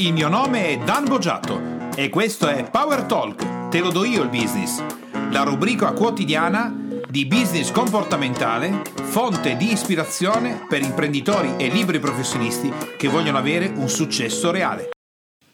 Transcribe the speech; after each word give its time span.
Il 0.00 0.14
mio 0.14 0.28
nome 0.28 0.68
è 0.68 0.78
Dan 0.78 1.04
Boggiato 1.04 1.90
e 1.94 2.08
questo 2.08 2.48
è 2.48 2.70
Power 2.70 3.02
Talk, 3.02 3.68
te 3.68 3.80
lo 3.80 3.90
do 3.90 4.02
io 4.02 4.22
il 4.22 4.30
business, 4.30 4.82
la 5.30 5.42
rubrica 5.42 5.92
quotidiana 5.92 6.74
di 7.06 7.26
business 7.26 7.70
comportamentale, 7.70 8.80
fonte 8.94 9.58
di 9.58 9.70
ispirazione 9.70 10.64
per 10.66 10.80
imprenditori 10.80 11.52
e 11.58 11.68
liberi 11.68 11.98
professionisti 11.98 12.72
che 12.96 13.08
vogliono 13.08 13.36
avere 13.36 13.66
un 13.66 13.90
successo 13.90 14.50
reale. 14.50 14.88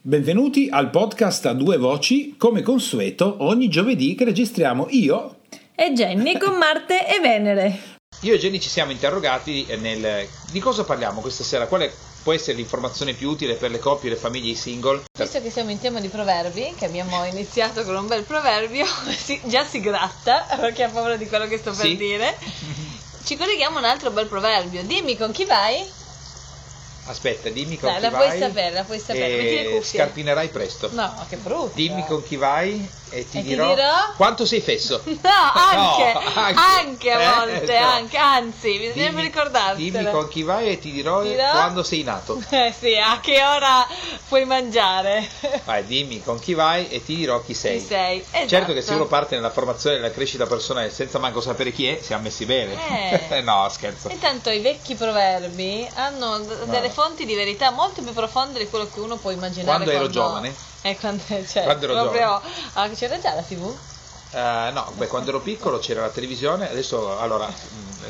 Benvenuti 0.01 0.69
al 0.71 0.91
podcast 0.91 1.47
a 1.47 1.53
due 1.53 1.77
voci, 1.77 2.37
come 2.39 2.63
consueto 2.63 3.39
ogni 3.41 3.67
giovedì 3.67 4.15
che 4.15 4.27
registriamo 4.27 4.87
io 4.91 5.39
e 5.75 5.93
Jenny 5.93 6.39
con 6.39 6.55
Marte 6.55 7.05
e 7.13 7.19
Venere. 7.19 7.81
Io 8.21 8.35
e 8.35 8.39
Jenny 8.39 8.61
ci 8.61 8.69
siamo 8.69 8.93
interrogati 8.93 9.67
nel 9.81 10.25
di 10.53 10.61
cosa 10.61 10.85
parliamo 10.85 11.21
questa 11.21 11.43
sera, 11.43 11.67
qual 11.67 11.81
è 11.81 11.93
può 12.27 12.34
essere 12.34 12.56
l'informazione 12.56 13.12
più 13.12 13.30
utile 13.30 13.54
per 13.54 13.70
le 13.70 13.79
coppie 13.79 14.11
e 14.11 14.14
le 14.14 14.18
famiglie 14.18 14.56
single. 14.56 15.04
Visto 15.16 15.40
che 15.40 15.48
siamo 15.48 15.70
in 15.70 15.79
tema 15.79 16.00
di 16.00 16.08
proverbi, 16.08 16.75
che 16.76 16.84
abbiamo 16.84 17.25
iniziato 17.25 17.84
con 17.84 17.94
un 17.94 18.08
bel 18.08 18.25
proverbio, 18.25 18.84
si, 19.17 19.40
già 19.44 19.64
si 19.64 19.79
gratta 19.79 20.44
perché 20.58 20.82
ha 20.82 20.89
paura 20.89 21.14
di 21.14 21.29
quello 21.29 21.46
che 21.46 21.57
sto 21.58 21.70
per 21.70 21.86
sì. 21.86 21.96
dire. 21.96 22.36
Ci 23.22 23.36
colleghiamo 23.36 23.76
a 23.76 23.79
un 23.79 23.84
altro 23.84 24.11
bel 24.11 24.26
proverbio. 24.26 24.82
Dimmi 24.82 25.17
con 25.17 25.31
chi 25.31 25.44
vai? 25.44 25.89
Aspetta, 27.04 27.48
dimmi 27.48 27.79
con 27.79 27.90
Dai, 27.90 27.98
chi 27.98 28.03
la 28.03 28.11
vai. 28.11 28.26
Puoi 28.26 28.40
sapere, 28.40 28.75
la 28.75 28.82
puoi 28.82 28.98
sapere, 28.98 29.64
cuffie. 29.70 29.98
Scarpinerai 30.00 30.48
presto. 30.48 30.90
No, 30.95 31.26
che 31.29 31.36
brutto. 31.36 31.70
Dimmi 31.75 32.05
con 32.06 32.25
chi 32.25 32.34
vai 32.34 32.89
e 33.09 33.28
ti, 33.28 33.39
e 33.39 33.42
dirò, 33.42 33.69
ti 33.69 33.75
dirò, 33.75 33.92
quanto 34.17 34.45
sei 34.45 34.61
fesso. 34.61 35.03
No, 35.27 35.53
anche, 35.55 36.12
no, 36.12 36.20
anche, 36.34 36.61
anche 36.61 37.11
a 37.11 37.20
eh, 37.20 37.34
volte, 37.34 37.77
eh, 37.77 37.81
no. 37.81 37.87
anche, 37.87 38.17
anzi, 38.17 38.79
bisogna 38.79 39.20
ricordarti. 39.20 39.91
Dimmi 39.91 40.11
con 40.11 40.29
chi 40.29 40.42
vai 40.42 40.69
e 40.69 40.79
ti 40.79 40.92
dirò, 40.92 41.23
dirò, 41.23 41.51
quando 41.51 41.83
sei 41.83 42.03
nato. 42.03 42.41
Eh 42.56 42.73
sì, 42.77 42.97
a 42.97 43.19
che 43.20 43.42
ora 43.42 43.87
puoi 44.29 44.45
mangiare. 44.45 45.29
Vai, 45.65 45.84
dimmi 45.84 46.23
con 46.23 46.39
chi 46.39 46.55
vai 46.55 46.89
e 46.89 47.05
ti 47.05 47.17
dirò 47.17 47.42
chi 47.42 47.55
sei. 47.55 47.79
Chi 47.79 47.87
sei, 47.87 48.19
esatto. 48.19 48.48
Certo 48.48 48.73
che 48.73 48.83
se 48.83 48.95
uno 48.95 49.07
parte 49.07 49.35
nella 49.35 49.51
formazione 49.51 49.97
e 49.97 50.01
nella 50.01 50.13
crescita 50.13 50.47
personale 50.47 50.91
senza 50.91 51.19
manco 51.19 51.41
sapere 51.41 51.73
chi 51.73 51.87
è, 51.87 51.98
siamo 52.01 52.25
messi 52.25 52.45
bene. 52.45 53.29
Eh. 53.31 53.41
no, 53.43 53.69
scherzo. 53.69 54.09
Intanto 54.09 54.51
i 54.51 54.61
vecchi 54.61 54.95
proverbi 54.95 55.89
hanno 55.95 56.39
d- 56.39 56.65
delle 56.65 56.91
fonti 56.91 57.25
di 57.25 57.35
verità 57.35 57.70
molto 57.70 58.03
più 58.03 58.13
profonde 58.13 58.59
di 58.59 58.69
quello 58.69 58.89
che 58.89 59.01
uno 59.01 59.17
può 59.17 59.31
immaginare. 59.31 59.85
Quando, 59.85 59.91
ero 59.91 60.09
giovane? 60.09 60.55
Eh, 60.87 60.97
quando, 61.01 61.23
cioè, 61.45 61.65
quando 61.65 61.84
ero 61.87 61.95
proprio. 61.95 62.41
Ah, 62.75 62.89
c'era 62.91 63.19
già 63.19 63.34
la 63.34 63.42
tv? 63.42 63.75
Uh, 64.33 64.73
no, 64.73 64.92
beh, 64.97 65.06
quando 65.09 65.31
ero 65.31 65.41
piccolo 65.41 65.79
c'era 65.79 66.03
la 66.03 66.11
televisione, 66.11 66.70
adesso 66.70 67.19
allora 67.19 67.48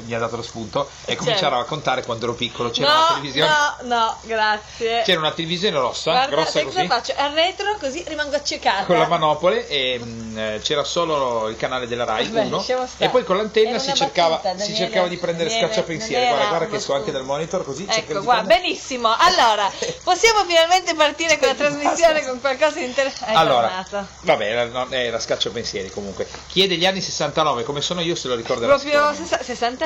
mi 0.04 0.14
ha 0.14 0.18
dato 0.18 0.36
lo 0.36 0.42
spunto 0.42 0.88
e 1.04 1.16
cominciare 1.16 1.38
certo. 1.38 1.54
a 1.54 1.58
raccontare 1.58 2.04
quando 2.04 2.24
ero 2.24 2.34
piccolo 2.34 2.70
c'era 2.70 2.92
no, 2.92 2.96
una 2.98 3.08
televisione. 3.08 3.48
No, 3.48 3.96
no, 3.96 4.18
grazie. 4.22 5.02
C'era 5.02 5.18
una 5.20 5.32
televisione 5.32 5.78
rossa, 5.78 6.10
Guarda, 6.12 6.34
grossa 6.34 6.62
così. 6.62 6.76
Cosa 6.76 6.86
faccio? 6.86 7.14
Al 7.16 7.32
retro 7.32 7.76
così 7.78 8.04
rimango 8.06 8.36
accecata. 8.36 8.84
Con 8.84 8.98
la 8.98 9.06
manopole 9.06 9.66
e 9.68 9.98
mh, 9.98 10.60
c'era 10.60 10.84
solo 10.84 11.48
il 11.48 11.56
canale 11.56 11.86
della 11.86 12.04
Rai 12.04 12.28
Vabbè, 12.28 12.46
1 12.46 12.64
e 12.98 13.08
poi 13.08 13.24
con 13.24 13.36
l'antenna 13.36 13.78
si 13.78 13.94
cercava, 13.94 14.40
battuta, 14.42 14.64
si 14.64 14.74
cercava 14.74 15.08
di 15.08 15.16
prendere 15.16 15.48
Daniele, 15.48 15.66
scacciapensiere. 15.66 16.26
Guarda, 16.28 16.48
guarda 16.48 16.66
che 16.66 16.80
so 16.80 16.94
anche 16.94 17.10
dal 17.10 17.24
monitor 17.24 17.64
così. 17.64 17.86
Ecco, 17.88 18.22
guarda, 18.22 18.54
benissimo. 18.54 19.14
Allora, 19.16 19.70
possiamo 20.02 20.44
finalmente 20.44 20.94
partire 20.94 21.38
con 21.38 21.48
la 21.48 21.54
trasmissione 21.54 22.24
con 22.24 22.40
qualcosa 22.40 22.78
di 22.78 22.84
interessante. 22.84 23.34
Allora, 23.34 23.84
vabbè, 24.20 24.44
era, 24.44 24.86
era 24.90 25.18
scacciapensieri 25.18 25.90
comunque. 25.90 26.26
Chiede 26.46 26.76
gli 26.76 26.86
anni 26.86 27.00
69, 27.00 27.62
come 27.62 27.80
sono 27.80 28.00
io 28.00 28.14
se 28.14 28.28
lo 28.28 28.34
ricorderò. 28.34 28.78
Proprio 28.78 29.12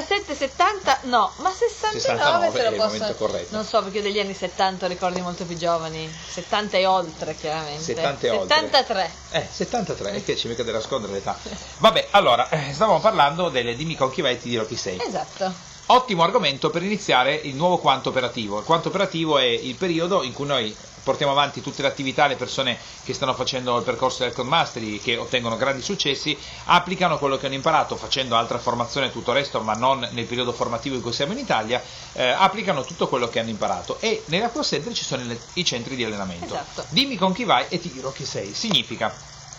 67, 0.01 0.35
70, 0.35 0.99
no, 1.03 1.33
ma 1.37 1.51
69, 1.51 2.01
69 2.01 2.51
se 2.51 2.71
lo 2.71 2.77
posso. 2.77 3.15
Corretto. 3.15 3.55
Non 3.55 3.65
so 3.65 3.83
perché 3.83 3.99
io 3.99 4.03
degli 4.03 4.19
anni 4.19 4.35
70 4.35 4.87
ricordi 4.87 5.21
molto 5.21 5.45
più 5.45 5.57
giovani, 5.57 6.11
70 6.29 6.77
e 6.79 6.87
oltre 6.87 7.35
chiaramente. 7.35 7.83
70 7.83 8.27
e 8.27 8.31
oltre. 8.31 8.57
73. 8.57 9.11
Eh, 9.31 9.47
73, 9.51 10.13
e 10.13 10.25
che 10.25 10.37
ci 10.37 10.49
mica 10.49 10.63
da 10.63 10.73
nascondere 10.73 11.13
l'età. 11.13 11.37
Vabbè, 11.79 12.09
allora, 12.11 12.49
eh, 12.49 12.73
stavamo 12.73 13.01
parlando 13.01 13.49
delle 13.49 13.77
dimmi 13.77 13.97
con 13.97 14.11
chi 14.11 14.23
vai 14.23 14.41
ti 14.41 14.49
dirò 14.49 14.65
chi 14.65 14.77
sei. 14.77 15.01
Esatto. 15.01 15.53
Ottimo 15.93 16.23
argomento 16.23 16.71
per 16.71 16.85
iniziare 16.85 17.35
il 17.35 17.57
nuovo 17.57 17.79
quanto 17.79 18.11
operativo. 18.11 18.61
Il 18.61 18.65
quanto 18.65 18.89
operativo 18.89 19.39
è 19.39 19.45
il 19.45 19.75
periodo 19.75 20.23
in 20.23 20.33
cui 20.33 20.47
noi 20.47 20.73
portiamo 21.03 21.33
avanti 21.33 21.61
tutte 21.61 21.83
le 21.83 21.89
attività, 21.89 22.29
le 22.29 22.37
persone 22.37 22.79
che 23.03 23.13
stanno 23.13 23.35
facendo 23.35 23.77
il 23.77 23.83
percorso 23.83 24.23
del 24.23 24.47
Mastery, 24.47 25.01
che 25.01 25.17
ottengono 25.17 25.57
grandi 25.57 25.83
successi, 25.83 26.39
applicano 26.67 27.19
quello 27.19 27.37
che 27.39 27.47
hanno 27.47 27.57
imparato 27.57 27.97
facendo 27.97 28.37
altra 28.37 28.59
formazione 28.59 29.09
e 29.09 29.11
tutto 29.11 29.33
il 29.33 29.39
resto, 29.39 29.63
ma 29.63 29.73
non 29.73 30.09
nel 30.13 30.27
periodo 30.27 30.53
formativo 30.53 30.95
in 30.95 31.03
cui 31.03 31.13
siamo 31.13 31.33
in 31.33 31.39
Italia, 31.39 31.83
eh, 32.13 32.29
applicano 32.29 32.85
tutto 32.85 33.09
quello 33.09 33.29
che 33.29 33.41
hanno 33.41 33.51
imparato. 33.51 33.97
E 33.99 34.23
nella 34.27 34.51
Core 34.51 34.65
Center 34.65 34.93
ci 34.93 35.05
sono 35.05 35.25
le, 35.25 35.41
i 35.55 35.65
centri 35.65 35.97
di 35.97 36.05
allenamento. 36.05 36.55
Esatto. 36.55 36.85
Dimmi 36.91 37.17
con 37.17 37.33
chi 37.33 37.43
vai 37.43 37.65
e 37.69 37.81
ti 37.81 37.91
dirò 37.91 38.13
chi 38.13 38.25
sei. 38.25 38.55
Significa 38.55 39.13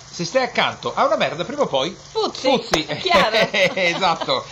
se 0.09 0.23
stai 0.23 0.43
accanto 0.43 0.93
a 0.95 1.05
una 1.05 1.17
merda, 1.17 1.43
prima 1.43 1.63
o 1.63 1.67
poi 1.67 1.93
puzzi. 2.13 2.47
puzzi. 2.47 2.85
esatto. 2.87 4.45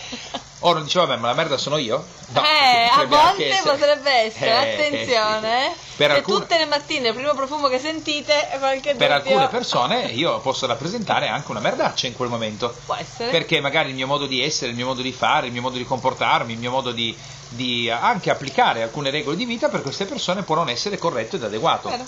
Ora 0.60 0.80
dicevo, 0.80 1.06
vabbè, 1.06 1.18
ma 1.18 1.28
la 1.28 1.34
merda 1.34 1.56
sono 1.56 1.78
io? 1.78 2.04
No, 2.28 2.42
eh, 2.42 2.90
a 2.92 3.06
volte 3.06 3.60
potrebbe 3.62 4.10
essere, 4.10 4.50
eh, 4.50 4.74
attenzione. 4.74 5.66
Eh, 5.66 5.76
per 5.96 6.10
se 6.10 6.16
alcune... 6.18 6.38
tutte 6.38 6.58
le 6.58 6.66
mattine 6.66 7.08
il 7.08 7.14
primo 7.14 7.32
profumo 7.34 7.68
che 7.68 7.78
sentite 7.78 8.48
qualche 8.58 8.94
Per 8.94 9.08
dubbio... 9.08 9.14
alcune 9.14 9.48
persone 9.48 10.00
io 10.12 10.38
posso 10.40 10.66
rappresentare 10.66 11.28
anche 11.28 11.50
una 11.50 11.60
merdaccia 11.60 12.06
in 12.06 12.14
quel 12.14 12.28
momento. 12.28 12.74
Può 12.84 12.94
essere. 12.94 13.30
Perché 13.30 13.60
magari 13.60 13.88
il 13.88 13.94
mio 13.94 14.06
modo 14.06 14.26
di 14.26 14.42
essere, 14.42 14.70
il 14.70 14.76
mio 14.76 14.86
modo 14.86 15.00
di 15.00 15.12
fare, 15.12 15.46
il 15.46 15.52
mio 15.52 15.62
modo 15.62 15.78
di 15.78 15.84
comportarmi, 15.84 16.52
il 16.52 16.58
mio 16.58 16.70
modo 16.70 16.92
di, 16.92 17.16
di 17.48 17.88
anche 17.88 18.30
applicare 18.30 18.82
alcune 18.82 19.10
regole 19.10 19.36
di 19.36 19.46
vita 19.46 19.70
per 19.70 19.80
queste 19.80 20.04
persone 20.04 20.42
può 20.42 20.56
non 20.56 20.68
essere 20.68 20.98
corretto 20.98 21.36
ed 21.36 21.44
adeguato. 21.44 21.88
Vero. 21.88 22.04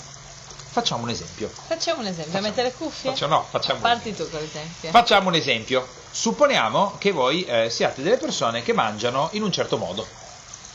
Facciamo 0.73 1.03
un 1.03 1.09
esempio. 1.09 1.49
Facciamo 1.49 2.01
un 2.01 2.07
esempio, 2.07 2.31
facciamo. 2.31 2.47
mettere 2.47 2.73
cuffie? 2.73 3.11
Facciamo, 3.11 3.35
no, 3.35 3.45
facciamo 3.49 3.79
Parti 3.79 4.15
tu 4.15 4.29
con 4.29 4.39
l'esempio. 4.39 4.89
Facciamo 4.91 5.29
un 5.29 5.35
esempio. 5.35 5.87
Supponiamo 6.15 6.97
che 6.99 7.11
voi 7.11 7.43
eh, 7.43 7.71
siate 7.71 8.03
delle 8.03 8.17
persone 8.17 8.61
che 8.61 8.71
mangiano 8.71 9.29
in 9.31 9.41
un 9.41 9.51
certo 9.51 9.79
modo. 9.79 10.05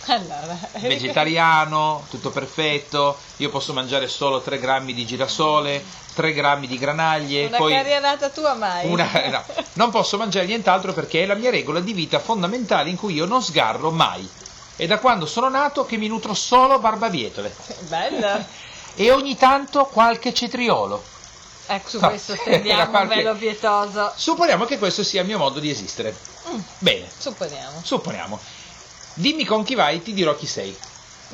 Allora, 0.07 0.59
vegetariano, 0.81 2.05
tutto 2.11 2.31
perfetto, 2.31 3.17
io 3.37 3.49
posso 3.49 3.73
mangiare 3.73 4.09
solo 4.09 4.41
3 4.41 4.59
grammi 4.59 4.93
di 4.93 5.07
girasole, 5.07 5.85
3 6.15 6.33
grammi 6.33 6.67
di 6.67 6.77
granaglie. 6.77 7.47
Una 7.47 7.57
poi 7.57 7.73
carrierata 7.73 8.31
tua 8.31 8.55
mai? 8.55 8.91
Una, 8.91 9.09
no, 9.31 9.45
non 9.75 9.91
posso 9.91 10.17
mangiare 10.17 10.47
nient'altro 10.47 10.93
perché 10.93 11.23
è 11.23 11.27
la 11.27 11.35
mia 11.35 11.51
regola 11.51 11.79
di 11.79 11.93
vita 11.93 12.19
fondamentale 12.19 12.91
in 12.91 12.97
cui 12.97 13.15
io 13.15 13.25
non 13.25 13.41
sgarro 13.41 13.93
mai. 13.93 14.29
È 14.75 14.87
da 14.87 14.99
quando 14.99 15.25
sono 15.25 15.49
nato 15.49 15.87
che 15.87 15.97
mi 15.99 16.09
nutro 16.09 16.35
solo 16.35 16.81
barbabietole. 16.81 17.55
Bella! 17.87 18.45
E 19.01 19.13
ogni 19.13 19.37
tanto 19.37 19.85
qualche 19.85 20.35
cetriolo. 20.35 21.01
Ecco, 21.71 21.89
su 21.89 21.99
questo 21.99 22.35
stendiamo 22.35 22.89
qualche... 22.89 23.15
un 23.15 23.23
velo 23.23 23.37
pietoso. 23.37 24.13
Supponiamo 24.17 24.65
che 24.65 24.79
questo 24.79 25.03
sia 25.05 25.21
il 25.21 25.27
mio 25.27 25.39
modo 25.39 25.61
di 25.61 25.69
esistere. 25.69 26.17
Mm. 26.49 26.61
Bene. 26.79 27.07
Supponiamo. 27.17 27.81
Supponiamo. 27.83 28.41
Dimmi 29.15 29.45
con 29.45 29.65
chi 29.65 29.75
vai, 29.75 30.03
ti 30.03 30.15
dirò 30.15 30.35
chi 30.35 30.47
sei. 30.47 30.77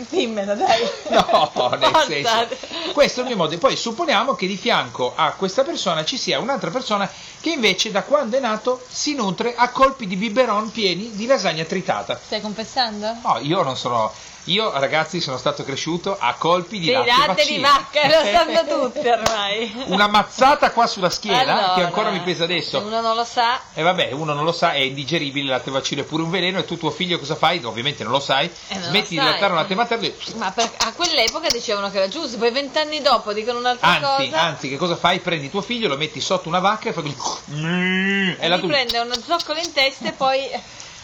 Dimmelo, 0.08 0.56
dai. 0.56 0.80
No, 1.10 1.76
nel 1.78 2.04
senso. 2.04 2.48
Questo 2.92 3.20
è 3.20 3.22
il 3.22 3.28
mio 3.28 3.36
modo. 3.36 3.56
Poi 3.58 3.76
supponiamo 3.76 4.34
che 4.34 4.48
di 4.48 4.56
fianco 4.56 5.12
a 5.14 5.32
questa 5.32 5.62
persona 5.62 6.04
ci 6.04 6.18
sia 6.18 6.40
un'altra 6.40 6.70
persona 6.70 7.08
che 7.40 7.50
invece 7.50 7.92
da 7.92 8.02
quando 8.02 8.36
è 8.36 8.40
nato 8.40 8.84
si 8.88 9.14
nutre 9.14 9.54
a 9.54 9.68
colpi 9.68 10.08
di 10.08 10.16
biberon 10.16 10.72
pieni 10.72 11.12
di 11.14 11.26
lasagna 11.26 11.62
tritata. 11.64 12.18
Stai 12.20 12.40
confessando? 12.40 13.18
No, 13.22 13.38
io 13.40 13.62
non 13.62 13.76
sono 13.76 14.12
io, 14.44 14.70
ragazzi, 14.78 15.20
sono 15.20 15.38
stato 15.38 15.64
cresciuto 15.64 16.16
a 16.18 16.34
colpi 16.34 16.78
di, 16.78 16.90
latte, 16.90 17.10
latte 17.26 17.46
di 17.46 17.58
vacca, 17.58 18.06
lo 18.06 18.22
sanno 18.30 18.90
tutti 18.92 19.08
ormai. 19.08 19.84
Una 19.86 20.06
mazzata 20.06 20.70
qua 20.70 20.86
sulla 20.86 21.08
schiena 21.08 21.52
allora, 21.52 21.74
che 21.74 21.82
ancora 21.82 22.10
mi 22.10 22.20
pesa 22.20 22.44
adesso. 22.44 22.80
Uno 22.80 23.00
non 23.00 23.16
lo 23.16 23.24
sa. 23.24 23.58
E 23.72 23.82
vabbè, 23.82 24.12
uno 24.12 24.34
non 24.34 24.44
lo 24.44 24.52
sa, 24.52 24.72
è 24.72 24.78
indigeribile, 24.78 25.44
il 25.44 25.50
latte 25.50 25.70
vaccino 25.70 26.02
è 26.02 26.04
pure 26.04 26.22
un 26.22 26.30
veleno 26.30 26.58
e 26.58 26.66
tu 26.66 26.76
tuo 26.76 26.90
figlio 26.90 27.18
cosa 27.18 27.36
fai? 27.36 27.64
Ovviamente 27.64 28.02
non 28.02 28.12
lo 28.12 28.20
sai. 28.20 28.50
Eh, 28.68 28.74
non 28.74 28.88
smetti 28.88 29.14
lo 29.14 29.22
di 29.22 29.28
lattare 29.28 29.52
un 29.52 29.58
latte 29.58 29.74
materno 29.74 30.04
e... 30.04 30.14
Ma 30.36 30.50
per, 30.50 30.70
a 30.76 30.92
quell'epoca 30.92 31.48
dicevano 31.48 31.90
che 31.90 31.96
era 31.96 32.08
giusto, 32.08 32.36
poi 32.36 32.50
vent'anni 32.50 33.00
dopo 33.00 33.32
dicono 33.32 33.58
un'altra 33.60 33.86
anzi, 33.86 34.28
cosa. 34.28 34.40
Anzi, 34.42 34.68
che 34.68 34.76
cosa 34.76 34.96
fai? 34.96 35.20
Prendi 35.20 35.48
tuo 35.48 35.62
figlio, 35.62 35.88
lo 35.88 35.96
metti 35.96 36.20
sotto 36.20 36.48
una 36.48 36.58
vacca 36.58 36.90
e 36.90 36.92
fai... 36.92 37.04
E, 37.06 38.36
e 38.38 38.48
gli 38.50 38.60
prende 38.68 38.98
uno 38.98 39.14
zoccolo 39.14 39.58
in 39.58 39.72
testa 39.72 40.08
e 40.08 40.12
poi... 40.12 40.40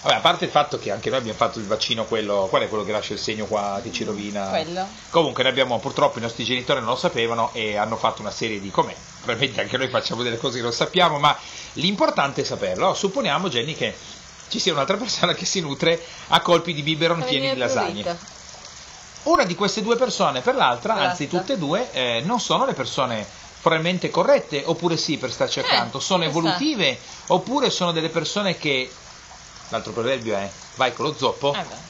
Vabbè, 0.02 0.14
a 0.14 0.20
parte 0.20 0.46
il 0.46 0.50
fatto 0.50 0.78
che 0.78 0.90
anche 0.90 1.10
noi 1.10 1.18
abbiamo 1.18 1.36
fatto 1.36 1.58
il 1.58 1.66
vaccino, 1.66 2.06
quello, 2.06 2.46
qual 2.48 2.62
è 2.62 2.68
quello 2.68 2.84
che 2.84 2.92
lascia 2.92 3.12
il 3.12 3.18
segno 3.18 3.44
qua 3.44 3.80
che 3.82 3.92
ci 3.92 4.04
rovina? 4.04 4.48
Quello. 4.48 4.88
Comunque, 5.10 5.42
ne 5.42 5.50
abbiamo, 5.50 5.78
purtroppo 5.78 6.18
i 6.18 6.22
nostri 6.22 6.42
genitori 6.44 6.80
non 6.80 6.88
lo 6.88 6.96
sapevano 6.96 7.50
e 7.52 7.76
hanno 7.76 7.96
fatto 7.96 8.22
una 8.22 8.30
serie 8.30 8.60
di 8.60 8.70
come. 8.70 8.94
Probabilmente 9.18 9.60
anche 9.60 9.76
noi 9.76 9.88
facciamo 9.88 10.22
delle 10.22 10.38
cose 10.38 10.56
che 10.56 10.62
non 10.62 10.72
sappiamo, 10.72 11.18
ma 11.18 11.36
l'importante 11.74 12.40
è 12.40 12.44
saperlo. 12.44 12.94
Supponiamo, 12.94 13.50
Jenny, 13.50 13.74
che 13.74 13.94
ci 14.48 14.58
sia 14.58 14.72
un'altra 14.72 14.96
persona 14.96 15.34
che 15.34 15.44
si 15.44 15.60
nutre 15.60 16.02
a 16.28 16.40
colpi 16.40 16.72
di 16.72 16.82
biberon 16.82 17.22
pieni 17.22 17.52
di 17.52 17.58
lasagne. 17.58 18.16
Una 19.24 19.44
di 19.44 19.54
queste 19.54 19.82
due 19.82 19.96
persone 19.96 20.40
per 20.40 20.54
l'altra, 20.54 20.94
Basta. 20.94 21.10
anzi 21.10 21.28
tutte 21.28 21.52
e 21.52 21.58
due, 21.58 21.92
eh, 21.92 22.22
non 22.24 22.40
sono 22.40 22.64
le 22.64 22.72
persone 22.72 23.26
probabilmente 23.60 24.08
corrette, 24.08 24.62
oppure 24.64 24.96
sì 24.96 25.18
per 25.18 25.30
starci 25.30 25.60
accanto, 25.60 25.98
Eh, 25.98 26.00
sono 26.00 26.24
evolutive, 26.24 26.98
oppure 27.26 27.68
sono 27.68 27.92
delle 27.92 28.08
persone 28.08 28.56
che 28.56 28.90
l'altro 29.70 29.92
proverbio 29.92 30.36
è 30.36 30.48
vai 30.76 30.92
con 30.92 31.06
lo 31.06 31.14
zoppo, 31.16 31.54
Eh. 31.54 31.88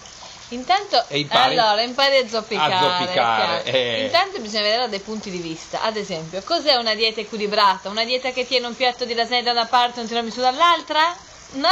Intanto, 0.52 1.04
impari? 1.10 1.56
allora, 1.56 1.80
impari 1.82 2.16
a 2.16 2.28
zoppicare. 2.28 2.74
A 2.74 2.80
zoppicare, 2.80 3.62
eh. 3.64 4.04
Intanto 4.06 4.40
bisogna 4.40 4.62
vedere 4.62 4.88
dei 4.88 4.98
punti 4.98 5.30
di 5.30 5.38
vista. 5.38 5.82
Ad 5.82 5.96
esempio, 5.96 6.42
cos'è 6.42 6.74
una 6.74 6.94
dieta 6.94 7.20
equilibrata? 7.20 7.88
Una 7.88 8.04
dieta 8.04 8.32
che 8.32 8.44
tiene 8.46 8.66
un 8.66 8.74
piatto 8.74 9.04
di 9.04 9.14
lasagne 9.14 9.44
da 9.44 9.52
una 9.52 9.66
parte 9.66 10.00
e 10.00 10.02
un 10.02 10.08
tiramisù 10.08 10.40
dall'altra? 10.40 11.14
No! 11.52 11.68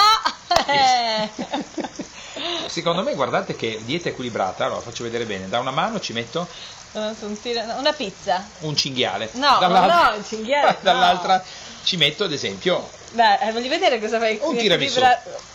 Eh. 0.69 1.29
Secondo 2.67 3.03
me, 3.03 3.15
guardate 3.15 3.57
che 3.57 3.81
dieta 3.85 4.11
equilibrata, 4.11 4.67
allora 4.67 4.81
faccio 4.81 5.03
vedere 5.03 5.25
bene, 5.25 5.49
da 5.49 5.59
una 5.59 5.73
mano 5.73 5.99
ci 5.99 6.13
metto 6.13 6.47
Un 7.21 7.41
tira- 7.41 7.77
Una 7.79 7.93
pizza. 7.93 8.45
un 8.61 8.77
cinghiale, 8.77 9.31
No, 9.35 9.56
dall'altra, 9.61 10.11
no, 10.11 10.17
il 10.17 10.25
cinghiale, 10.27 10.71
no. 10.71 10.77
dall'altra 10.81 11.43
ci 11.85 11.97
metto 11.97 12.25
ad 12.25 12.33
esempio 12.33 12.91
Dai, 13.12 13.39
eh, 13.41 13.53
voglio 13.53 13.69
vedere 13.71 13.99
cosa 14.00 14.19
fai. 14.19 14.39
Un 14.43 14.56
tiramisù. 14.56 15.00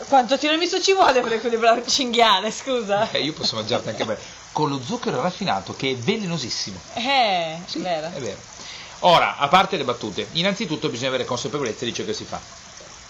Quanto 0.08 0.38
tiramisù 0.40 0.80
ci 0.82 0.94
vuole 0.94 1.22
per 1.22 1.34
equilibrare 1.34 1.82
un 1.82 1.88
cinghiale, 1.88 2.50
scusa? 2.52 3.08
Eh, 3.12 3.22
io 3.22 3.34
posso 3.34 3.56
mangiarti 3.56 3.90
anche 3.90 4.06
me 4.06 4.18
con 4.52 4.70
lo 4.70 4.80
zucchero 4.84 5.22
raffinato 5.22 5.76
che 5.76 5.92
è 5.92 5.96
velenosissimo. 5.96 6.80
Eh, 6.94 7.58
Sì, 7.66 7.80
vero. 7.80 8.08
è 8.08 8.20
vero. 8.20 8.38
Ora, 9.00 9.38
a 9.38 9.48
parte 9.50 9.78
le 9.78 9.84
battute, 9.84 10.28
innanzitutto 10.34 10.90
bisogna 10.90 11.10
avere 11.10 11.26
consapevolezza 11.26 11.86
di 11.86 11.94
ciò 11.94 12.04
che 12.06 12.14
si 12.14 12.24
fa. 12.24 12.40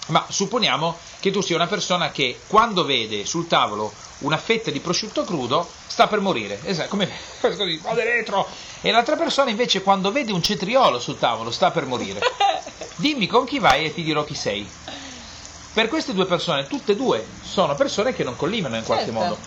Ma 0.08 0.26
supponiamo 0.28 0.98
che 1.20 1.32
tu 1.32 1.42
sia 1.42 1.56
una 1.56 1.68
persona 1.68 2.12
che 2.12 2.42
quando 2.48 2.84
vede 2.84 3.26
sul 3.26 3.48
tavolo 3.48 3.92
una 4.20 4.38
fetta 4.38 4.70
di 4.70 4.80
prosciutto 4.82 5.24
crudo 5.24 5.70
sta 5.88 6.08
per 6.08 6.20
morire. 6.20 6.60
Esatto, 6.64 6.90
come 6.90 7.10
così, 7.40 7.78
vado 7.78 8.02
dentro. 8.02 8.48
E 8.82 8.92
l'altra 8.92 9.16
persona 9.16 9.50
invece 9.50 9.82
quando 9.82 10.12
vede 10.12 10.34
un 10.34 10.44
cetriolo 10.44 11.00
sul 11.00 11.18
tavolo 11.18 11.52
sta 11.52 11.72
per 11.72 11.86
morire. 11.86 12.20
Dimmi 12.98 13.28
con 13.28 13.46
chi 13.46 13.60
vai 13.60 13.86
e 13.86 13.94
ti 13.94 14.04
dirò 14.04 14.24
chi 14.26 14.36
sei. 14.36 14.70
Per 15.74 15.88
queste 15.88 16.14
due 16.14 16.26
persone, 16.26 16.68
tutte 16.68 16.92
e 16.92 16.96
due 16.96 17.26
sono 17.42 17.74
persone 17.76 18.14
che 18.14 18.24
non 18.24 18.36
collimano 18.36 18.76
in 18.76 18.84
qualche 18.84 19.06
Certo. 19.06 19.20
modo. 19.20 19.38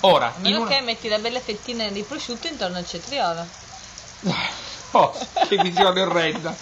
Ora, 0.00 0.26
A 0.26 0.38
meno 0.38 0.60
una... 0.60 0.68
che 0.68 0.80
metti 0.80 1.08
la 1.08 1.18
bella 1.18 1.40
fettina 1.40 1.88
di 1.88 2.02
prosciutto 2.02 2.46
intorno 2.46 2.76
al 2.76 2.86
cetriolo. 2.86 3.46
Oh, 4.92 5.16
che 5.48 5.56
visione 5.58 6.00
orrenda. 6.00 6.52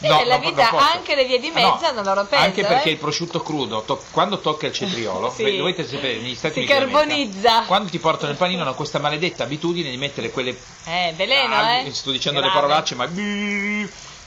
Sì, 0.00 0.06
nella 0.06 0.38
vita 0.38 0.70
anche 0.92 1.16
le 1.16 1.24
vie 1.24 1.40
di 1.40 1.50
mezzo 1.50 1.80
No, 1.80 1.86
hanno 1.88 2.02
loro 2.04 2.24
peso, 2.26 2.42
Anche 2.42 2.64
perché 2.64 2.88
eh. 2.90 2.92
il 2.92 2.98
prosciutto 2.98 3.42
crudo, 3.42 3.82
to- 3.82 4.00
quando 4.12 4.38
tocca 4.38 4.66
il 4.66 4.72
cetriolo, 4.72 5.30
Sì. 5.30 5.56
dovete 5.56 5.84
sapere, 5.84 6.18
negli 6.18 6.36
Stati 6.36 6.54
Si 6.64 6.70
Uniti 6.72 6.72
carbonizza. 6.72 7.62
quando 7.66 7.90
ti 7.90 7.98
portano 7.98 8.30
il 8.30 8.38
panino 8.38 8.62
hanno 8.62 8.74
questa 8.74 9.00
maledetta 9.00 9.42
abitudine 9.42 9.90
di 9.90 9.96
mettere 9.96 10.30
quelle... 10.30 10.56
Eh, 10.84 11.12
veleno, 11.16 11.54
ah, 11.54 11.72
eh. 11.78 11.92
Sto 11.92 12.12
dicendo 12.12 12.38
Grave. 12.38 12.54
le 12.54 12.60
parolacce, 12.60 12.94
ma... 12.94 13.06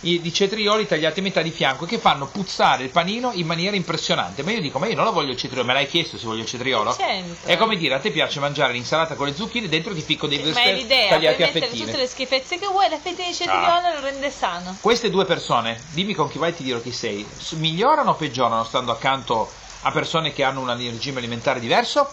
di 0.01 0.33
cetrioli 0.33 0.87
tagliati 0.87 1.19
a 1.19 1.23
metà 1.23 1.41
di 1.43 1.51
fianco 1.51 1.85
che 1.85 1.99
fanno 1.99 2.27
puzzare 2.27 2.83
il 2.83 2.89
panino 2.89 3.31
in 3.33 3.45
maniera 3.45 3.75
impressionante. 3.75 4.41
Ma 4.41 4.51
io 4.51 4.59
dico, 4.59 4.79
ma 4.79 4.87
io 4.87 4.95
non 4.95 5.05
lo 5.05 5.11
voglio 5.11 5.31
il 5.31 5.37
cetriolo, 5.37 5.65
me 5.65 5.73
l'hai 5.73 5.85
chiesto 5.87 6.17
se 6.17 6.25
voglio 6.25 6.41
il 6.41 6.47
cetriolo? 6.47 6.93
Certo. 6.93 7.47
È 7.47 7.55
come 7.55 7.77
dire, 7.77 7.93
a 7.93 7.99
te 7.99 8.09
piace 8.09 8.39
mangiare 8.39 8.73
l'insalata 8.73 9.15
con 9.15 9.27
le 9.27 9.35
zucchine, 9.35 9.69
dentro 9.69 9.93
ti 9.93 10.01
ficco 10.01 10.25
dei 10.25 10.41
Ma 10.41 10.61
è 10.61 10.73
l'idea, 10.73 11.07
puoi 11.07 11.19
tagliati 11.19 11.43
a 11.43 11.45
mettere 11.45 11.65
fettine. 11.67 11.85
tutte 11.85 11.97
le 11.97 12.07
schifezze 12.07 12.57
che 12.57 12.65
vuoi, 12.65 12.89
la 12.89 12.97
fetta 12.97 13.23
di 13.23 13.33
cetriolo 13.33 13.93
lo 13.93 13.99
rende 14.01 14.31
sano. 14.31 14.77
Queste 14.81 15.11
due 15.11 15.25
persone, 15.25 15.79
dimmi 15.91 16.15
con 16.15 16.27
chi 16.27 16.39
vai 16.39 16.49
e 16.49 16.55
ti 16.55 16.63
dirò 16.63 16.81
chi 16.81 16.91
sei, 16.91 17.25
migliorano 17.51 18.11
o 18.11 18.15
peggiorano 18.15 18.63
stando 18.63 18.91
accanto 18.91 19.49
a 19.83 19.91
persone 19.91 20.33
che 20.33 20.43
hanno 20.43 20.61
un 20.61 20.75
regime 20.75 21.19
alimentare 21.19 21.59
diverso? 21.59 22.11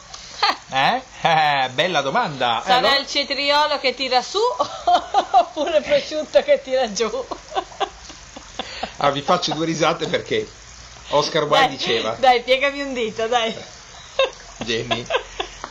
Eh? 0.70 1.02
Eh, 1.22 1.68
bella 1.72 2.00
domanda. 2.00 2.60
Eh, 2.60 2.62
Sarà 2.64 2.76
allora- 2.78 2.96
il 2.98 3.06
cetriolo 3.06 3.78
che 3.78 3.94
tira 3.94 4.22
su 4.22 4.38
oppure 5.32 5.78
il 5.78 5.82
prosciutto 5.82 6.42
che 6.42 6.60
tira 6.62 6.92
giù? 6.92 7.10
Ah, 8.98 9.10
vi 9.10 9.22
faccio 9.22 9.54
due 9.54 9.66
risate 9.66 10.06
perché 10.08 10.48
Oscar 11.10 11.44
Wilde 11.44 11.68
diceva, 11.68 12.16
Dai, 12.18 12.42
piegami 12.42 12.82
un 12.82 12.92
dito, 12.92 13.26
dai. 13.28 13.54
Jenny, 14.58 15.04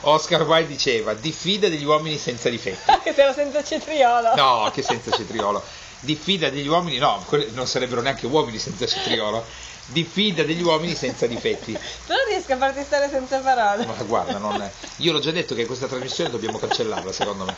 Oscar 0.02 0.44
Wilde 0.44 0.68
diceva, 0.68 1.13
diffida 1.13 1.68
degli 1.68 1.84
uomini 1.84 2.18
senza 2.18 2.50
difetti. 2.50 2.92
che 3.04 3.13
sei 3.13 3.34
senza 3.34 3.63
cetriolo. 3.63 4.36
No, 4.36 4.72
che 4.74 4.81
senza 4.81 5.12
cetriolo. 5.12 5.63
Diffida 6.00 6.50
degli 6.50 6.68
uomini, 6.68 6.98
no, 6.98 7.25
non 7.54 7.68
sarebbero 7.68 8.02
neanche 8.02 8.25
uomini 8.28 8.60
senza 8.60 8.86
cetriolo. 8.86 9.44
Diffida 9.89 10.44
degli 10.44 10.62
uomini 10.62 10.95
senza 10.95 11.28
difetti. 11.28 11.78
Però 12.06 12.19
riesco 12.28 12.54
a 12.54 12.57
farti 12.57 12.84
stare 12.84 13.10
senza 13.10 13.39
parole. 13.39 13.86
Ma 13.86 13.94
guarda, 14.04 14.38
non 14.38 14.69
io 14.98 15.12
l'ho 15.13 15.19
già 15.19 15.31
detto 15.31 15.56
che 15.56 15.66
questa 15.66 15.88
trasmissione 15.88 16.30
dobbiamo 16.30 16.57
cancellarla, 16.57 17.12
secondo 17.12 17.45
me. 17.45 17.56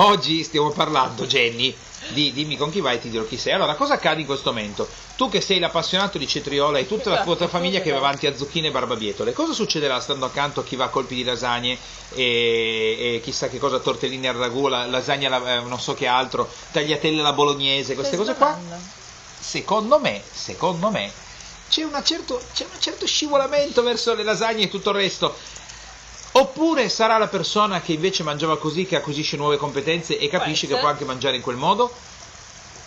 Oggi 0.00 0.44
stiamo 0.44 0.70
parlando, 0.70 1.26
Jenny, 1.26 1.76
di 2.10 2.32
dimmi 2.32 2.56
con 2.56 2.70
chi 2.70 2.80
vai 2.80 2.96
e 2.96 2.98
ti 3.00 3.10
dirò 3.10 3.24
chi 3.24 3.36
sei. 3.36 3.52
Allora, 3.52 3.74
cosa 3.74 3.94
accade 3.94 4.20
in 4.20 4.26
questo 4.26 4.50
momento? 4.52 4.88
Tu 5.16 5.28
che 5.28 5.40
sei 5.40 5.58
l'appassionato 5.58 6.18
di 6.18 6.26
cetriola 6.28 6.78
e 6.78 6.86
tutta 6.86 7.10
la 7.10 7.16
Esatto, 7.16 7.36
tua 7.36 7.48
famiglia 7.48 7.80
che 7.80 7.90
va 7.90 7.96
avanti 7.98 8.26
a 8.28 8.36
zucchine 8.36 8.68
e 8.68 8.70
barbabietole, 8.70 9.32
cosa 9.32 9.52
succederà 9.52 9.98
stando 9.98 10.24
accanto 10.24 10.60
a 10.60 10.64
chi 10.64 10.76
va 10.76 10.84
a 10.84 10.88
colpi 10.88 11.16
di 11.16 11.24
lasagne 11.24 11.76
e, 12.14 13.16
e 13.16 13.20
chissà 13.22 13.48
che 13.48 13.58
cosa, 13.58 13.80
tortellini 13.80 14.28
al 14.28 14.36
ragù, 14.36 14.68
la- 14.68 14.86
lasagna, 14.86 15.34
alla- 15.34 15.56
eh, 15.56 15.60
non 15.62 15.80
so 15.80 15.94
che 15.94 16.06
altro, 16.06 16.48
tagliatelle 16.70 17.18
alla 17.18 17.32
bolognese, 17.32 17.94
queste 17.96 18.16
cose 18.16 18.34
qua? 18.34 18.56
Secondo 19.40 19.98
me, 19.98 20.22
secondo 20.30 20.90
me, 20.90 21.12
c'è, 21.68 21.82
una 21.84 22.02
certo, 22.02 22.40
c'è 22.52 22.64
un 22.64 22.80
certo 22.80 23.06
scivolamento 23.06 23.82
verso 23.82 24.14
le 24.14 24.22
lasagne 24.22 24.64
e 24.64 24.68
tutto 24.68 24.90
il 24.90 24.96
resto. 24.96 25.34
Oppure 26.32 26.88
sarà 26.88 27.18
la 27.18 27.28
persona 27.28 27.80
che 27.80 27.92
invece 27.92 28.22
mangiava 28.22 28.58
così, 28.58 28.84
che 28.84 28.96
acquisisce 28.96 29.36
nuove 29.36 29.56
competenze 29.56 30.18
e 30.18 30.28
capisce 30.28 30.66
che 30.66 30.76
può 30.78 30.88
anche 30.88 31.04
mangiare 31.04 31.36
in 31.36 31.42
quel 31.42 31.56
modo? 31.56 31.92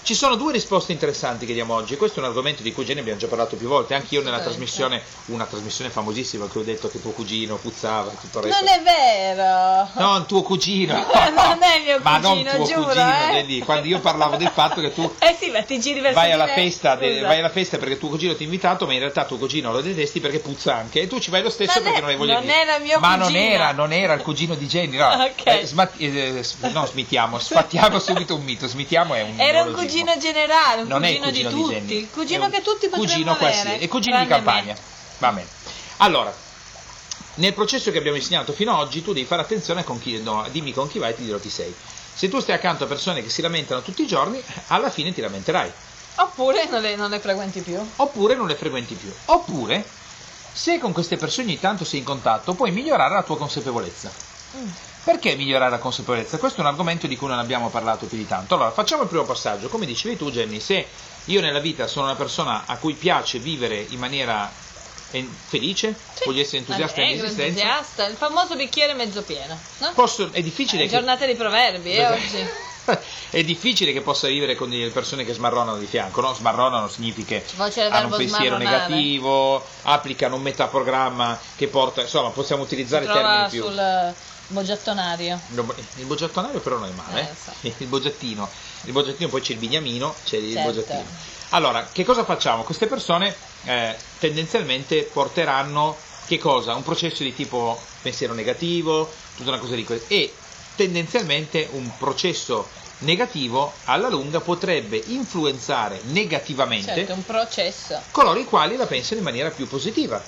Ci 0.03 0.15
sono 0.15 0.35
due 0.35 0.51
risposte 0.51 0.91
interessanti 0.93 1.45
che 1.45 1.53
diamo 1.53 1.75
oggi. 1.75 1.95
Questo 1.95 2.19
è 2.19 2.23
un 2.23 2.29
argomento 2.29 2.63
di 2.63 2.73
cui 2.73 2.83
Jenny 2.83 3.01
abbiamo 3.01 3.19
già 3.19 3.27
parlato 3.27 3.55
più 3.55 3.67
volte. 3.67 3.93
Anche 3.93 4.15
io 4.15 4.23
nella 4.23 4.37
Assolutamente. 4.37 4.73
trasmissione, 4.73 5.01
una 5.27 5.45
trasmissione 5.45 5.91
famosissima, 5.91 6.47
che 6.47 6.57
ho 6.57 6.63
detto 6.63 6.89
che 6.89 6.99
tuo 6.99 7.11
cugino 7.11 7.57
puzzava 7.57 8.11
e 8.11 8.15
tutto 8.19 8.39
il 8.39 8.45
resto. 8.45 8.63
Non 8.63 8.73
è 8.73 8.81
vero. 8.81 9.89
Non 9.93 10.25
tuo 10.25 10.41
cugino. 10.41 11.05
Non 11.31 11.59
è 11.63 11.81
mio 11.83 11.99
Ma 12.01 12.17
non 12.17 12.31
cugino, 12.33 12.55
tuo 12.55 12.65
giuro, 12.65 12.83
cugino, 12.87 13.59
eh. 13.59 13.61
Quando 13.63 13.87
io 13.87 13.99
parlavo 13.99 14.35
del 14.37 14.49
fatto 14.53 14.81
che 14.81 14.93
tu 14.93 15.09
Eh 15.19 15.35
sì, 15.39 15.49
ma 15.49 15.61
ti 15.63 15.79
giri 15.79 15.99
verso 15.99 16.17
vai 16.17 16.27
di 16.27 16.33
alla, 16.33 16.47
festa 16.47 16.95
de- 16.95 17.21
vai 17.21 17.39
alla 17.39 17.49
festa 17.49 17.77
perché 17.77 17.97
tuo 17.97 18.09
cugino 18.09 18.35
ti 18.35 18.41
ha 18.43 18.45
invitato, 18.45 18.85
ma 18.85 18.93
in 18.93 18.99
realtà 18.99 19.25
tuo 19.25 19.37
cugino 19.37 19.71
lo 19.71 19.81
detesti 19.81 20.19
perché 20.19 20.39
puzza 20.39 20.75
anche 20.75 21.01
e 21.01 21.07
tu 21.07 21.19
ci 21.19 21.29
vai 21.29 21.41
lo 21.43 21.49
stesso 21.49 21.73
Non 21.79 21.83
perché 21.83 21.97
è- 21.97 22.01
non 22.01 22.09
hai 22.09 22.15
voglia 22.17 22.33
non 22.35 22.43
di 22.43 22.49
era 22.51 22.77
mio 22.79 22.99
Ma 22.99 23.15
non 23.15 23.27
cugino. 23.27 23.43
era, 23.53 23.71
non 23.71 23.93
era 23.93 24.13
il 24.13 24.21
cugino 24.21 24.55
di 24.55 24.65
Jenny, 24.67 24.97
no. 24.97 25.07
Ok. 25.23 25.45
Eh, 25.45 25.65
smat- 25.65 25.93
eh, 25.99 26.43
no, 26.71 26.85
smittiamo, 26.85 27.37
sfattiamo 27.39 27.99
subito 27.99 28.35
un 28.35 28.43
mito, 28.43 28.67
smittiamo 28.67 29.13
è 29.13 29.21
un 29.21 29.39
Era 29.39 29.61
un 29.61 29.67
neologismo. 29.67 29.90
Cugino 29.91 30.17
generale, 30.17 30.81
un 30.81 30.87
Non 30.87 31.01
cugino, 31.01 31.25
cugino 31.25 31.49
di 31.49 31.55
Jenny, 31.55 31.79
tutti. 31.79 31.93
Il 31.95 32.09
cugino 32.11 32.49
che 32.49 32.61
tutti 32.61 32.87
potremmo 32.87 33.31
avere. 33.31 33.79
è 33.79 33.87
cugino 33.87 34.19
di 34.19 34.27
campagna. 34.27 34.75
Va 35.19 35.31
bene. 35.31 35.47
Allora, 35.97 36.33
nel 37.35 37.53
processo 37.53 37.91
che 37.91 37.97
abbiamo 37.97 38.17
insegnato 38.17 38.53
fino 38.53 38.73
ad 38.73 38.79
oggi, 38.79 39.03
tu 39.03 39.13
devi 39.13 39.25
fare 39.25 39.41
attenzione 39.41 39.83
con 39.83 39.99
chi, 39.99 40.21
no, 40.21 40.45
dimmi 40.51 40.73
con 40.73 40.89
chi 40.89 40.99
vai 40.99 41.11
e 41.11 41.15
ti 41.15 41.23
dirò 41.23 41.37
chi 41.39 41.49
sei. 41.49 41.73
Se 42.13 42.27
tu 42.27 42.39
stai 42.39 42.55
accanto 42.55 42.83
a 42.83 42.87
persone 42.87 43.21
che 43.23 43.29
si 43.29 43.41
lamentano 43.41 43.81
tutti 43.81 44.03
i 44.03 44.07
giorni, 44.07 44.41
alla 44.67 44.89
fine 44.89 45.13
ti 45.13 45.21
lamenterai. 45.21 45.71
Oppure 46.15 46.67
non 46.69 46.81
le, 46.81 46.95
non 46.95 47.09
le 47.09 47.19
frequenti 47.19 47.61
più. 47.61 47.79
oppure 47.95 48.35
non 48.35 48.47
le 48.47 48.55
frequenti 48.55 48.95
più. 48.95 49.11
Oppure, 49.25 49.83
se 50.51 50.77
con 50.77 50.91
queste 50.91 51.17
persone 51.17 51.47
ogni 51.47 51.59
tanto 51.59 51.85
sei 51.85 51.99
in 51.99 52.05
contatto, 52.05 52.53
puoi 52.53 52.71
migliorare 52.71 53.13
la 53.13 53.23
tua 53.23 53.37
consapevolezza. 53.37 54.11
Mm. 54.57 54.67
Perché 55.03 55.35
migliorare 55.35 55.71
la 55.71 55.79
consapevolezza? 55.79 56.37
Questo 56.37 56.59
è 56.59 56.61
un 56.61 56.67
argomento 56.67 57.07
di 57.07 57.15
cui 57.15 57.27
non 57.27 57.39
abbiamo 57.39 57.69
parlato 57.69 58.05
più 58.05 58.17
di 58.17 58.27
tanto. 58.27 58.53
Allora, 58.53 58.71
facciamo 58.71 59.01
il 59.03 59.07
primo 59.07 59.23
passaggio. 59.23 59.67
Come 59.67 59.85
dicevi 59.87 60.15
tu, 60.15 60.29
Jenny, 60.29 60.59
se 60.59 60.87
io 61.25 61.41
nella 61.41 61.59
vita 61.59 61.87
sono 61.87 62.05
una 62.05 62.15
persona 62.15 62.63
a 62.67 62.77
cui 62.77 62.93
piace 62.93 63.39
vivere 63.39 63.83
in 63.89 63.97
maniera 63.97 64.49
eh, 65.11 65.27
felice, 65.47 65.95
Sì. 66.13 66.23
voglio 66.25 66.41
essere 66.41 66.59
entusiasta 66.59 67.01
Allegro, 67.01 67.23
dell'esistenza, 67.23 67.61
entusiasta, 67.61 68.05
il 68.05 68.15
famoso 68.15 68.55
bicchiere 68.55 68.93
mezzo 68.93 69.23
pieno. 69.23 69.57
No? 69.79 69.91
posso, 69.95 70.29
è 70.31 70.41
difficile 70.43 70.83
È 70.83 70.85
che... 70.87 70.93
giornata 70.93 71.25
di 71.25 71.33
proverbi, 71.35 71.91
eh, 71.93 72.05
oggi. 72.07 72.49
è 73.31 73.43
difficile 73.43 73.93
che 73.93 74.01
possa 74.01 74.27
vivere 74.27 74.55
con 74.55 74.69
delle 74.69 74.89
persone 74.89 75.23
che 75.25 75.33
smarronano 75.33 75.77
di 75.77 75.85
fianco, 75.87 76.21
no? 76.21 76.33
Smarronano 76.33 76.87
significa 76.87 77.41
hanno 77.89 78.07
un 78.07 78.17
pensiero 78.17 78.57
negativo, 78.57 79.65
applicano 79.83 80.35
un 80.35 80.41
metaprogramma 80.43 81.39
che 81.55 81.67
porta, 81.67 82.01
insomma, 82.01 82.29
possiamo 82.29 82.63
Si 82.65 82.73
utilizzare 82.73 83.05
termini 83.05 83.49
più. 83.49 83.63
sul 83.63 84.13
eh, 84.51 84.53
boggiattonario. 84.53 85.39
Il 85.95 86.05
boggiattonario 86.05 86.59
però 86.59 86.77
non 86.77 86.89
è 86.89 86.91
male, 86.91 87.21
Eh, 87.21 87.27
lo 87.29 87.35
so. 87.43 87.51
eh? 87.61 87.73
il 87.79 87.87
boggiattino, 87.87 88.49
il 88.85 88.91
boggiattino 88.91 89.29
poi 89.29 89.41
c'è 89.41 89.53
il 89.53 89.59
bignamino, 89.59 90.13
c'è 90.25 90.37
il 90.37 90.53
Certo. 90.53 91.29
Allora, 91.49 91.87
che 91.91 92.03
cosa 92.05 92.23
facciamo? 92.23 92.63
Queste 92.63 92.87
persone 92.87 93.35
eh, 93.65 93.95
tendenzialmente 94.19 95.03
porteranno 95.11 95.95
che 96.27 96.37
cosa? 96.37 96.75
Un 96.75 96.83
processo 96.83 97.23
di 97.23 97.33
tipo 97.35 97.79
pensiero 98.01 98.33
negativo, 98.33 99.11
tutta 99.35 99.49
una 99.49 99.59
cosa 99.59 99.75
di 99.75 99.83
questo 99.83 100.13
e 100.13 100.33
tendenzialmente 100.75 101.67
un 101.71 101.89
processo 101.97 102.67
negativo 102.99 103.73
alla 103.85 104.07
lunga 104.09 104.39
potrebbe 104.39 105.01
influenzare 105.07 105.99
negativamente 106.05 106.93
Certo, 106.93 107.13
un 107.13 107.25
processo. 107.25 108.01
coloro 108.11 108.39
i 108.39 108.45
quali 108.45 108.77
la 108.77 108.85
pensano 108.85 109.17
in 109.19 109.25
maniera 109.25 109.49
più 109.49 109.67
positiva, 109.67 110.21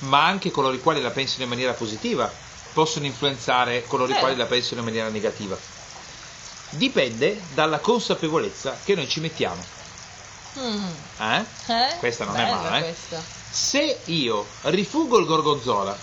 ma 0.00 0.26
anche 0.26 0.50
coloro 0.50 0.74
i 0.74 0.80
quali 0.80 1.00
la 1.00 1.10
pensano 1.10 1.42
in 1.44 1.48
maniera 1.48 1.72
positiva 1.72 2.30
possono 2.72 3.06
influenzare 3.06 3.84
coloro 3.86 4.12
i 4.12 4.14
Eh. 4.14 4.18
quali 4.18 4.36
la 4.36 4.46
pensano 4.46 4.80
in 4.80 4.86
maniera 4.86 5.08
negativa. 5.08 5.56
Dipende 6.70 7.40
dalla 7.54 7.78
consapevolezza 7.78 8.78
che 8.84 8.94
noi 8.94 9.08
ci 9.08 9.20
mettiamo. 9.20 9.64
Mm. 10.58 10.84
eh? 11.20 11.44
Eh? 11.66 11.96
Questa 11.98 12.24
non 12.24 12.36
è 12.36 12.44
Bello 12.44 12.56
male, 12.56 12.88
eh? 12.88 12.94
Se 13.50 14.00
io 14.06 14.46
rifugo 14.62 15.18
il 15.18 15.26
gorgonzola 15.26 15.96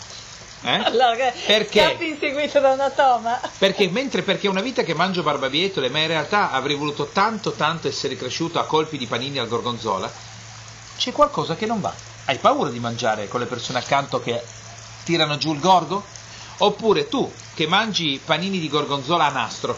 Eh? 0.61 0.75
Allora, 0.83 1.31
Perché? 1.45 1.79
Scappi 1.81 2.07
inseguito 2.07 2.59
da 2.59 2.71
una 2.71 2.89
toma. 2.89 3.39
Perché 3.57 3.87
mentre 3.89 4.23
perché 4.23 4.47
è 4.47 4.49
una 4.49 4.61
vita 4.61 4.81
che 4.83 4.95
mangio 4.95 5.21
barbabietole, 5.21 5.89
ma 5.89 5.99
in 5.99 6.07
realtà 6.07 6.51
avrei 6.51 6.75
voluto 6.75 7.09
tanto 7.11 7.51
tanto 7.51 7.87
essere 7.87 8.15
cresciuto 8.15 8.57
a 8.59 8.65
colpi 8.65 8.97
di 8.97 9.05
panini 9.05 9.37
al 9.37 9.47
gorgonzola, 9.47 10.11
c'è 10.97 11.11
qualcosa 11.11 11.55
che 11.55 11.65
non 11.67 11.81
va. 11.81 11.93
Hai 12.25 12.37
paura 12.37 12.69
di 12.71 12.79
mangiare 12.79 13.27
con 13.27 13.41
le 13.41 13.45
persone 13.45 13.77
accanto 13.77 14.19
che 14.21 14.41
tirano 15.03 15.37
giù 15.37 15.53
il 15.53 15.59
gorgo? 15.59 16.03
Oppure 16.57 17.07
tu 17.09 17.31
che 17.53 17.67
mangi 17.67 18.21
panini 18.23 18.59
di 18.59 18.69
gorgonzola 18.69 19.25
a 19.25 19.29
nastro, 19.29 19.77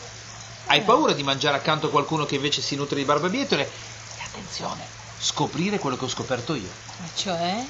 hai 0.68 0.80
Eh. 0.80 0.84
paura 0.84 1.14
di 1.14 1.24
mangiare 1.24 1.58
accanto 1.58 1.88
a 1.88 1.90
qualcuno 1.90 2.26
che 2.26 2.36
invece 2.36 2.62
si 2.62 2.76
nutre 2.76 2.98
di 2.98 3.06
barbabietole? 3.06 3.64
E 3.64 4.22
attenzione, 4.24 4.86
scoprire 5.20 5.80
quello 5.80 5.98
che 5.98 6.06
ho 6.06 6.10
scoperto 6.10 6.54
io, 6.54 6.70
Ma 6.98 7.08
cioè? 7.16 7.64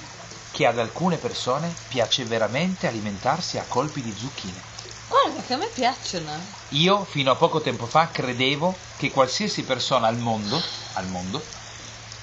che 0.51 0.65
ad 0.65 0.79
alcune 0.79 1.17
persone 1.17 1.73
piace 1.87 2.25
veramente 2.25 2.87
alimentarsi 2.87 3.57
a 3.57 3.65
colpi 3.67 4.01
di 4.01 4.13
zucchine. 4.17 4.75
Guarda 5.07 5.41
che 5.41 5.53
a 5.53 5.57
me 5.57 5.67
piacciono. 5.73 6.31
Io 6.69 7.05
fino 7.05 7.31
a 7.31 7.35
poco 7.35 7.61
tempo 7.61 7.85
fa 7.85 8.09
credevo 8.11 8.75
che 8.97 9.09
qualsiasi 9.11 9.63
persona 9.63 10.07
al 10.07 10.17
mondo, 10.17 10.61
al 10.93 11.07
mondo 11.07 11.41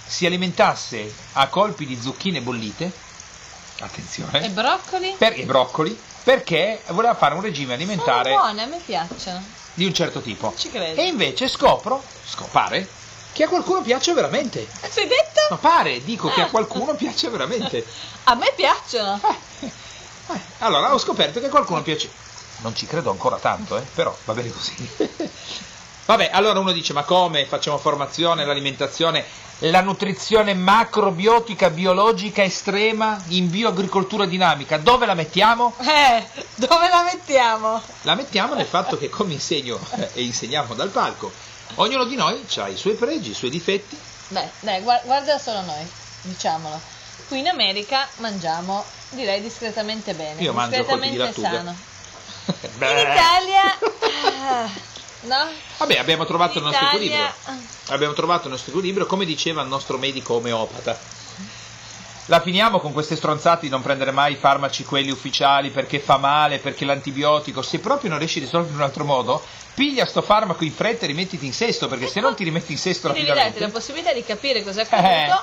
si 0.07 0.26
alimentasse 0.26 1.14
a 1.35 1.49
colpi 1.49 1.87
di 1.87 1.99
zucchine 1.99 2.43
bollite, 2.43 2.93
E 3.76 3.85
attenzione, 3.85 4.50
broccoli? 4.50 5.14
per, 5.17 5.33
e 5.38 5.45
broccoli, 5.45 5.99
perché 6.25 6.81
voleva 6.88 7.14
fare 7.14 7.35
un 7.35 7.43
regime 7.43 7.75
alimentare 7.75 8.31
Sono 8.31 8.43
buone, 8.43 8.62
a 8.62 8.66
me 8.66 8.81
piacciono. 8.85 9.45
di 9.75 9.85
un 9.85 9.93
certo 9.93 10.21
tipo. 10.21 10.54
Ci 10.57 10.71
credo. 10.71 11.00
E 11.00 11.07
invece 11.07 11.49
scopro, 11.49 12.02
scopare, 12.26 12.88
che 13.33 13.45
a 13.45 13.49
qualcuno 13.49 13.83
piace 13.83 14.14
veramente. 14.14 14.66
Sei 14.88 15.07
detto? 15.07 15.40
Ma 15.50 15.57
pare, 15.59 16.02
dico 16.02 16.31
che 16.31 16.40
a 16.40 16.47
qualcuno 16.47 16.95
piace 16.95 17.28
veramente. 17.28 17.85
A 18.25 18.35
me 18.35 18.50
piacciono. 18.57 19.21
Eh, 19.61 19.66
eh, 19.66 20.40
allora 20.61 20.95
ho 20.95 20.99
scoperto 20.99 21.38
che 21.38 21.47
a 21.47 21.50
qualcuno 21.50 21.83
piace. 21.83 22.11
Non 22.62 22.75
ci 22.75 22.87
credo 22.87 23.11
ancora 23.11 23.37
tanto, 23.37 23.76
eh, 23.76 23.83
però 23.95 24.16
va 24.25 24.33
bene 24.33 24.50
così. 24.50 24.73
Vabbè, 26.07 26.31
allora 26.33 26.59
uno 26.59 26.73
dice: 26.73 26.93
ma 26.93 27.03
come 27.03 27.47
facciamo 27.47 27.79
formazione, 27.79 28.45
l'alimentazione, 28.45 29.25
la 29.61 29.81
nutrizione 29.81 30.53
macrobiotica 30.53 31.71
biologica 31.71 32.43
estrema 32.43 33.23
in 33.29 33.49
bioagricoltura 33.49 34.27
dinamica? 34.27 34.77
Dove 34.77 35.07
la 35.07 35.15
mettiamo? 35.15 35.75
Eh, 35.81 36.27
dove 36.57 36.89
la 36.89 37.05
mettiamo? 37.05 37.81
La 38.03 38.15
mettiamo 38.15 38.55
nel 38.55 38.67
fatto 38.67 38.99
che, 38.99 39.09
come 39.09 39.33
insegno 39.33 39.79
eh, 39.97 40.11
e 40.13 40.23
insegniamo 40.25 40.75
dal 40.75 40.91
palco, 40.91 41.33
ognuno 41.77 42.05
di 42.05 42.17
noi 42.17 42.45
ha 42.57 42.69
i 42.69 42.77
suoi 42.77 42.95
pregi, 42.95 43.31
i 43.31 43.35
suoi 43.35 43.51
difetti. 43.51 43.99
Beh, 44.29 44.51
dai, 44.61 44.83
guarda, 44.83 45.39
solo 45.39 45.63
noi, 45.63 45.91
diciamolo. 46.23 46.79
Qui 47.29 47.39
in 47.39 47.49
America 47.49 48.07
mangiamo, 48.19 48.85
direi, 49.11 49.41
discretamente 49.41 50.13
bene. 50.13 50.43
Io 50.43 50.53
mangio 50.53 50.77
di 50.77 50.83
discretamente 50.83 51.19
lattuga. 51.19 51.51
sano. 51.51 51.77
In. 52.77 52.99
Italia... 52.99 54.93
no? 55.25 55.49
Vabbè, 55.78 55.99
abbiamo 55.99 56.25
trovato 56.26 56.59
il 56.59 56.64
nostro 56.64 56.87
equilibrio. 56.87 57.33
Abbiamo 57.88 58.12
trovato 58.14 58.45
il 58.45 58.50
nostro 58.52 58.71
equilibrio, 58.73 59.07
come 59.07 59.25
diceva 59.25 59.62
il 59.62 59.69
nostro 59.69 59.99
medico 59.99 60.35
omeopata. 60.35 60.99
La 62.28 62.40
finiamo 62.40 62.81
con 62.81 62.93
queste 62.95 63.16
stronzate 63.16 63.62
di 63.62 63.69
non 63.69 63.83
prendere 63.83 64.11
mai 64.11 64.33
i 64.33 64.37
farmaci 64.37 64.85
quelli 64.85 65.11
ufficiali 65.11 65.69
perché 65.69 65.99
fa 65.99 66.16
male, 66.16 66.59
perché 66.59 66.87
l'antibiotico. 66.87 67.61
Se 67.61 67.81
proprio 67.81 68.09
non 68.09 68.19
riesci 68.19 68.38
a 68.38 68.43
risolvere 68.43 68.73
in 68.73 68.78
un 68.78 68.85
altro 68.85 69.04
modo, 69.04 69.45
piglia 69.75 70.07
sto 70.07 70.23
farmaco 70.23 70.64
in 70.64 70.73
fretta 70.73 71.04
e 71.04 71.09
rimettiti 71.09 71.45
in 71.45 71.52
sesto, 71.52 71.87
perché 71.87 72.07
se 72.07 72.21
non 72.21 72.35
ti 72.35 72.43
rimetti 72.45 72.73
in 72.73 72.78
sesto 72.78 73.09
Devi 73.09 73.26
darti 73.26 73.37
la 73.38 73.45
rapidamente. 73.45 73.78
possibilità 73.78 74.12
di 74.14 74.25
capire 74.25 74.62
cos'è 74.62 74.87
Eh. 74.88 74.97
accaduto 74.97 75.43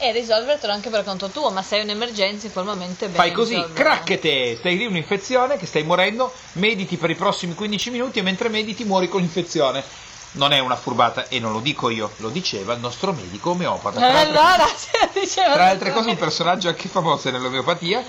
e 0.00 0.12
risolvertelo 0.12 0.72
anche 0.72 0.88
per 0.88 1.04
conto 1.04 1.28
tuo, 1.28 1.50
ma 1.50 1.62
se 1.62 1.76
hai 1.76 1.82
un'emergenza 1.82 2.46
in 2.46 2.52
quel 2.52 2.64
momento 2.64 3.04
è 3.04 3.08
bene 3.08 3.18
Fai 3.18 3.32
così, 3.32 3.54
risolverla. 3.54 3.82
cracchete, 3.84 4.56
stai 4.56 4.76
lì 4.78 4.86
un'infezione 4.86 5.56
che 5.58 5.66
stai 5.66 5.82
morendo, 5.82 6.32
mediti 6.52 6.96
per 6.96 7.10
i 7.10 7.14
prossimi 7.14 7.54
15 7.54 7.90
minuti 7.90 8.18
e 8.18 8.22
mentre 8.22 8.48
mediti 8.48 8.84
muori 8.84 9.08
con 9.08 9.20
l'infezione. 9.20 9.84
Non 10.32 10.52
è 10.52 10.60
una 10.60 10.76
furbata 10.76 11.26
e 11.28 11.40
non 11.40 11.52
lo 11.52 11.58
dico 11.60 11.90
io, 11.90 12.12
lo 12.18 12.28
diceva 12.28 12.72
il 12.74 12.80
nostro 12.80 13.12
medico 13.12 13.50
omeopata. 13.50 13.96
Eh, 13.96 14.00
Tra 14.00 14.12
l'altro- 14.12 14.40
allora, 14.40 14.64
diceva 15.12 15.52
Tra 15.54 15.66
altre 15.66 15.92
cose 15.92 16.08
un 16.10 16.16
personaggio 16.16 16.68
anche 16.68 16.88
famoso 16.88 17.30
nell'omeopatia, 17.30 18.02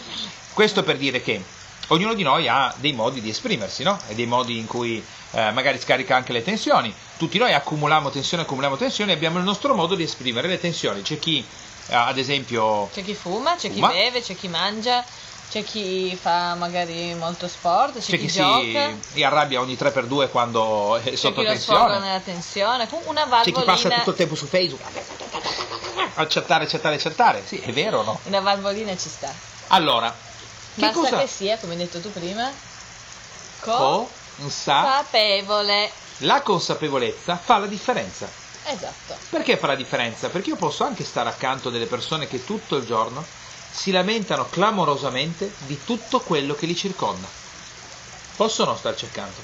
questo 0.53 0.83
per 0.83 0.97
dire 0.97 1.21
che 1.21 1.43
ognuno 1.87 2.13
di 2.13 2.21
noi 2.23 2.47
ha 2.47 2.71
dei 2.77 2.93
modi 2.93 3.21
di 3.21 3.29
esprimersi, 3.29 3.81
no? 3.83 3.99
E 4.07 4.13
dei 4.13 4.27
modi 4.27 4.57
in 4.59 4.67
cui 4.67 5.03
eh, 5.31 5.51
magari 5.51 5.79
scarica 5.79 6.15
anche 6.15 6.31
le 6.31 6.43
tensioni. 6.43 6.93
Tutti 7.17 7.39
noi 7.39 7.53
accumuliamo 7.53 8.11
tensione, 8.11 8.43
accumuliamo 8.43 8.77
tensione 8.77 9.11
e 9.13 9.15
abbiamo 9.15 9.39
il 9.39 9.43
nostro 9.43 9.73
modo 9.73 9.95
di 9.95 10.03
esprimere 10.03 10.47
le 10.47 10.59
tensioni. 10.59 11.01
C'è 11.01 11.17
chi, 11.17 11.43
ad 11.91 12.17
esempio, 12.17 12.89
C'è 12.93 13.03
chi 13.03 13.13
fuma, 13.13 13.55
c'è 13.55 13.69
Fuma. 13.71 13.89
chi 13.89 13.93
beve, 13.93 14.21
c'è 14.21 14.35
chi 14.35 14.47
mangia, 14.47 15.03
c'è 15.49 15.63
chi 15.63 16.15
fa 16.19 16.55
magari 16.55 17.13
molto 17.15 17.47
sport, 17.47 17.95
c'è, 17.95 17.99
c'è 17.99 18.17
chi, 18.17 18.25
chi 18.27 18.31
gioca, 18.31 18.95
si 19.11 19.23
arrabbia 19.23 19.59
ogni 19.59 19.75
3x2 19.75 20.29
quando 20.29 20.97
è 20.97 21.03
c'è 21.03 21.15
sotto 21.15 21.43
tensione. 21.43 21.99
nella 21.99 22.19
tensione, 22.19 22.87
una 23.05 23.25
C'è 23.27 23.41
chi 23.43 23.51
passa 23.51 23.89
valvolina, 23.89 23.95
tutto 23.97 24.09
il 24.11 24.15
tempo 24.15 24.35
su 24.35 24.45
Facebook 24.47 24.81
a 26.15 26.25
chattare, 26.27 26.65
chattare, 26.65 26.97
chattare. 26.97 27.43
Sì, 27.45 27.57
è 27.59 27.71
vero 27.71 27.99
o 27.99 28.03
no? 28.03 28.19
una 28.23 28.39
valvolina 28.41 28.95
ci 28.97 29.09
sta. 29.09 29.33
Allora, 29.67 30.09
che 30.75 30.81
Basta 30.81 30.99
cosa 30.99 31.17
che 31.19 31.27
sia, 31.27 31.57
come 31.57 31.73
hai 31.73 31.79
detto 31.79 31.99
tu 32.01 32.11
prima, 32.11 32.51
Consa- 33.59 34.09
consapevole. 34.37 35.91
La 36.17 36.41
consapevolezza 36.41 37.37
fa 37.37 37.57
la 37.57 37.67
differenza. 37.67 38.29
Esatto. 38.65 39.17
Perché 39.29 39.57
fa 39.57 39.67
la 39.67 39.75
differenza? 39.75 40.29
Perché 40.29 40.49
io 40.49 40.55
posso 40.55 40.83
anche 40.83 41.03
stare 41.03 41.29
accanto 41.29 41.69
a 41.69 41.71
delle 41.71 41.87
persone 41.87 42.27
che 42.27 42.43
tutto 42.43 42.75
il 42.75 42.85
giorno 42.85 43.25
si 43.71 43.91
lamentano 43.91 44.49
clamorosamente 44.49 45.53
di 45.59 45.79
tutto 45.83 46.19
quello 46.19 46.53
che 46.53 46.65
li 46.65 46.75
circonda. 46.75 47.27
Posso 48.35 48.65
non 48.65 48.77
starci 48.77 49.05
accanto. 49.05 49.41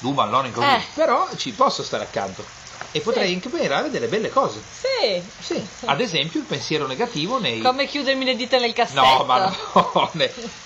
Du 0.00 0.12
mallone 0.12 0.52
così. 0.52 0.66
Eh. 0.66 0.82
Però 0.94 1.28
ci 1.36 1.52
posso 1.52 1.82
stare 1.82 2.04
accanto. 2.04 2.57
E 2.90 3.00
potrei 3.00 3.34
anche 3.34 3.48
imparare 3.48 3.90
delle 3.90 4.06
belle 4.06 4.30
cose. 4.30 4.60
Sì. 4.72 5.22
Sì, 5.40 5.66
ad 5.84 6.00
esempio 6.00 6.40
il 6.40 6.46
pensiero 6.46 6.86
negativo 6.86 7.38
nei... 7.38 7.60
Come 7.60 7.86
chiudermi 7.86 8.24
le 8.24 8.34
dita 8.34 8.58
nel 8.58 8.72
cassetto. 8.72 9.00
No, 9.00 9.24
ma 9.24 9.54
no. 9.72 10.10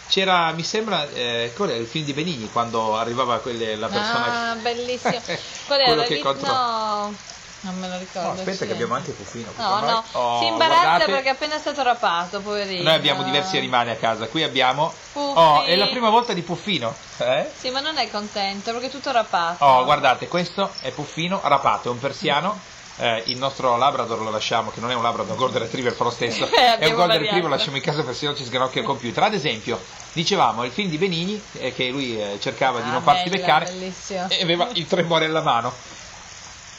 C'era, 0.09 0.53
mi 0.53 0.63
sembra, 0.63 1.09
eh, 1.11 1.53
qual 1.57 1.71
è 1.71 1.75
il 1.75 1.87
film 1.87 2.05
di 2.05 2.13
Benigni 2.13 2.49
quando 2.53 2.97
arrivava 2.97 3.39
quelle, 3.39 3.77
la 3.77 3.89
persona... 3.89 4.51
Ah, 4.51 4.55
bellissimo. 4.55 5.21
Qual 5.67 5.81
era? 5.81 5.89
quello 5.93 6.03
che 6.05 6.19
contro- 6.19 6.53
No, 6.53 7.15
non 7.63 7.79
me 7.79 7.89
lo 7.89 7.99
ricordo. 7.99 8.29
No, 8.29 8.35
aspetta 8.35 8.59
sì. 8.59 8.67
che 8.67 8.73
abbiamo 8.73 8.95
anche 8.95 9.11
Puffino. 9.13 9.51
qui 9.55 9.63
No, 9.65 9.71
con 9.71 9.81
noi. 9.81 9.91
no, 9.91 10.05
Oh, 10.13 10.39
si 10.41 10.47
imbarazza 10.47 10.83
guardate, 10.83 11.11
perché 11.11 11.29
è 11.29 11.33
appena 11.33 11.59
stato 11.59 11.83
rapato, 11.83 12.41
poverino. 12.41 12.83
Noi 12.85 12.95
abbiamo 12.95 13.23
diversi 13.23 13.57
animali 13.57 13.91
a 13.91 13.97
casa, 13.97 14.27
qui 14.29 14.43
abbiamo... 14.43 14.93
Puffi. 15.13 15.39
Oh, 15.39 15.63
è 15.65 15.75
la 15.77 15.87
prima 15.89 16.11
volta 16.11 16.33
di 16.33 16.43
Puffino. 16.43 16.95
Eh? 17.19 17.51
Sì, 17.59 17.71
ma 17.71 17.81
non 17.81 17.99
è 17.99 18.09
contento 18.11 18.71
perché 18.73 18.87
è 18.87 18.91
tutto 18.91 19.11
rapato. 19.13 19.65
Oh, 19.65 19.85
guardate, 19.85 20.29
questo 20.29 20.71
è 20.81 20.91
Puffino 20.91 21.41
rapato, 21.43 21.89
è 21.89 21.91
un 21.93 21.99
persiano. 21.99 22.71
Eh, 22.99 23.23
il 23.27 23.39
nostro 23.39 23.77
Labrador 23.79 24.21
lo 24.21 24.31
lasciamo, 24.31 24.71
che 24.71 24.79
non 24.81 24.91
è 24.91 24.95
un 24.95 25.03
Labrador, 25.03 25.29
è 25.29 25.33
un 25.33 25.39
Golden 25.39 25.63
Retriever 25.63 25.93
fa 25.95 26.05
lo 26.05 26.11
stesso. 26.11 26.47
Eh, 26.47 26.77
è 26.79 26.87
un 26.89 26.95
Golden. 26.95 27.19
Retriever, 27.19 27.49
lo 27.49 27.57
lasciamo 27.57 27.77
in 27.77 27.83
casa 27.83 28.03
perché 28.03 28.19
sennò 28.19 28.35
ci 28.35 28.45
sgranocchia 28.45 28.81
il 28.83 28.87
computer. 28.87 29.23
Ad 29.23 29.33
esempio, 29.35 29.81
dicevamo 30.13 30.63
il 30.65 30.71
film 30.73 30.91
di 30.91 30.99
Benigni, 30.99 31.43
eh, 31.59 31.73
che 31.75 31.89
lui 31.89 32.21
eh, 32.21 32.39
cercava 32.39 32.81
di 32.81 32.89
Ah, 32.89 32.93
non 32.93 33.03
farsi 33.03 33.31
beccare, 33.31 33.65
bellissimo. 33.65 34.27
e 34.29 34.43
aveva 34.43 34.69
il 34.75 34.87
tremore 34.87 35.25
alla 35.25 35.41
mano. 35.41 35.73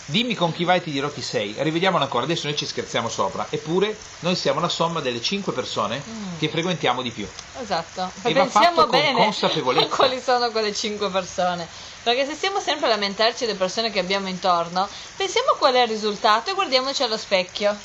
Dimmi 0.05 0.35
con 0.35 0.51
chi 0.51 0.65
vai 0.65 0.77
e 0.77 0.81
ti 0.81 0.91
dirò 0.91 1.09
chi 1.11 1.21
sei. 1.21 1.55
Rivediamolo 1.57 2.03
ancora, 2.03 2.25
adesso 2.25 2.47
noi 2.47 2.57
ci 2.57 2.65
scherziamo 2.65 3.07
sopra. 3.07 3.47
Eppure 3.49 3.97
noi 4.19 4.35
siamo 4.35 4.59
la 4.59 4.67
somma 4.67 4.99
delle 4.99 5.21
5 5.21 5.53
persone 5.53 6.03
Mm. 6.05 6.37
che 6.37 6.49
frequentiamo 6.49 7.01
di 7.01 7.11
più. 7.11 7.27
Esatto. 7.57 8.11
E 8.23 8.33
Pensiamo 8.33 8.81
con 8.81 8.89
bene 8.89 9.27
a 9.27 9.87
quali 9.87 10.19
sono 10.19 10.51
quelle 10.51 10.73
cinque 10.73 11.09
persone. 11.09 11.69
Perché 12.03 12.25
se 12.25 12.33
stiamo 12.33 12.59
sempre 12.59 12.87
a 12.87 12.89
lamentarci 12.89 13.45
delle 13.45 13.57
persone 13.57 13.91
che 13.91 13.99
abbiamo 13.99 14.27
intorno, 14.27 14.89
pensiamo 15.15 15.55
qual 15.57 15.73
è 15.75 15.81
il 15.83 15.87
risultato 15.87 16.51
e 16.51 16.53
guardiamoci 16.53 17.03
allo 17.03 17.17
specchio. 17.17 17.79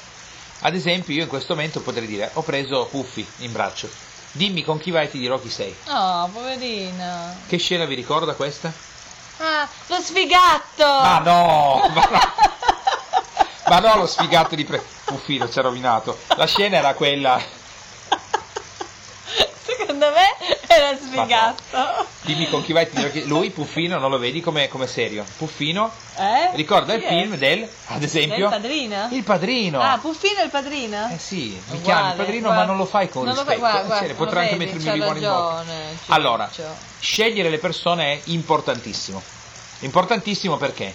Ad 0.60 0.74
esempio, 0.74 1.14
io 1.14 1.22
in 1.22 1.28
questo 1.28 1.54
momento 1.54 1.80
potrei 1.82 2.06
dire: 2.08 2.32
Ho 2.34 2.42
preso 2.42 2.88
Puffi 2.90 3.26
in 3.38 3.52
braccio. 3.52 3.88
Dimmi 4.32 4.62
con 4.62 4.78
chi 4.78 4.90
vai 4.90 5.06
e 5.06 5.08
ti 5.08 5.18
dirò 5.18 5.38
chi 5.38 5.50
sei. 5.50 5.76
Oh, 5.86 6.28
poverino. 6.32 7.42
Che 7.46 7.58
scena 7.58 7.84
vi 7.84 7.94
ricorda 7.94 8.34
questa? 8.34 8.74
Ah, 9.38 9.68
lo 9.86 10.00
sfigatto! 10.00 10.84
Ma 10.84 11.18
no! 11.18 11.90
Ma 11.94 12.08
no, 12.10 12.20
ma 13.68 13.78
no 13.78 13.96
lo 13.96 14.06
sfigato 14.06 14.54
di 14.54 14.64
pre... 14.64 14.82
Puffino 15.04 15.48
ci 15.48 15.58
ha 15.58 15.62
rovinato. 15.62 16.18
La 16.36 16.46
scena 16.46 16.76
era 16.76 16.94
quella. 16.94 17.40
Secondo 19.64 20.10
sfigato. 20.96 21.62
Dimmi 22.22 22.48
con 22.48 22.62
chi 22.64 22.72
vai 22.72 22.88
ti. 22.88 23.26
Lui, 23.26 23.50
Puffino, 23.50 23.98
non 23.98 24.10
lo 24.10 24.18
vedi 24.18 24.40
come, 24.40 24.68
come 24.68 24.86
serio. 24.86 25.24
Puffino 25.36 25.90
Eh? 26.16 26.50
ricorda 26.54 26.94
il 26.94 27.02
è? 27.02 27.08
film 27.08 27.36
del, 27.36 27.68
ad 27.86 28.02
esempio, 28.02 28.44
Il 28.46 28.50
padrino? 28.50 29.08
Il 29.10 29.22
padrino. 29.22 29.80
Ah, 29.80 29.98
Puffino 30.00 30.40
è 30.40 30.44
il 30.44 30.50
padrino? 30.50 31.08
Eh 31.12 31.18
sì, 31.18 31.60
mi 31.70 31.80
chiami 31.82 32.10
il 32.10 32.16
padrino, 32.16 32.46
guarda. 32.46 32.60
ma 32.60 32.66
non 32.66 32.76
lo 32.76 32.86
fai 32.86 33.08
con 33.08 33.24
Non 33.24 33.34
lo 33.34 33.40
rispetto. 33.40 33.58
guarda, 33.60 33.80
Eh, 33.82 33.86
guarda, 33.86 34.04
sì, 34.04 34.08
lo 34.10 34.14
potrei 34.16 34.42
anche 34.44 34.56
mettermi 34.56 34.84
il 34.86 34.92
limone 34.92 35.18
in 35.18 35.24
bocca. 35.26 35.64
Allora, 36.14 36.50
scegliere 37.00 37.50
le 37.50 37.58
persone 37.58 38.12
è 38.12 38.20
importantissimo. 38.24 39.22
Importantissimo 39.80 40.56
perché 40.56 40.92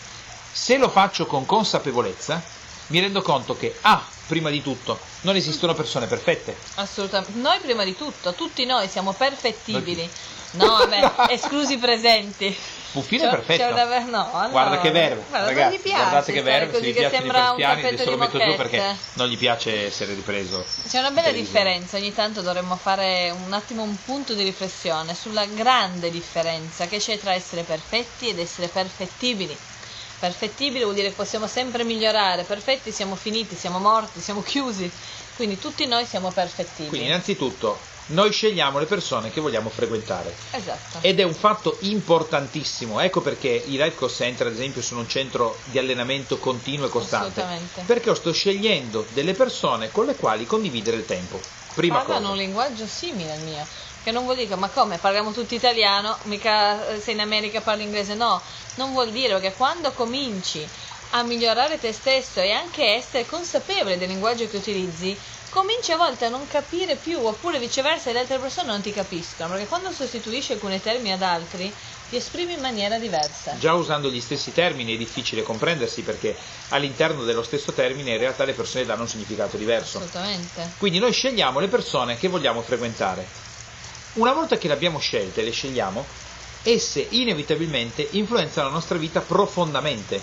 se 0.51 0.77
lo 0.77 0.89
faccio 0.89 1.25
con 1.25 1.45
consapevolezza, 1.45 2.41
mi 2.87 2.99
rendo 2.99 3.21
conto 3.21 3.55
che 3.57 3.77
A. 3.81 4.03
prima 4.27 4.49
di 4.49 4.61
tutto. 4.61 4.99
Non 5.21 5.35
esistono 5.35 5.73
persone 5.73 6.07
perfette. 6.07 6.55
Assolutamente. 6.75 7.39
Noi 7.39 7.59
prima 7.59 7.83
di 7.83 7.95
tutto, 7.95 8.33
tutti 8.33 8.65
noi 8.65 8.87
siamo 8.87 9.13
perfettibili. 9.13 10.09
No, 10.51 10.67
vabbè, 10.67 11.29
esclusi 11.33 11.77
presenti. 11.77 12.55
Puffino 12.91 13.25
è 13.25 13.29
perfetto. 13.29 13.65
Una... 13.65 13.83
No, 14.05 14.49
Guarda 14.51 14.75
no, 14.75 14.81
che 14.81 14.91
verve. 14.91 15.23
Guarda, 15.27 15.47
Ragazzi, 15.47 15.79
piace, 15.79 16.01
guardate 16.01 16.31
che 16.31 16.41
verve. 16.43 16.73
Se 16.75 16.81
vi 16.81 16.93
piacciono 16.93 17.25
i 17.25 17.31
persiani, 17.31 17.85
adesso 17.87 18.09
lo 18.09 18.17
metto 18.17 18.37
giù 18.37 18.55
perché 18.55 18.95
non 19.13 19.27
gli 19.27 19.37
piace 19.37 19.85
essere 19.87 20.13
ripreso. 20.13 20.63
C'è 20.87 20.99
una 20.99 21.09
bella 21.09 21.31
differenza. 21.31 21.97
Ogni 21.97 22.13
tanto 22.13 22.41
dovremmo 22.41 22.75
fare 22.75 23.33
un 23.45 23.51
attimo 23.51 23.81
un 23.81 23.95
punto 24.03 24.35
di 24.35 24.43
riflessione 24.43 25.15
sulla 25.15 25.45
grande 25.45 26.11
differenza 26.11 26.85
che 26.85 26.99
c'è 26.99 27.17
tra 27.17 27.33
essere 27.33 27.63
perfetti 27.63 28.29
ed 28.29 28.37
essere 28.37 28.67
perfettibili. 28.67 29.57
Perfettibile 30.23 30.85
vuol 30.85 30.95
dire 30.95 31.09
che 31.09 31.15
possiamo 31.15 31.47
sempre 31.47 31.83
migliorare, 31.83 32.43
perfetti 32.43 32.93
siamo 32.93 33.15
finiti, 33.15 33.55
siamo 33.55 33.79
morti, 33.79 34.21
siamo 34.21 34.41
chiusi, 34.41 34.89
quindi 35.35 35.59
tutti 35.59 35.85
noi 35.85 36.05
siamo 36.05 36.31
perfettibili. 36.31 36.87
Quindi 36.87 37.07
innanzitutto 37.07 37.77
noi 38.05 38.31
scegliamo 38.31 38.79
le 38.79 38.85
persone 38.85 39.31
che 39.31 39.41
vogliamo 39.41 39.69
frequentare. 39.69 40.33
Esatto. 40.51 40.99
Ed 41.01 41.19
è 41.19 41.23
un 41.23 41.33
fatto 41.33 41.75
importantissimo, 41.81 43.01
ecco 43.01 43.19
perché 43.19 43.49
i 43.49 43.71
Life 43.75 43.95
Coach 43.95 44.13
Center 44.13 44.47
ad 44.47 44.53
esempio 44.53 44.81
sono 44.81 45.01
un 45.01 45.09
centro 45.09 45.57
di 45.65 45.77
allenamento 45.77 46.37
continuo 46.37 46.85
e 46.85 46.89
costante. 46.89 47.41
Assolutamente. 47.41 47.83
Perché 47.85 48.07
io 48.07 48.15
sto 48.15 48.31
scegliendo 48.31 49.05
delle 49.09 49.33
persone 49.33 49.91
con 49.91 50.05
le 50.05 50.15
quali 50.15 50.45
condividere 50.45 50.95
il 50.95 51.05
tempo. 51.05 51.41
Prima 51.73 51.97
Parlano 51.97 52.27
cosa. 52.27 52.31
un 52.31 52.37
linguaggio 52.37 52.85
simile 52.85 53.31
al 53.33 53.39
mio, 53.39 53.67
che 54.03 54.11
non 54.11 54.23
vuol 54.25 54.35
dire 54.35 54.55
ma 54.55 54.69
come 54.69 54.97
parliamo 54.97 55.31
tutti 55.31 55.55
italiano, 55.55 56.17
mica 56.23 56.89
eh, 56.89 56.99
se 56.99 57.11
in 57.11 57.21
America 57.21 57.61
parli 57.61 57.83
inglese, 57.83 58.13
no, 58.15 58.41
non 58.75 58.91
vuol 58.91 59.11
dire 59.11 59.39
che 59.39 59.53
quando 59.53 59.91
cominci 59.93 60.67
a 61.11 61.23
migliorare 61.23 61.79
te 61.79 61.93
stesso 61.93 62.39
e 62.39 62.51
anche 62.51 62.83
essere 62.85 63.25
consapevole 63.25 63.97
del 63.97 64.09
linguaggio 64.09 64.47
che 64.47 64.57
utilizzi, 64.57 65.17
cominci 65.49 65.91
a 65.91 65.97
volte 65.97 66.25
a 66.25 66.29
non 66.29 66.47
capire 66.47 66.95
più, 66.95 67.23
oppure 67.23 67.59
viceversa 67.59 68.11
le 68.11 68.19
altre 68.19 68.39
persone 68.39 68.71
non 68.71 68.81
ti 68.81 68.91
capiscono, 68.91 69.49
perché 69.49 69.67
quando 69.67 69.91
sostituisci 69.91 70.53
alcuni 70.53 70.81
termini 70.81 71.11
ad 71.11 71.21
altri 71.21 71.71
ti 72.09 72.15
esprimi 72.15 72.53
in 72.53 72.59
maniera 72.59 72.97
diversa. 72.97 73.55
Già 73.57 73.73
usando 73.73 74.09
gli 74.09 74.19
stessi 74.19 74.51
termini 74.51 74.95
è 74.95 74.97
difficile 74.97 75.43
comprendersi 75.43 76.01
perché 76.01 76.35
all'interno 76.69 77.23
dello 77.23 77.43
stesso 77.43 77.71
termine 77.71 78.13
in 78.13 78.17
realtà 78.17 78.43
le 78.43 78.53
persone 78.53 78.85
danno 78.85 79.01
un 79.01 79.07
significato 79.07 79.55
diverso. 79.55 79.97
Assolutamente. 79.97 80.73
Quindi 80.79 80.97
noi 80.97 81.13
scegliamo 81.13 81.59
le 81.59 81.67
persone 81.67 82.17
che 82.17 82.27
vogliamo 82.27 82.63
frequentare. 82.63 83.51
Una 84.13 84.33
volta 84.33 84.57
che 84.57 84.67
le 84.67 84.73
abbiamo 84.73 84.99
scelte, 84.99 85.41
le 85.41 85.51
scegliamo, 85.51 86.05
esse 86.63 87.05
inevitabilmente 87.09 88.07
influenzano 88.11 88.67
la 88.67 88.73
nostra 88.73 88.97
vita 88.97 89.21
profondamente, 89.21 90.21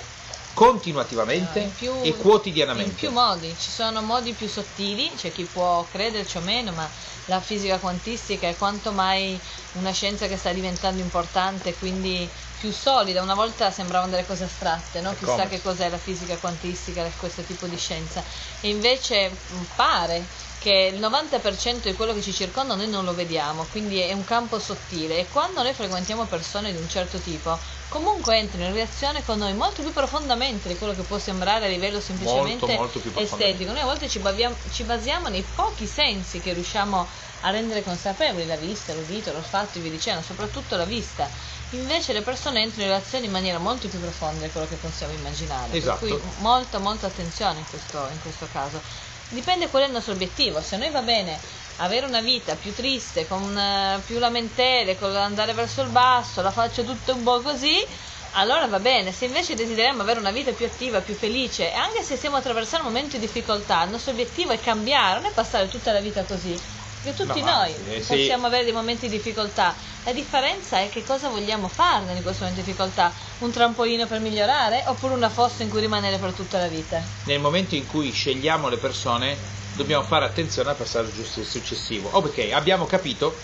continuativamente 0.54 1.58
In 1.58 1.74
più- 1.74 2.00
e 2.02 2.16
quotidianamente. 2.16 2.90
In 2.90 2.96
più 2.96 3.10
modi, 3.10 3.54
ci 3.58 3.70
sono 3.70 4.00
modi 4.02 4.32
più 4.32 4.48
sottili, 4.48 5.10
c'è 5.16 5.32
chi 5.32 5.44
può 5.44 5.86
crederci 5.90 6.36
o 6.36 6.40
meno, 6.40 6.72
ma 6.72 6.88
la 7.26 7.40
fisica 7.40 7.78
quantistica 7.78 8.48
è 8.48 8.56
quanto 8.56 8.92
mai 8.92 9.38
una 9.72 9.92
scienza 9.92 10.26
che 10.26 10.36
sta 10.36 10.52
diventando 10.52 11.00
importante, 11.00 11.74
quindi 11.74 12.28
più 12.58 12.72
solida. 12.72 13.22
Una 13.22 13.34
volta 13.34 13.70
sembravano 13.70 14.10
delle 14.10 14.26
cose 14.26 14.44
astratte, 14.44 15.00
no? 15.00 15.14
Chissà 15.14 15.46
che 15.46 15.60
cos'è 15.60 15.88
la 15.88 15.98
fisica 15.98 16.36
quantistica, 16.36 17.10
questo 17.18 17.42
tipo 17.42 17.66
di 17.66 17.76
scienza. 17.76 18.22
E 18.60 18.68
invece 18.68 19.30
pare 19.74 20.26
che 20.60 20.90
il 20.94 21.00
90% 21.00 21.84
di 21.84 21.94
quello 21.94 22.12
che 22.12 22.20
ci 22.20 22.34
circonda 22.34 22.74
noi 22.74 22.86
non 22.88 23.06
lo 23.06 23.14
vediamo, 23.14 23.66
quindi 23.70 23.98
è 23.98 24.12
un 24.12 24.24
campo 24.24 24.58
sottile 24.58 25.18
e 25.18 25.26
quando 25.32 25.62
noi 25.62 25.72
frequentiamo 25.72 26.26
persone 26.26 26.70
di 26.70 26.76
un 26.76 26.86
certo 26.86 27.16
tipo, 27.18 27.58
comunque 27.88 28.36
entrano 28.36 28.66
in 28.66 28.74
reazione 28.74 29.24
con 29.24 29.38
noi 29.38 29.54
molto 29.54 29.80
più 29.80 29.90
profondamente 29.90 30.68
di 30.68 30.76
quello 30.76 30.94
che 30.94 31.00
può 31.02 31.18
sembrare 31.18 31.64
a 31.64 31.68
livello 31.68 31.98
semplicemente 31.98 32.76
Molto, 32.76 33.00
molto 33.00 33.20
estetico. 33.20 33.72
Noi 33.72 33.80
a 33.80 33.86
volte 33.86 34.06
ci, 34.06 34.18
baviamo- 34.18 34.54
ci 34.70 34.82
basiamo 34.84 35.28
nei 35.28 35.44
pochi 35.54 35.86
sensi 35.86 36.40
che 36.40 36.52
riusciamo 36.52 37.08
a 37.40 37.50
rendere 37.50 37.82
consapevoli, 37.82 38.46
la 38.46 38.56
vista, 38.56 38.92
l'udito, 38.92 39.32
l'olfatto 39.32 39.78
e 39.78 39.80
via 39.80 39.90
dicendo, 39.90 40.20
soprattutto 40.20 40.76
la 40.76 40.84
vista. 40.84 41.26
Invece 41.70 42.12
le 42.12 42.20
persone 42.20 42.60
entrano 42.60 42.82
in 42.82 42.88
relazione 42.90 43.24
in 43.24 43.32
maniera 43.32 43.58
molto 43.58 43.88
più 43.88 43.98
profonda 43.98 44.44
di 44.44 44.50
quello 44.52 44.68
che 44.68 44.76
possiamo 44.76 45.14
immaginare. 45.14 45.74
Esatto. 45.74 46.04
Per 46.04 46.18
cui 46.18 46.30
molta, 46.40 46.78
molta 46.78 47.06
attenzione 47.06 47.60
in 47.60 47.64
questo, 47.66 48.06
in 48.12 48.20
questo 48.20 48.46
caso. 48.52 49.08
Dipende 49.30 49.68
qual 49.68 49.84
è 49.84 49.86
il 49.86 49.92
nostro 49.92 50.12
obiettivo. 50.12 50.60
Se 50.60 50.76
noi 50.76 50.90
va 50.90 51.02
bene 51.02 51.38
avere 51.76 52.04
una 52.04 52.20
vita 52.20 52.56
più 52.56 52.74
triste, 52.74 53.26
con 53.26 53.56
eh, 53.56 54.00
più 54.04 54.18
lamentele, 54.18 54.98
con 54.98 55.14
andare 55.16 55.52
verso 55.54 55.82
il 55.82 55.88
basso, 55.88 56.42
la 56.42 56.50
faccia 56.50 56.82
tutta 56.82 57.12
un 57.12 57.22
po' 57.22 57.40
così, 57.40 57.84
allora 58.32 58.66
va 58.66 58.80
bene. 58.80 59.12
Se 59.12 59.26
invece 59.26 59.54
desideriamo 59.54 60.02
avere 60.02 60.18
una 60.18 60.32
vita 60.32 60.50
più 60.50 60.66
attiva, 60.66 61.00
più 61.00 61.14
felice, 61.14 61.72
anche 61.72 62.02
se 62.02 62.16
stiamo 62.16 62.36
attraversando 62.36 62.86
momenti 62.86 63.18
di 63.18 63.26
difficoltà, 63.26 63.84
il 63.84 63.90
nostro 63.90 64.12
obiettivo 64.12 64.50
è 64.50 64.60
cambiare, 64.60 65.20
non 65.20 65.30
è 65.30 65.32
passare 65.32 65.68
tutta 65.68 65.92
la 65.92 66.00
vita 66.00 66.24
così. 66.24 66.58
Perché 67.02 67.24
tutti 67.24 67.40
No, 67.40 67.50
noi 67.50 67.74
eh, 67.88 68.02
sì. 68.02 68.14
possiamo 68.16 68.46
avere 68.46 68.64
dei 68.64 68.72
momenti 68.72 69.08
di 69.08 69.16
difficoltà. 69.16 69.74
La 70.04 70.12
differenza 70.12 70.80
è 70.80 70.88
che 70.90 71.02
cosa 71.02 71.28
vogliamo 71.28 71.68
farne 71.68 72.12
in 72.14 72.22
questo 72.22 72.44
momento 72.44 72.60
di 72.62 72.66
difficoltà. 72.66 73.12
Un 73.38 73.50
trampolino 73.50 74.06
per 74.06 74.20
migliorare 74.20 74.84
oppure 74.86 75.14
una 75.14 75.30
fossa 75.30 75.62
in 75.62 75.70
cui 75.70 75.80
rimanere 75.80 76.18
per 76.18 76.32
tutta 76.32 76.58
la 76.58 76.68
vita. 76.68 77.02
Nel 77.24 77.40
momento 77.40 77.74
in 77.74 77.86
cui 77.86 78.10
scegliamo 78.10 78.68
le 78.68 78.76
persone 78.76 79.38
dobbiamo 79.72 80.04
fare 80.04 80.26
attenzione 80.26 80.70
al 80.70 80.76
passaggio 80.76 81.24
successivo. 81.24 82.10
Oh, 82.12 82.20
perché 82.20 82.52
abbiamo 82.52 82.84
capito 82.86 83.38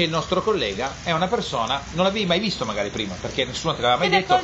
che 0.00 0.06
il 0.06 0.10
nostro 0.10 0.42
collega 0.42 0.96
è 1.02 1.12
una 1.12 1.28
persona, 1.28 1.82
non 1.90 2.04
l'avevi 2.04 2.24
mai 2.24 2.40
visto 2.40 2.64
magari 2.64 2.88
prima, 2.88 3.16
perché 3.20 3.44
nessuno 3.44 3.74
te 3.74 3.82
l'aveva 3.82 3.98
mai 4.00 4.08
detto. 4.08 4.40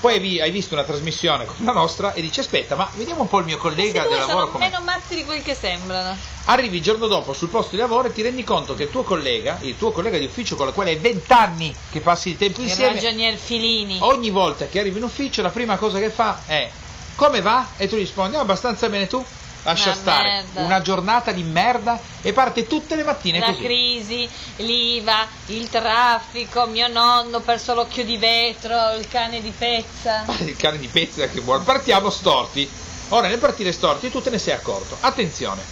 Poi 0.00 0.14
hai- 0.14 0.40
hai 0.40 0.50
visto 0.52 0.74
una 0.74 0.84
trasmissione 0.84 1.44
come 1.44 1.64
la 1.64 1.72
nostra 1.72 2.12
e 2.12 2.20
dici 2.20 2.38
aspetta, 2.38 2.76
ma 2.76 2.88
vediamo 2.94 3.22
un 3.22 3.28
po' 3.28 3.38
il 3.38 3.44
mio 3.44 3.56
collega 3.58 4.02
del 4.02 4.18
lavoro 4.18 4.38
sono 4.38 4.48
com'è. 4.52 4.68
meno 4.70 4.80
matti 4.84 5.14
di 5.16 5.24
quel 5.24 5.42
che 5.42 5.54
sembrano. 5.54 6.16
Arrivi 6.44 6.76
il 6.76 6.82
giorno 6.82 7.08
dopo 7.08 7.32
sul 7.32 7.48
posto 7.48 7.72
di 7.72 7.78
lavoro 7.78 8.08
e 8.08 8.12
ti 8.12 8.22
rendi 8.22 8.44
conto 8.44 8.74
che 8.74 8.84
il 8.84 8.90
tuo 8.90 9.02
collega, 9.02 9.58
il 9.62 9.76
tuo 9.76 9.90
collega 9.90 10.18
di 10.18 10.24
ufficio 10.26 10.54
con 10.54 10.68
il 10.68 10.72
quale 10.72 10.90
hai 10.90 10.96
vent'anni 10.96 11.74
che 11.90 12.00
passi 12.00 12.30
il 12.30 12.36
tempo 12.36 12.60
Il 12.60 12.68
insieme, 12.68 12.94
ragionier 12.94 13.36
Filini. 13.36 13.98
ogni 14.02 14.30
volta 14.30 14.66
che 14.66 14.78
arrivi 14.78 14.98
in 14.98 15.04
ufficio 15.04 15.42
la 15.42 15.50
prima 15.50 15.76
cosa 15.76 15.98
che 15.98 16.10
fa 16.10 16.42
è 16.46 16.70
come 17.16 17.40
va? 17.40 17.68
E 17.76 17.88
tu 17.88 17.96
rispondi 17.96 18.36
"Ah, 18.36 18.40
abbastanza 18.40 18.88
bene 18.88 19.06
tu? 19.08 19.24
Lascia 19.64 19.90
Una 19.90 19.94
stare, 19.94 20.28
merda. 20.28 20.60
una 20.62 20.80
giornata 20.82 21.30
di 21.32 21.42
merda 21.44 21.98
e 22.20 22.32
parte 22.32 22.66
tutte 22.66 22.96
le 22.96 23.04
mattine 23.04 23.38
la 23.38 23.46
così. 23.46 23.60
crisi, 23.60 24.28
l'IVA, 24.56 25.26
il 25.46 25.68
traffico, 25.68 26.66
mio 26.66 26.88
nonno 26.88 27.40
perso 27.40 27.72
l'occhio 27.74 28.04
di 28.04 28.16
vetro, 28.16 28.92
il 28.98 29.06
cane 29.08 29.40
di 29.40 29.52
pezza. 29.56 30.24
Il 30.40 30.56
cane 30.56 30.78
di 30.78 30.88
pezza 30.88 31.28
che 31.28 31.40
buono. 31.40 31.62
Partiamo 31.62 32.10
storti. 32.10 32.68
Ora 33.10 33.28
nel 33.28 33.38
partire 33.38 33.70
storti 33.72 34.10
tu 34.10 34.20
te 34.20 34.30
ne 34.30 34.38
sei 34.38 34.54
accorto. 34.54 34.96
Attenzione. 35.00 35.62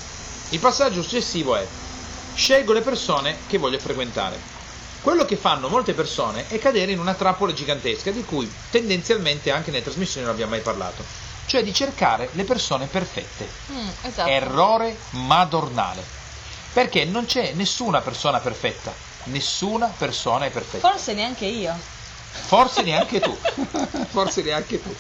Il 0.51 0.59
passaggio 0.61 1.03
successivo 1.03 1.57
è 1.57 1.67
scelgo 2.35 2.73
le 2.73 2.83
persone 2.83 3.39
che 3.49 3.59
voglio 3.59 3.79
frequentare. 3.79 4.39
Quello 5.03 5.25
che 5.25 5.37
fanno 5.37 5.69
molte 5.69 5.95
persone 5.95 6.45
è 6.49 6.59
cadere 6.59 6.93
in 6.93 6.99
una 7.01 7.15
trappola 7.15 7.53
gigantesca 7.55 8.11
di 8.11 8.23
cui 8.25 8.51
tendenzialmente 8.71 9.51
anche 9.51 9.71
nelle 9.71 9.83
trasmissioni 9.83 10.27
non 10.27 10.35
abbiamo 10.35 10.53
mai 10.53 10.61
parlato, 10.61 11.03
cioè 11.51 11.65
di 11.65 11.75
cercare 11.75 12.29
le 12.35 12.45
persone 12.45 12.87
perfette. 12.87 13.49
Mm, 13.73 13.89
esatto. 14.03 14.31
Errore 14.31 14.97
madornale. 15.11 16.01
Perché 16.73 17.05
non 17.05 17.27
c'è 17.27 17.55
nessuna 17.55 18.01
persona 18.01 18.39
perfetta. 18.39 18.95
Nessuna 19.25 19.93
persona 19.99 20.45
è 20.45 20.51
perfetta. 20.51 20.89
Forse 20.89 21.13
neanche 21.13 21.47
io. 21.47 21.77
Forse 22.31 22.83
neanche 22.83 23.19
tu. 23.19 23.37
Forse 24.11 24.43
neanche 24.43 24.81
tu. 24.81 24.95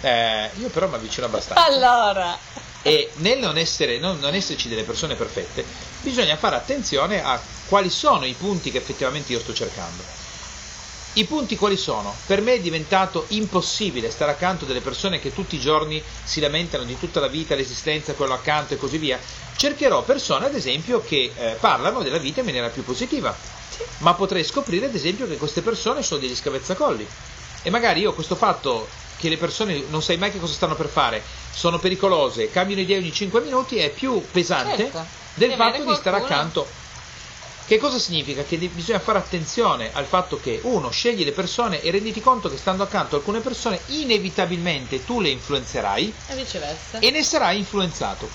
Eh, 0.00 0.50
io 0.54 0.70
però 0.70 0.88
mi 0.88 0.94
avvicino 0.94 1.26
abbastanza. 1.26 1.62
Allora, 1.66 2.38
E 2.80 3.10
nel 3.16 3.38
non, 3.40 3.58
essere, 3.58 3.98
non, 3.98 4.18
non 4.20 4.32
esserci 4.32 4.70
delle 4.70 4.84
persone 4.84 5.16
perfette, 5.16 5.66
bisogna 6.00 6.36
fare 6.36 6.56
attenzione 6.56 7.22
a 7.22 7.38
quali 7.66 7.90
sono 7.90 8.24
i 8.24 8.32
punti 8.32 8.70
che 8.70 8.78
effettivamente 8.78 9.32
io 9.32 9.40
sto 9.40 9.52
cercando. 9.52 10.02
I 11.16 11.26
punti 11.26 11.54
quali 11.56 11.76
sono? 11.76 12.12
Per 12.26 12.40
me 12.40 12.54
è 12.54 12.60
diventato 12.60 13.26
impossibile 13.28 14.10
stare 14.10 14.32
accanto 14.32 14.64
a 14.64 14.66
delle 14.66 14.80
persone 14.80 15.20
che 15.20 15.32
tutti 15.32 15.54
i 15.54 15.60
giorni 15.60 16.02
si 16.24 16.40
lamentano 16.40 16.82
di 16.82 16.98
tutta 16.98 17.20
la 17.20 17.28
vita, 17.28 17.54
l'esistenza, 17.54 18.14
quello 18.14 18.34
accanto 18.34 18.74
e 18.74 18.78
così 18.78 18.98
via. 18.98 19.20
Cercherò 19.56 20.02
persone, 20.02 20.46
ad 20.46 20.56
esempio, 20.56 21.00
che 21.00 21.30
eh, 21.36 21.56
parlano 21.60 22.02
della 22.02 22.18
vita 22.18 22.40
in 22.40 22.46
maniera 22.46 22.68
più 22.68 22.82
positiva. 22.82 23.32
Ma 23.98 24.14
potrei 24.14 24.42
scoprire, 24.42 24.86
ad 24.86 24.94
esempio, 24.94 25.28
che 25.28 25.36
queste 25.36 25.62
persone 25.62 26.02
sono 26.02 26.20
degli 26.20 26.34
scavezzacolli. 26.34 27.06
E 27.62 27.70
magari 27.70 28.00
io 28.00 28.12
questo 28.12 28.34
fatto 28.34 28.88
che 29.16 29.28
le 29.28 29.36
persone 29.36 29.84
non 29.88 30.02
sai 30.02 30.16
mai 30.16 30.32
che 30.32 30.40
cosa 30.40 30.52
stanno 30.52 30.74
per 30.74 30.88
fare, 30.88 31.22
sono 31.52 31.78
pericolose, 31.78 32.50
cambiano 32.50 32.82
idea 32.82 32.98
ogni 32.98 33.12
5 33.12 33.40
minuti, 33.40 33.76
è 33.76 33.90
più 33.90 34.20
pesante 34.32 34.76
Certo. 34.76 35.06
del 35.34 35.52
fatto 35.52 35.84
di 35.84 35.94
stare 35.94 36.16
accanto. 36.16 36.82
Che 37.66 37.78
cosa 37.78 37.98
significa? 37.98 38.42
Che 38.44 38.58
bisogna 38.58 38.98
fare 38.98 39.16
attenzione 39.18 39.90
al 39.94 40.04
fatto 40.04 40.38
che 40.38 40.60
uno 40.64 40.90
scegli 40.90 41.24
le 41.24 41.32
persone 41.32 41.80
e 41.80 41.90
renditi 41.90 42.20
conto 42.20 42.50
che 42.50 42.58
stando 42.58 42.82
accanto 42.82 43.14
a 43.14 43.18
alcune 43.18 43.40
persone 43.40 43.80
inevitabilmente 43.86 45.02
tu 45.02 45.18
le 45.22 45.30
influenzerai 45.30 46.12
e 46.28 46.34
viceversa. 46.34 46.98
e 46.98 47.10
ne 47.10 47.22
sarai 47.22 47.58
influenzato. 47.58 48.28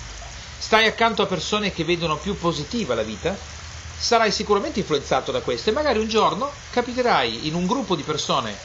Stai 0.58 0.88
accanto 0.88 1.22
a 1.22 1.28
persone 1.28 1.72
che 1.72 1.84
vedono 1.84 2.18
più 2.18 2.36
positiva 2.40 2.96
la 2.96 3.04
vita, 3.04 3.38
sarai 4.00 4.32
sicuramente 4.32 4.80
influenzato 4.80 5.32
da 5.32 5.42
questo 5.42 5.70
e 5.70 5.74
magari 5.74 6.00
un 6.00 6.08
giorno 6.08 6.52
capiterai 6.72 7.46
in 7.48 7.54
un 7.54 7.68
gruppo 7.68 7.96
di 7.96 8.02
persone, 8.04 8.58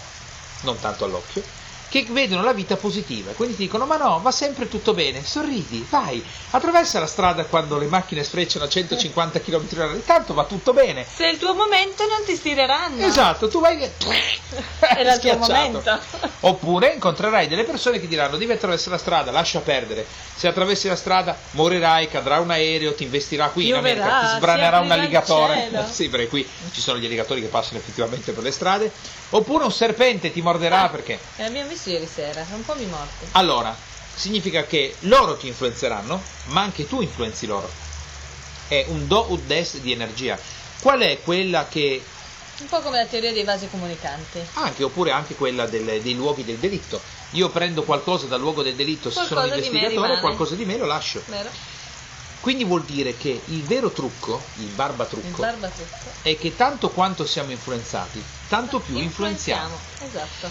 non 0.63 0.79
tanto 0.81 1.05
all'occhio, 1.05 1.43
che 2.03 2.13
vedono 2.13 2.43
la 2.43 2.53
vita 2.53 2.77
positiva, 2.77 3.31
quindi 3.33 3.55
ti 3.55 3.63
dicono 3.63 3.87
ma 3.87 3.97
no, 3.97 4.19
va 4.21 4.33
sempre 4.33 4.67
tutto 4.67 4.95
bene, 4.95 5.23
sorridi, 5.25 5.87
vai, 5.89 6.25
attraversa 6.51 6.99
la 6.99 7.07
strada 7.07 7.45
quando 7.45 7.79
le 7.79 7.87
macchine 7.87 8.25
sfrecciano 8.25 8.65
a 8.65 8.69
150 8.69 9.41
km 9.41 9.67
h 9.69 9.95
intanto 9.95 10.35
va 10.35 10.45
tutto 10.45 10.73
bene. 10.73 11.07
Se 11.09 11.25
è 11.25 11.31
il 11.31 11.39
tuo 11.39 11.55
momento 11.55 12.05
non 12.07 12.25
ti 12.25 12.35
stireranno. 12.35 13.05
Esatto, 13.05 13.47
tu 13.49 13.61
vai 13.61 13.79
Era 14.81 15.15
il 15.15 15.21
tuo 15.21 15.37
momento. 15.37 15.99
Oppure 16.41 16.95
incontrerai 16.95 17.47
delle 17.47 17.65
persone 17.65 18.01
che 18.01 18.09
diranno 18.09 18.37
devi 18.37 18.53
attraversare 18.53 18.91
la 18.93 18.99
strada, 18.99 19.31
lascia 19.31 19.61
perdere. 19.61 20.05
Se 20.35 20.49
attraversi 20.49 20.89
la 20.89 20.97
strada 20.97 21.37
morirai, 21.53 22.09
cadrà 22.09 22.41
un 22.41 22.51
aereo, 22.51 22.95
ti 22.95 23.05
investirà 23.05 23.49
qui 23.49 23.67
Pioverà, 23.67 23.93
in 23.93 24.01
America, 24.01 24.31
ti 24.31 24.37
sbranerà 24.37 24.81
un 24.81 24.91
alligatore. 24.91 25.83
Sì, 25.95 26.09
perché 26.09 26.29
qui 26.29 26.49
ci 26.73 26.81
sono 26.81 26.99
gli 26.99 27.05
alligatori 27.05 27.41
che 27.41 27.47
passano 27.47 27.79
effettivamente 27.79 28.33
per 28.33 28.43
le 28.43 28.51
strade. 28.51 28.91
Oppure 29.37 29.65
un 29.65 29.73
serpente 29.73 30.31
ti 30.31 30.41
morderà 30.41 30.89
perché 30.89 31.19
E 31.37 31.43
l'abbiamo 31.43 31.69
visto 31.69 31.91
ieri 31.91 32.07
sera, 32.07 32.47
un 32.53 32.65
po' 32.65 32.75
mi 32.77 32.87
morto. 32.87 33.25
allora, 33.33 33.77
significa 34.15 34.65
che 34.65 34.95
loro 35.01 35.37
ti 35.37 35.49
influenzeranno, 35.49 36.23
ma 36.47 36.61
anche 36.61 36.87
tu 36.87 37.01
influenzi 37.01 37.47
loro. 37.47 37.69
È 38.69 38.85
un 38.89 39.09
do 39.09 39.27
ut 39.33 39.41
des 39.43 39.79
di 39.81 39.91
energia. 39.91 40.39
Qual 40.81 41.01
è 41.01 41.21
quella 41.23 41.67
che 41.69 42.05
Un 42.61 42.69
po' 42.69 42.81
come 42.81 42.99
la 42.99 43.07
teoria 43.07 43.33
dei 43.33 43.43
vasi 43.43 43.69
comunicanti. 43.69 44.39
anche 44.55 44.85
oppure 44.85 45.11
anche 45.11 45.35
quella 45.35 45.67
del- 45.67 46.01
dei 46.01 46.15
luoghi 46.15 46.45
del 46.45 46.59
delitto. 46.59 47.01
Io 47.31 47.49
prendo 47.49 47.83
qualcosa 47.83 48.27
dal 48.27 48.39
luogo 48.39 48.63
del 48.63 48.77
delitto, 48.77 49.11
se 49.11 49.15
sono 49.27 49.41
un 49.41 49.49
Qualcosa 49.49 49.67
investigatore, 49.67 50.21
qualcosa 50.21 50.55
di 50.55 50.65
me 50.65 50.77
lo 50.77 50.87
lascio. 50.87 51.21
Vero? 51.27 51.51
Quindi 52.45 52.65
vuol 52.65 52.85
dire 52.85 53.17
che 53.17 53.41
il 53.47 53.63
vero 53.65 53.91
trucco, 53.91 54.39
il 54.57 54.65
Il 54.65 54.75
barbatrucco, 54.75 55.41
barbatrucco. 55.41 56.11
è 56.21 56.37
che 56.37 56.55
tanto 56.55 56.91
quanto 56.91 57.25
siamo 57.25 57.51
influenzati, 57.53 58.23
tanto 58.49 58.81
più 58.81 58.99
influenziamo. 58.99 59.75
Esatto. 60.07 60.51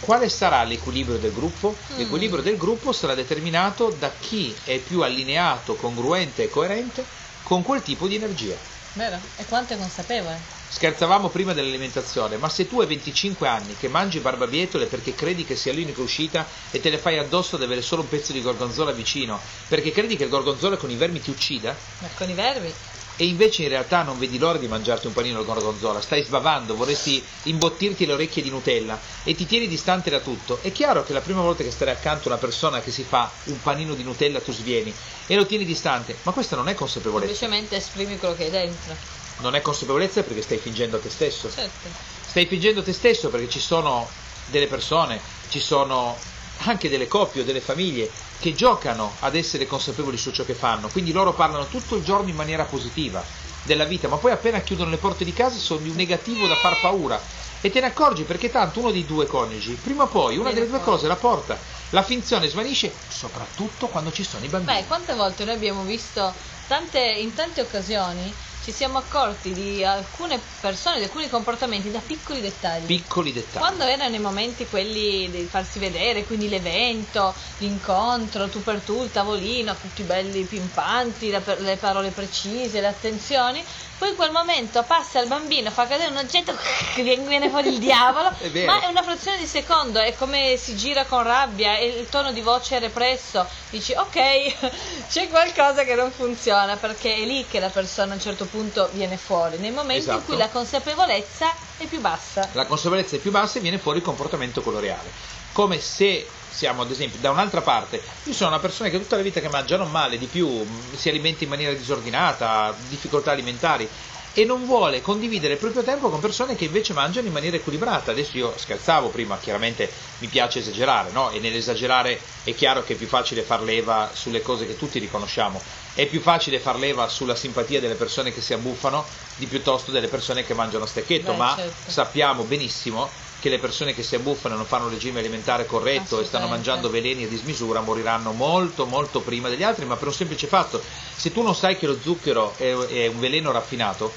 Quale 0.00 0.28
sarà 0.28 0.62
l'equilibrio 0.62 1.16
del 1.16 1.32
gruppo? 1.32 1.74
Mm. 1.92 1.96
L'equilibrio 1.96 2.42
del 2.42 2.58
gruppo 2.58 2.92
sarà 2.92 3.14
determinato 3.14 3.88
da 3.98 4.12
chi 4.20 4.54
è 4.64 4.76
più 4.76 5.00
allineato, 5.00 5.74
congruente 5.76 6.42
e 6.42 6.50
coerente 6.50 7.02
con 7.44 7.62
quel 7.62 7.80
tipo 7.80 8.06
di 8.06 8.16
energia. 8.16 8.58
Vero? 9.00 9.18
E 9.38 9.46
quanto 9.46 9.72
è 9.72 9.78
consapevole? 9.78 10.38
Scherzavamo 10.68 11.30
prima 11.30 11.54
dell'alimentazione, 11.54 12.36
ma 12.36 12.50
se 12.50 12.68
tu 12.68 12.82
hai 12.82 12.86
25 12.86 13.48
anni 13.48 13.74
che 13.74 13.88
mangi 13.88 14.20
barbabietole 14.20 14.88
perché 14.88 15.14
credi 15.14 15.42
che 15.42 15.56
sia 15.56 15.72
l'unica 15.72 16.02
uscita 16.02 16.46
e 16.70 16.80
te 16.80 16.90
le 16.90 16.98
fai 16.98 17.16
addosso 17.16 17.56
ad 17.56 17.62
avere 17.62 17.80
solo 17.80 18.02
un 18.02 18.08
pezzo 18.08 18.34
di 18.34 18.42
gorgonzola 18.42 18.92
vicino, 18.92 19.40
perché 19.68 19.90
credi 19.90 20.16
che 20.16 20.24
il 20.24 20.28
gorgonzola 20.28 20.76
con 20.76 20.90
i 20.90 20.96
vermi 20.96 21.22
ti 21.22 21.30
uccida, 21.30 21.74
Ma 22.00 22.08
con 22.14 22.28
i 22.28 22.34
verbi? 22.34 22.74
E 23.20 23.26
invece 23.26 23.64
in 23.64 23.68
realtà 23.68 24.02
non 24.02 24.18
vedi 24.18 24.38
l'ora 24.38 24.56
di 24.56 24.66
mangiarti 24.66 25.06
un 25.06 25.12
panino 25.12 25.40
al 25.40 25.44
gorgonzola, 25.44 26.00
stai 26.00 26.24
sbavando, 26.24 26.74
vorresti 26.74 27.22
imbottirti 27.42 28.06
le 28.06 28.14
orecchie 28.14 28.42
di 28.42 28.48
Nutella 28.48 28.98
e 29.24 29.34
ti 29.34 29.44
tieni 29.44 29.68
distante 29.68 30.08
da 30.08 30.20
tutto, 30.20 30.58
è 30.62 30.72
chiaro 30.72 31.02
che 31.02 31.12
la 31.12 31.20
prima 31.20 31.42
volta 31.42 31.62
che 31.62 31.70
starai 31.70 31.92
accanto 31.92 32.28
a 32.28 32.32
una 32.32 32.40
persona 32.40 32.80
che 32.80 32.90
si 32.90 33.02
fa 33.02 33.30
un 33.44 33.60
panino 33.60 33.92
di 33.92 34.04
Nutella 34.04 34.40
tu 34.40 34.52
svieni 34.52 34.94
e 35.26 35.34
lo 35.34 35.44
tieni 35.44 35.66
distante, 35.66 36.16
ma 36.22 36.32
questa 36.32 36.56
non 36.56 36.68
è 36.68 36.74
consapevolezza, 36.74 37.34
Semplicemente 37.34 37.76
esprimi 37.76 38.16
quello 38.16 38.34
che 38.34 38.44
hai 38.44 38.50
dentro. 38.50 38.96
non 39.40 39.54
è 39.54 39.60
consapevolezza 39.60 40.22
perché 40.22 40.40
stai 40.40 40.56
fingendo 40.56 40.96
a 40.96 41.00
te 41.00 41.10
stesso. 41.10 41.50
Certo. 41.50 41.88
Stai 42.26 42.46
fingendo 42.46 42.82
te 42.82 42.94
stesso 42.94 43.28
perché 43.28 43.50
ci 43.50 43.60
sono 43.60 44.08
delle 44.46 44.66
persone, 44.66 45.20
ci 45.50 45.60
sono 45.60 46.16
anche 46.64 46.88
delle 46.88 47.06
coppie 47.06 47.42
o 47.42 47.44
delle 47.44 47.60
famiglie 47.60 48.10
che 48.40 48.54
giocano 48.54 49.12
ad 49.20 49.36
essere 49.36 49.66
consapevoli 49.66 50.16
su 50.16 50.32
ciò 50.32 50.44
che 50.44 50.54
fanno, 50.54 50.88
quindi 50.88 51.12
loro 51.12 51.34
parlano 51.34 51.68
tutto 51.68 51.94
il 51.96 52.02
giorno 52.02 52.30
in 52.30 52.34
maniera 52.34 52.64
positiva 52.64 53.22
della 53.62 53.84
vita, 53.84 54.08
ma 54.08 54.16
poi 54.16 54.32
appena 54.32 54.60
chiudono 54.60 54.88
le 54.88 54.96
porte 54.96 55.24
di 55.24 55.34
casa 55.34 55.58
sono 55.58 55.80
di 55.80 55.90
un 55.90 55.94
negativo 55.96 56.46
da 56.46 56.56
far 56.56 56.78
paura 56.80 57.20
e 57.60 57.68
te 57.68 57.80
ne 57.80 57.88
accorgi 57.88 58.22
perché 58.24 58.48
tanto 58.48 58.80
uno 58.80 58.90
dei 58.90 59.04
due 59.04 59.26
coniugi, 59.26 59.74
prima 59.74 60.04
o 60.04 60.08
poi, 60.08 60.38
una 60.38 60.52
delle 60.52 60.66
due 60.66 60.80
cose 60.80 61.06
la 61.06 61.16
porta. 61.16 61.58
La 61.90 62.02
finzione 62.02 62.48
svanisce 62.48 62.94
soprattutto 63.08 63.88
quando 63.88 64.10
ci 64.10 64.24
sono 64.24 64.44
i 64.44 64.48
bambini. 64.48 64.80
Beh, 64.80 64.86
quante 64.86 65.12
volte 65.14 65.44
noi 65.44 65.54
abbiamo 65.56 65.82
visto 65.84 66.34
tante, 66.66 66.98
in 66.98 67.34
tante 67.34 67.60
occasioni 67.60 68.32
ci 68.62 68.72
siamo 68.72 68.98
accorti 68.98 69.52
di 69.52 69.82
alcune 69.84 70.40
persone, 70.60 70.98
di 70.98 71.04
alcuni 71.04 71.28
comportamenti 71.28 71.90
da 71.90 72.00
piccoli 72.00 72.40
dettagli. 72.40 72.84
Piccoli 72.84 73.32
dettagli. 73.32 73.58
Quando 73.62 73.84
erano 73.84 74.14
i 74.14 74.18
momenti 74.18 74.66
quelli 74.66 75.30
di 75.30 75.44
farsi 75.44 75.78
vedere, 75.78 76.24
quindi 76.24 76.48
l'evento, 76.48 77.34
l'incontro, 77.58 78.48
tu 78.48 78.62
per 78.62 78.80
tu, 78.80 79.02
il 79.02 79.10
tavolino, 79.10 79.74
tutti 79.74 80.02
belli 80.02 80.42
pimpanti, 80.44 81.30
le 81.30 81.76
parole 81.78 82.10
precise, 82.10 82.80
le 82.80 82.88
attenzioni, 82.88 83.64
poi 84.00 84.08
in 84.08 84.16
quel 84.16 84.30
momento 84.30 84.82
passa 84.84 85.20
il 85.20 85.28
bambino, 85.28 85.70
fa 85.70 85.86
cadere 85.86 86.10
un 86.10 86.16
oggetto, 86.16 86.56
viene 86.96 87.22
viene 87.28 87.50
fuori 87.50 87.68
il 87.68 87.78
diavolo, 87.78 88.32
È 88.38 88.64
ma 88.64 88.80
è 88.80 88.86
una 88.86 89.02
frazione 89.02 89.36
di 89.36 89.44
secondo, 89.46 89.98
è 90.00 90.14
come 90.16 90.56
si 90.56 90.74
gira 90.74 91.04
con 91.04 91.22
rabbia 91.22 91.76
e 91.76 91.88
il 91.88 92.08
tono 92.08 92.32
di 92.32 92.40
voce 92.40 92.78
è 92.78 92.80
represso, 92.80 93.46
dici 93.68 93.92
ok, 93.92 94.70
c'è 95.10 95.28
qualcosa 95.28 95.84
che 95.84 95.94
non 95.94 96.10
funziona 96.10 96.76
perché 96.76 97.14
è 97.14 97.26
lì 97.26 97.44
che 97.46 97.60
la 97.60 97.68
persona 97.68 98.12
a 98.12 98.14
un 98.14 98.20
certo 98.22 98.46
punto 98.46 98.88
viene 98.92 99.18
fuori, 99.18 99.58
nei 99.58 99.70
momenti 99.70 100.04
in 100.06 100.10
Esatto. 100.12 100.24
cui 100.24 100.36
la 100.38 100.48
consapevolezza 100.48 101.52
è 101.76 101.84
più 101.84 102.00
bassa. 102.00 102.48
la 102.52 102.64
consapevolezza 102.64 103.16
è 103.16 103.18
più 103.18 103.30
bassa 103.30 103.58
e 103.58 103.60
viene 103.60 103.76
fuori 103.76 103.98
il 103.98 104.04
comportamento 104.04 104.62
quello 104.62 104.80
reale. 104.80 105.10
Come 105.52 105.78
se 105.78 106.26
siamo 106.50 106.82
ad 106.82 106.90
esempio 106.90 107.18
da 107.18 107.30
un'altra 107.30 107.62
parte, 107.62 108.02
io 108.24 108.32
sono 108.32 108.50
una 108.50 108.58
persona 108.58 108.90
che 108.90 108.98
tutta 108.98 109.16
la 109.16 109.22
vita 109.22 109.40
che 109.40 109.48
mangia 109.48 109.76
non 109.76 109.90
male, 109.90 110.18
di 110.18 110.26
più 110.26 110.90
si 110.94 111.08
alimenta 111.08 111.44
in 111.44 111.50
maniera 111.50 111.72
disordinata, 111.74 112.64
ha 112.64 112.76
difficoltà 112.86 113.30
alimentari 113.30 113.88
e 114.32 114.44
non 114.44 114.64
vuole 114.64 115.00
condividere 115.00 115.54
il 115.54 115.58
proprio 115.58 115.82
tempo 115.82 116.08
con 116.08 116.20
persone 116.20 116.54
che 116.54 116.64
invece 116.64 116.92
mangiano 116.92 117.26
in 117.26 117.32
maniera 117.32 117.56
equilibrata. 117.56 118.12
Adesso 118.12 118.36
io 118.36 118.56
scherzavo 118.56 119.10
prima, 119.10 119.38
chiaramente 119.38 119.90
mi 120.18 120.28
piace 120.28 120.60
esagerare, 120.60 121.10
no? 121.10 121.30
E 121.30 121.40
nell'esagerare 121.40 122.20
è 122.44 122.54
chiaro 122.54 122.82
che 122.82 122.94
è 122.94 122.96
più 122.96 123.08
facile 123.08 123.42
far 123.42 123.62
leva 123.62 124.10
sulle 124.14 124.40
cose 124.40 124.66
che 124.66 124.76
tutti 124.76 124.98
riconosciamo. 124.98 125.62
È 125.94 126.06
più 126.06 126.20
facile 126.20 126.60
far 126.60 126.76
leva 126.76 127.08
sulla 127.08 127.34
simpatia 127.34 127.80
delle 127.80 127.96
persone 127.96 128.32
che 128.32 128.40
si 128.40 128.52
abbuffano 128.52 129.06
di 129.36 129.46
piuttosto 129.46 129.90
delle 129.90 130.08
persone 130.08 130.44
che 130.44 130.54
mangiano 130.54 130.84
a 130.84 130.86
stecchetto, 130.86 131.32
Beh, 131.32 131.38
ma 131.38 131.54
certo. 131.56 131.90
sappiamo 131.90 132.44
benissimo 132.44 133.12
che 133.40 133.48
le 133.48 133.58
persone 133.58 133.94
che 133.94 134.02
si 134.02 134.14
abbuffano 134.14 134.54
e 134.54 134.56
non 134.58 134.66
fanno 134.66 134.84
un 134.84 134.90
regime 134.90 135.18
alimentare 135.20 135.66
corretto 135.66 136.20
e 136.20 136.24
stanno 136.24 136.46
mangiando 136.46 136.90
veleni 136.90 137.24
a 137.24 137.28
dismisura 137.28 137.80
moriranno 137.80 138.32
molto 138.32 138.86
molto 138.86 139.20
prima 139.22 139.48
degli 139.48 139.62
altri, 139.64 139.84
ma 139.86 139.96
per 139.96 140.08
un 140.08 140.14
semplice 140.14 140.46
fatto, 140.46 140.82
se 141.16 141.32
tu 141.32 141.42
non 141.42 141.54
sai 141.56 141.76
che 141.76 141.86
lo 141.86 141.98
zucchero 142.00 142.54
è, 142.56 142.70
è 142.76 143.06
un 143.08 143.18
veleno 143.18 143.50
raffinato, 143.50 144.12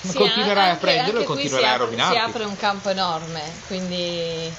Sì, 0.00 0.14
continuerai 0.14 0.64
a 0.64 0.68
anche- 0.70 0.80
prenderlo 0.80 1.20
e 1.20 1.24
continuerai 1.24 1.60
si 1.62 1.68
a 1.70 1.72
apre- 1.74 1.84
rovinarti. 1.84 2.14
Si 2.14 2.20
apre 2.20 2.44
un 2.44 2.56
campo 2.56 2.88
enorme, 2.88 3.42
quindi 3.66 4.52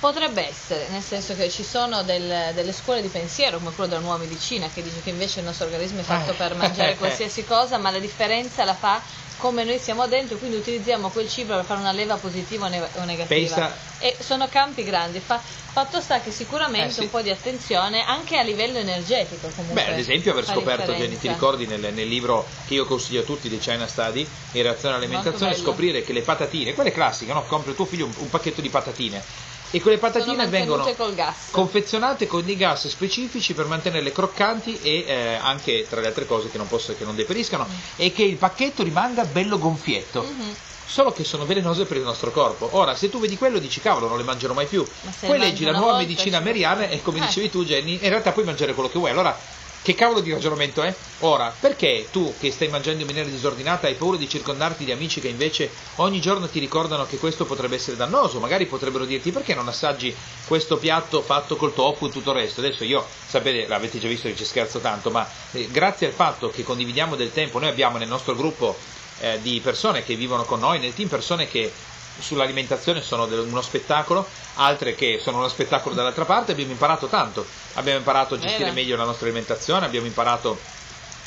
potrebbe 0.00 0.46
essere, 0.46 0.88
nel 0.90 1.00
senso 1.02 1.34
che 1.34 1.48
ci 1.48 1.62
sono 1.64 2.02
del- 2.02 2.50
delle 2.54 2.72
scuole 2.72 3.00
di 3.00 3.08
pensiero 3.08 3.56
come 3.58 3.72
quello 3.72 3.88
della 3.88 4.02
nuova 4.02 4.18
medicina 4.18 4.68
che 4.72 4.82
dice 4.82 5.00
che 5.02 5.08
invece 5.10 5.38
il 5.40 5.46
nostro 5.46 5.64
organismo 5.66 6.00
è 6.00 6.02
fatto 6.02 6.32
Eh. 6.32 6.34
per 6.34 6.54
mangiare 6.54 6.96
qualsiasi 6.98 7.44
cosa, 7.44 7.78
ma 7.78 7.90
la 7.90 7.98
differenza 7.98 8.64
la 8.64 8.74
fa 8.74 9.00
come 9.36 9.64
noi 9.64 9.78
siamo 9.78 10.06
dentro, 10.06 10.36
quindi 10.38 10.56
utilizziamo 10.56 11.10
quel 11.10 11.28
cibo 11.28 11.54
per 11.54 11.64
fare 11.64 11.80
una 11.80 11.92
leva 11.92 12.16
positiva 12.16 12.66
o 12.66 12.68
ne- 12.68 12.80
o 12.94 13.04
negativa. 13.04 13.26
Pensa- 13.26 13.92
E 13.98 14.16
sono 14.20 14.48
campi 14.48 14.84
grandi. 14.84 15.18
Fa- 15.18 15.40
fatto 15.40 16.00
sta 16.00 16.20
che 16.20 16.30
sicuramente 16.30 16.88
Eh, 16.88 16.90
sì. 16.92 17.00
un 17.02 17.10
po' 17.10 17.22
di 17.22 17.30
attenzione 17.30 18.02
anche 18.04 18.36
a 18.36 18.42
livello 18.42 18.78
energetico 18.78 19.48
comunque. 19.54 19.82
Beh, 19.82 19.92
ad 19.92 19.98
esempio 19.98 20.32
aver 20.32 20.44
scoperto, 20.44 20.92
Jenny, 20.92 21.04
ti 21.04 21.08
differenza. 21.14 21.32
ricordi 21.32 21.66
nel, 21.66 21.92
nel 21.94 22.06
libro 22.08 22.46
che 22.66 22.74
io 22.74 22.84
consiglio 22.84 23.20
a 23.20 23.24
tutti 23.24 23.48
di 23.48 23.56
China 23.58 23.86
Study, 23.86 24.26
in 24.52 24.62
reazione 24.62 24.96
all'alimentazione, 24.96 25.54
scoprire 25.54 26.02
che 26.02 26.12
le 26.12 26.20
patatine, 26.22 26.74
quelle 26.74 26.92
classiche, 26.92 27.32
no? 27.32 27.44
compri 27.44 27.74
tuo 27.74 27.86
figlio 27.86 28.04
un, 28.06 28.12
un 28.18 28.28
pacchetto 28.30 28.60
di 28.60 28.68
patatine 28.68 29.22
e 29.74 29.80
quelle 29.80 29.98
patatine 29.98 30.46
vengono 30.46 30.88
confezionate 31.50 32.28
con 32.28 32.44
dei 32.44 32.56
gas 32.56 32.86
specifici 32.86 33.54
per 33.54 33.66
mantenerle 33.66 34.12
croccanti 34.12 34.78
e 34.80 35.04
eh, 35.04 35.34
anche 35.34 35.84
tra 35.88 36.00
le 36.00 36.06
altre 36.06 36.26
cose 36.26 36.48
che 36.48 36.58
non, 36.58 36.68
posso, 36.68 36.94
che 36.96 37.02
non 37.04 37.16
deperiscano 37.16 37.66
e 37.96 38.12
che 38.12 38.22
il 38.22 38.36
pacchetto 38.36 38.84
rimanga 38.84 39.24
bello 39.24 39.58
gonfietto. 39.58 40.22
Mhm. 40.22 40.54
Solo 40.86 41.12
che 41.12 41.24
sono 41.24 41.44
velenose 41.44 41.86
per 41.86 41.96
il 41.96 42.04
nostro 42.04 42.30
corpo. 42.30 42.68
Ora, 42.72 42.94
se 42.94 43.08
tu 43.08 43.18
vedi 43.18 43.36
quello, 43.36 43.58
dici 43.58 43.80
cavolo, 43.80 44.06
non 44.06 44.18
le 44.18 44.22
mangerò 44.22 44.52
mai 44.52 44.66
più. 44.66 44.86
Ma 45.00 45.10
Poi 45.18 45.38
le 45.38 45.46
leggi 45.46 45.64
la 45.64 45.72
nuova 45.72 45.92
volta, 45.92 46.06
medicina 46.06 46.38
meriana 46.40 46.88
e 46.88 47.02
come 47.02 47.18
Eh. 47.18 47.22
dicevi 47.22 47.50
tu, 47.50 47.64
Jenny, 47.64 47.94
in 48.00 48.08
realtà 48.10 48.30
puoi 48.30 48.44
mangiare 48.44 48.74
quello 48.74 48.90
che 48.90 48.98
vuoi. 48.98 49.10
Allora, 49.10 49.36
che 49.84 49.94
cavolo 49.94 50.20
di 50.20 50.32
ragionamento 50.32 50.80
è? 50.80 50.94
Ora, 51.18 51.54
perché 51.60 52.08
tu 52.10 52.34
che 52.38 52.50
stai 52.50 52.68
mangiando 52.68 53.02
in 53.02 53.06
maniera 53.06 53.28
disordinata 53.28 53.86
hai 53.86 53.96
paura 53.96 54.16
di 54.16 54.26
circondarti 54.26 54.82
di 54.82 54.92
amici 54.92 55.20
che 55.20 55.28
invece 55.28 55.70
ogni 55.96 56.22
giorno 56.22 56.48
ti 56.48 56.58
ricordano 56.58 57.04
che 57.04 57.18
questo 57.18 57.44
potrebbe 57.44 57.74
essere 57.74 57.94
dannoso? 57.94 58.40
Magari 58.40 58.64
potrebbero 58.64 59.04
dirti 59.04 59.30
perché 59.30 59.54
non 59.54 59.68
assaggi 59.68 60.16
questo 60.46 60.78
piatto 60.78 61.20
fatto 61.20 61.56
col 61.56 61.74
tofu 61.74 62.06
e 62.06 62.10
tutto 62.10 62.30
il 62.30 62.36
resto? 62.36 62.60
Adesso 62.60 62.82
io, 62.84 63.04
sapete, 63.26 63.66
l'avete 63.66 63.98
già 63.98 64.08
visto 64.08 64.26
che 64.26 64.34
ci 64.34 64.46
scherzo 64.46 64.80
tanto, 64.80 65.10
ma 65.10 65.28
eh, 65.52 65.68
grazie 65.70 66.06
al 66.06 66.14
fatto 66.14 66.48
che 66.48 66.62
condividiamo 66.62 67.14
del 67.14 67.30
tempo, 67.30 67.58
noi 67.58 67.68
abbiamo 67.68 67.98
nel 67.98 68.08
nostro 68.08 68.34
gruppo 68.34 68.78
eh, 69.20 69.38
di 69.42 69.60
persone 69.60 70.02
che 70.02 70.14
vivono 70.16 70.44
con 70.44 70.60
noi, 70.60 70.78
nel 70.78 70.94
team 70.94 71.08
persone 71.08 71.46
che 71.46 71.70
sull'alimentazione 72.18 73.02
sono 73.02 73.24
uno 73.24 73.62
spettacolo, 73.62 74.28
altre 74.54 74.94
che 74.94 75.20
sono 75.22 75.38
uno 75.38 75.48
spettacolo 75.48 75.94
dall'altra 75.94 76.24
parte, 76.24 76.52
abbiamo 76.52 76.72
imparato 76.72 77.06
tanto, 77.06 77.46
abbiamo 77.74 77.98
imparato 77.98 78.34
a 78.34 78.38
gestire 78.38 78.64
Vero. 78.64 78.74
meglio 78.74 78.96
la 78.96 79.04
nostra 79.04 79.26
alimentazione, 79.26 79.86
abbiamo 79.86 80.06
imparato 80.06 80.58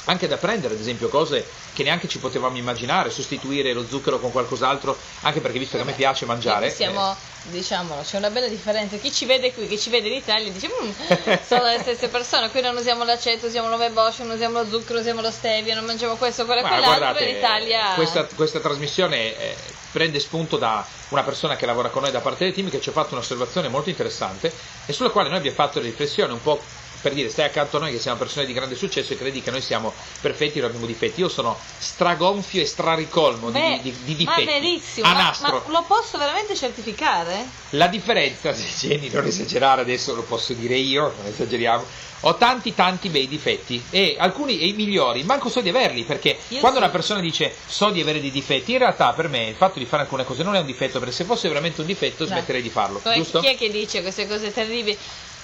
anche 0.09 0.23
ad 0.25 0.31
apprendere, 0.31 0.73
ad 0.73 0.79
esempio, 0.79 1.09
cose 1.09 1.45
che 1.73 1.83
neanche 1.83 2.07
ci 2.07 2.19
potevamo 2.19 2.55
immaginare, 2.57 3.09
sostituire 3.09 3.73
lo 3.73 3.85
zucchero 3.85 4.19
con 4.19 4.31
qualcos'altro, 4.31 4.97
anche 5.23 5.41
perché 5.41 5.59
visto 5.59 5.75
che 5.75 5.83
a 5.83 5.85
me 5.85 5.91
piace 5.91 6.25
mangiare, 6.25 6.69
siamo, 6.69 7.11
eh, 7.11 7.49
diciamolo, 7.51 8.01
c'è 8.01 8.15
una 8.17 8.29
bella 8.29 8.47
differenza. 8.47 8.95
Chi 8.95 9.11
ci 9.11 9.25
vede 9.25 9.53
qui, 9.53 9.67
chi 9.67 9.77
ci 9.77 9.89
vede 9.89 10.07
in 10.07 10.13
Italia 10.13 10.49
dice 10.49 10.69
"Mm, 10.69 10.89
sono 11.45 11.65
le 11.65 11.79
stesse 11.79 12.07
persone, 12.07 12.49
qui 12.51 12.61
non 12.61 12.77
usiamo 12.77 13.03
l'aceto, 13.03 13.47
usiamo 13.47 13.67
l'ove 13.67 13.89
Bosch, 13.89 14.19
non 14.19 14.31
usiamo 14.31 14.61
lo 14.61 14.69
zucchero, 14.69 14.99
usiamo 14.99 15.19
lo 15.19 15.29
stevia, 15.29 15.75
non 15.75 15.83
mangiamo 15.83 16.15
questo, 16.15 16.45
quello 16.45 16.61
e 16.61 16.63
quell'altro, 16.63 16.95
guardate, 16.99 17.25
in 17.25 17.35
Italia 17.35 17.93
questa, 17.95 18.25
questa 18.33 18.59
trasmissione 18.61 19.37
eh, 19.37 19.55
prende 19.97 20.19
spunto 20.19 20.57
da 20.57 20.87
una 21.09 21.23
persona 21.23 21.55
che 21.55 21.65
lavora 21.65 21.89
con 21.89 22.03
noi 22.03 22.11
da 22.11 22.21
parte 22.21 22.43
del 22.43 22.53
team 22.53 22.69
che 22.69 22.79
ci 22.79 22.89
ha 22.89 22.91
fatto 22.91 23.15
un'osservazione 23.15 23.67
molto 23.67 23.89
interessante 23.89 24.53
e 24.85 24.93
sulla 24.93 25.09
quale 25.09 25.27
noi 25.29 25.39
abbiamo 25.39 25.55
fatto 25.55 25.79
le 25.79 25.87
riflessioni 25.87 26.31
un 26.31 26.41
po' 26.41 26.67
per 27.01 27.13
dire 27.13 27.29
stai 27.29 27.45
accanto 27.45 27.77
a 27.77 27.79
noi 27.81 27.91
che 27.91 27.99
siamo 27.99 28.17
persone 28.17 28.45
di 28.45 28.53
grande 28.53 28.75
successo 28.75 29.13
e 29.13 29.17
credi 29.17 29.41
che 29.41 29.51
noi 29.51 29.61
siamo 29.61 29.93
perfetti 30.21 30.57
e 30.57 30.61
non 30.61 30.69
abbiamo 30.69 30.85
difetti. 30.87 31.19
Io 31.21 31.29
sono 31.29 31.57
stragonfio 31.77 32.61
e 32.61 32.65
straricolmo 32.65 33.49
di, 33.51 33.59
Beh, 33.59 33.79
di- 33.81 34.15
di 34.15 34.23
ma 34.25 34.35
difetti. 34.35 34.45
verissimo, 34.45 35.07
a 35.07 35.11
ma, 35.13 35.21
nastro. 35.23 35.63
ma 35.65 35.71
lo 35.79 35.83
posso 35.87 36.17
veramente 36.17 36.55
certificare? 36.55 37.45
La 37.71 37.87
differenza, 37.87 38.53
se 38.53 38.87
Jenny, 38.87 39.09
non 39.09 39.25
esagerare 39.25 39.81
adesso 39.81 40.13
lo 40.15 40.23
posso 40.23 40.53
dire 40.53 40.75
io, 40.75 41.13
non 41.17 41.25
esageriamo, 41.27 41.83
ho 42.21 42.35
tanti 42.35 42.73
tanti 42.73 43.09
bei 43.09 43.27
difetti 43.27 43.83
e 43.91 44.15
alcuni 44.17 44.59
e 44.59 44.65
i 44.67 44.73
migliori, 44.73 45.21
manco 45.23 45.49
so 45.49 45.61
di 45.61 45.69
averli 45.69 46.01
perché 46.03 46.29
Io 46.47 46.59
quando 46.59 46.79
sì. 46.79 46.83
una 46.83 46.91
persona 46.91 47.19
dice 47.19 47.53
so 47.67 47.89
di 47.91 48.01
avere 48.01 48.19
dei 48.19 48.31
difetti, 48.31 48.71
in 48.71 48.79
realtà 48.79 49.13
per 49.13 49.27
me 49.29 49.45
il 49.49 49.55
fatto 49.55 49.77
di 49.77 49.85
fare 49.85 50.01
alcune 50.03 50.23
cose 50.25 50.41
non 50.41 50.55
è 50.55 50.59
un 50.59 50.65
difetto, 50.65 50.97
perché 50.97 51.13
se 51.13 51.25
fosse 51.25 51.47
veramente 51.47 51.81
un 51.81 51.87
difetto 51.87 52.25
Dai. 52.25 52.37
smetterei 52.37 52.61
di 52.63 52.69
farlo, 52.71 52.99
Come- 52.99 53.15
giusto? 53.17 53.39
Chi 53.39 53.47
è 53.47 53.55
che 53.55 53.69
dice 53.69 54.01
queste 54.01 54.27
cose 54.27 54.51
terribili? 54.51 54.97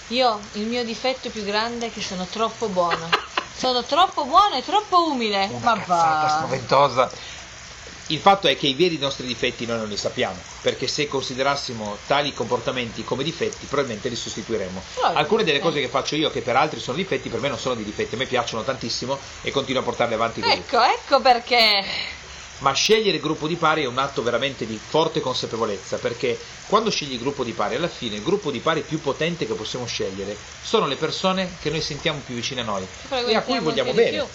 Io, 0.08 0.40
il 0.54 0.66
mio 0.68 0.84
difetto 0.84 1.30
più 1.30 1.44
grande 1.44 1.88
è 1.88 1.92
che 1.92 2.02
sono 2.02 2.26
troppo 2.26 2.68
buono. 2.68 3.10
Sono 3.56 3.84
troppo 3.84 4.26
buono 4.26 4.56
e 4.56 4.64
troppo 4.64 5.08
umile. 5.10 5.48
Una 5.52 5.76
Ma 5.76 5.84
va. 5.86 6.28
spaventosa. 6.30 7.12
Il 8.08 8.20
fatto 8.20 8.50
è 8.50 8.58
che 8.58 8.68
i 8.68 8.74
veri 8.74 8.98
nostri 8.98 9.26
difetti 9.26 9.66
noi 9.66 9.78
non 9.78 9.88
li 9.88 9.96
sappiamo, 9.96 10.38
perché 10.62 10.88
se 10.88 11.08
considerassimo 11.08 11.98
tali 12.06 12.34
comportamenti 12.34 13.04
come 13.06 13.24
difetti, 13.24 13.66
probabilmente 13.66 14.10
li 14.10 14.16
sostituiremmo. 14.18 14.82
Probabilmente. 14.82 15.20
Alcune 15.22 15.44
delle 15.46 15.60
cose 15.60 15.80
che 15.80 15.88
faccio 15.88 16.16
io, 16.16 16.30
che 16.30 16.42
per 16.42 16.58
altri 16.58 16.82
sono 16.82 16.98
difetti, 16.98 17.30
per 17.30 17.40
me 17.40 17.48
non 17.48 17.58
sono 17.58 17.76
dei 17.76 17.86
difetti, 17.86 18.16
a 18.16 18.18
me 18.18 18.26
piacciono 18.26 18.64
tantissimo 18.64 19.18
e 19.42 19.52
continuo 19.52 19.82
a 19.82 19.86
portarle 19.86 20.16
avanti 20.16 20.42
così. 20.42 20.54
Ecco, 20.54 20.82
ecco 20.82 21.22
perché. 21.22 22.22
Ma 22.60 22.72
scegliere 22.74 23.18
il 23.18 23.22
gruppo 23.22 23.48
di 23.48 23.56
pari 23.56 23.84
è 23.84 23.88
un 23.88 23.98
atto 23.98 24.22
veramente 24.22 24.66
di 24.66 24.78
forte 24.78 25.20
consapevolezza, 25.20 25.98
perché 25.98 26.40
quando 26.68 26.90
scegli 26.90 27.14
il 27.14 27.20
gruppo 27.20 27.44
di 27.44 27.52
pari, 27.52 27.76
alla 27.76 27.88
fine 27.88 28.16
il 28.16 28.24
gruppo 28.24 28.52
di 28.52 28.60
pari 28.60 28.82
più 28.82 29.00
potente 29.02 29.46
che 29.46 29.54
possiamo 29.54 29.86
scegliere 29.86 30.38
sono 30.62 30.88
le 30.88 30.96
persone 30.96 31.58
che 31.60 31.70
noi 31.70 31.82
sentiamo 31.82 32.22
più 32.26 32.36
vicine 32.36 32.62
a 32.62 32.64
noi 32.64 32.88
e 33.28 33.36
a 33.36 33.42
cui 33.42 33.60
vogliamo 33.60 33.92
bene 33.94 34.26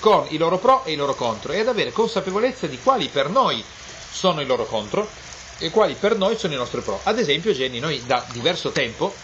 con 0.00 0.26
i 0.30 0.36
loro 0.36 0.58
pro 0.58 0.84
e 0.84 0.92
i 0.92 0.96
loro 0.96 1.14
contro 1.14 1.52
e 1.52 1.60
ad 1.60 1.68
avere 1.68 1.92
consapevolezza 1.92 2.66
di 2.66 2.78
quali 2.78 3.08
per 3.08 3.28
noi 3.28 3.62
sono 4.10 4.40
i 4.40 4.46
loro 4.46 4.66
contro 4.66 5.08
e 5.58 5.70
quali 5.70 5.94
per 5.94 6.16
noi 6.16 6.36
sono 6.36 6.54
i 6.54 6.56
nostri 6.56 6.80
pro. 6.80 7.00
Ad 7.04 7.18
esempio, 7.18 7.52
Jenny, 7.52 7.78
noi 7.78 8.02
da 8.04 8.24
diverso 8.32 8.70
tempo, 8.70 9.14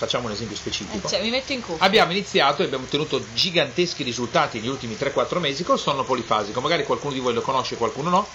facciamo 0.00 0.26
un 0.28 0.32
esempio 0.32 0.56
Eh, 0.56 0.58
specifico, 0.58 1.08
cioè, 1.08 1.20
mi 1.20 1.28
metto 1.28 1.52
in 1.52 1.60
cuffia. 1.60 1.84
abbiamo 1.84 2.10
iniziato 2.12 2.62
e 2.62 2.64
abbiamo 2.64 2.84
ottenuto 2.84 3.22
giganteschi 3.34 4.02
risultati 4.02 4.58
negli 4.58 4.68
ultimi 4.68 4.96
3-4 4.98 5.38
mesi 5.40 5.62
col 5.62 5.78
sonno 5.78 6.04
polifasico. 6.04 6.60
Magari 6.62 6.84
qualcuno 6.84 7.12
di 7.12 7.20
voi 7.20 7.34
lo 7.34 7.42
conosce, 7.42 7.76
qualcuno 7.76 8.08
no. 8.08 8.26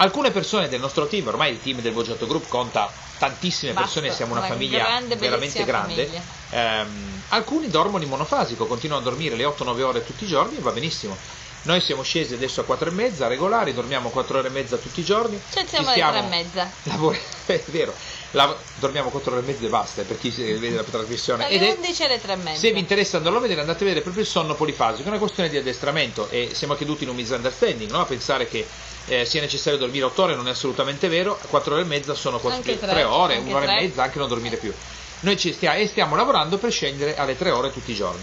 Alcune 0.00 0.30
persone 0.32 0.68
del 0.68 0.80
nostro 0.80 1.06
team, 1.06 1.26
ormai 1.28 1.52
il 1.52 1.60
team 1.62 1.80
del 1.80 1.92
Vogiato 1.92 2.26
Group 2.26 2.48
conta 2.48 2.90
tantissime 3.18 3.72
Basta, 3.72 3.88
persone, 4.00 4.12
siamo 4.14 4.32
una 4.32 4.40
una 4.42 4.48
famiglia 4.50 4.78
grande, 4.78 5.16
veramente 5.16 5.64
grande. 5.64 6.10
Ehm, 6.50 7.22
alcuni 7.28 7.68
dormono 7.68 8.02
in 8.02 8.08
monofasico, 8.08 8.66
continuano 8.66 9.02
a 9.02 9.04
dormire 9.04 9.34
le 9.36 9.44
8-9 9.44 9.80
ore 9.82 10.04
tutti 10.04 10.24
i 10.24 10.26
giorni 10.26 10.56
e 10.56 10.60
va 10.60 10.70
benissimo. 10.72 11.16
Noi 11.62 11.80
siamo 11.80 12.02
scesi 12.02 12.34
adesso 12.34 12.60
a 12.60 12.64
4 12.64 12.88
e 12.88 12.92
mezza, 12.92 13.26
regolari, 13.26 13.74
dormiamo 13.74 14.10
4 14.10 14.38
ore 14.38 14.46
e 14.48 14.50
mezza 14.52 14.76
tutti 14.76 15.00
i 15.00 15.04
giorni. 15.04 15.38
Cioè, 15.52 15.62
Ci 15.64 15.68
siamo 15.70 15.86
alle 15.88 15.94
stiamo- 15.96 16.12
tre 16.18 16.26
e 16.26 16.28
mezza. 16.28 16.70
Lavori- 16.84 17.20
è 17.46 17.62
vero, 17.66 17.94
Lav- 18.32 18.58
dormiamo 18.78 19.08
4 19.08 19.32
ore 19.32 19.40
e 19.40 19.44
mezza 19.44 19.64
e 19.64 19.68
basta, 19.68 20.02
per 20.02 20.18
chi 20.18 20.28
vede 20.30 20.70
la 20.76 20.82
trasmissione. 20.82 21.46
Alle 21.46 21.58
è- 21.58 21.74
11 21.76 22.02
e 22.02 22.04
alle 22.04 22.20
tre 22.20 22.32
e 22.34 22.36
mezza. 22.36 22.58
se 22.60 22.72
vi 22.72 22.78
interessa 22.78 23.16
andarlo 23.16 23.38
a 23.38 23.40
vedere, 23.40 23.60
andate 23.60 23.82
a 23.82 23.86
vedere 23.86 24.02
proprio 24.02 24.22
il 24.22 24.28
sonno 24.28 24.54
polifasico, 24.54 25.04
è 25.06 25.10
una 25.10 25.18
questione 25.18 25.48
di 25.48 25.56
addestramento 25.56 26.28
e 26.28 26.50
siamo 26.52 26.74
caduti 26.74 27.04
in 27.04 27.10
un 27.10 27.16
misunderstanding, 27.16 27.90
no? 27.90 28.00
a 28.00 28.04
pensare 28.04 28.46
che 28.46 28.66
eh, 29.06 29.24
sia 29.24 29.40
necessario 29.40 29.78
dormire 29.78 30.04
8 30.04 30.22
ore 30.22 30.34
non 30.34 30.46
è 30.46 30.50
assolutamente 30.50 31.08
vero, 31.08 31.38
4 31.48 31.72
ore 31.72 31.82
e 31.82 31.86
mezza 31.86 32.12
sono 32.12 32.38
quasi 32.38 32.58
Anche 32.58 32.78
3 32.78 32.86
tre, 32.86 33.04
ore, 33.04 33.36
anche 33.36 33.48
un'ora 33.48 33.64
tre. 33.64 33.78
e 33.78 33.80
mezza, 33.86 34.02
anche 34.02 34.18
non 34.18 34.28
dormire 34.28 34.56
più. 34.58 34.74
Noi 35.20 35.38
ci 35.38 35.52
stia- 35.54 35.74
e 35.74 35.86
stiamo 35.88 36.14
lavorando 36.14 36.58
per 36.58 36.70
scendere 36.70 37.16
alle 37.16 37.34
3 37.34 37.50
ore 37.50 37.72
tutti 37.72 37.92
i 37.92 37.94
giorni. 37.94 38.20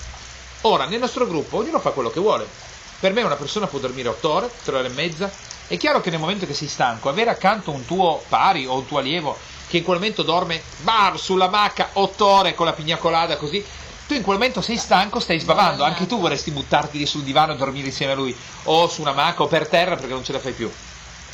Ora, 0.62 0.86
nel 0.86 1.00
nostro 1.00 1.26
gruppo 1.26 1.58
ognuno 1.58 1.80
fa 1.80 1.90
quello 1.92 2.12
che 2.12 2.20
vuole. 2.20 2.48
Per 3.00 3.12
me 3.12 3.24
una 3.24 3.36
persona 3.36 3.66
può 3.66 3.80
dormire 3.80 4.10
8 4.10 4.32
ore, 4.32 4.50
3 4.64 4.78
ore 4.78 4.88
e 4.88 4.92
mezza. 4.92 5.32
È 5.68 5.78
chiaro 5.78 6.00
che 6.00 6.12
nel 6.12 6.20
momento 6.20 6.46
che 6.46 6.54
sei 6.54 6.68
stanco, 6.68 7.10
avere 7.10 7.32
accanto 7.32 7.72
un 7.72 7.86
tuo 7.86 8.24
pari 8.30 8.68
o 8.68 8.76
un 8.76 8.86
tuo 8.86 9.00
allievo 9.00 9.38
che 9.68 9.78
in 9.78 9.84
quel 9.84 9.98
momento 9.98 10.24
dorme 10.24 10.62
bar 10.82 11.20
sulla 11.20 11.50
macca 11.50 11.90
8 11.94 12.26
ore 12.26 12.56
con 12.56 12.66
la 12.66 12.74
pigna 12.74 12.98
colada 12.98 13.38
così, 13.38 13.64
tu 14.08 14.14
in 14.14 14.22
quel 14.22 14.38
momento 14.38 14.62
sei 14.62 14.78
stanco, 14.78 15.20
stai 15.20 15.40
sbavando, 15.40 15.84
anche 15.84 16.06
tu 16.06 16.20
vorresti 16.20 16.52
buttarti 16.52 16.98
lì 17.00 17.06
sul 17.06 17.24
divano 17.24 17.54
e 17.54 17.56
dormire 17.56 17.88
insieme 17.88 18.12
a 18.12 18.16
lui, 18.16 18.36
o 18.64 18.88
su 18.88 19.02
una 19.02 19.14
macca 19.14 19.44
o 19.44 19.48
per 19.48 19.68
terra 19.68 19.96
perché 19.96 20.14
non 20.14 20.24
ce 20.24 20.32
la 20.32 20.40
fai 20.40 20.54
più. 20.54 20.72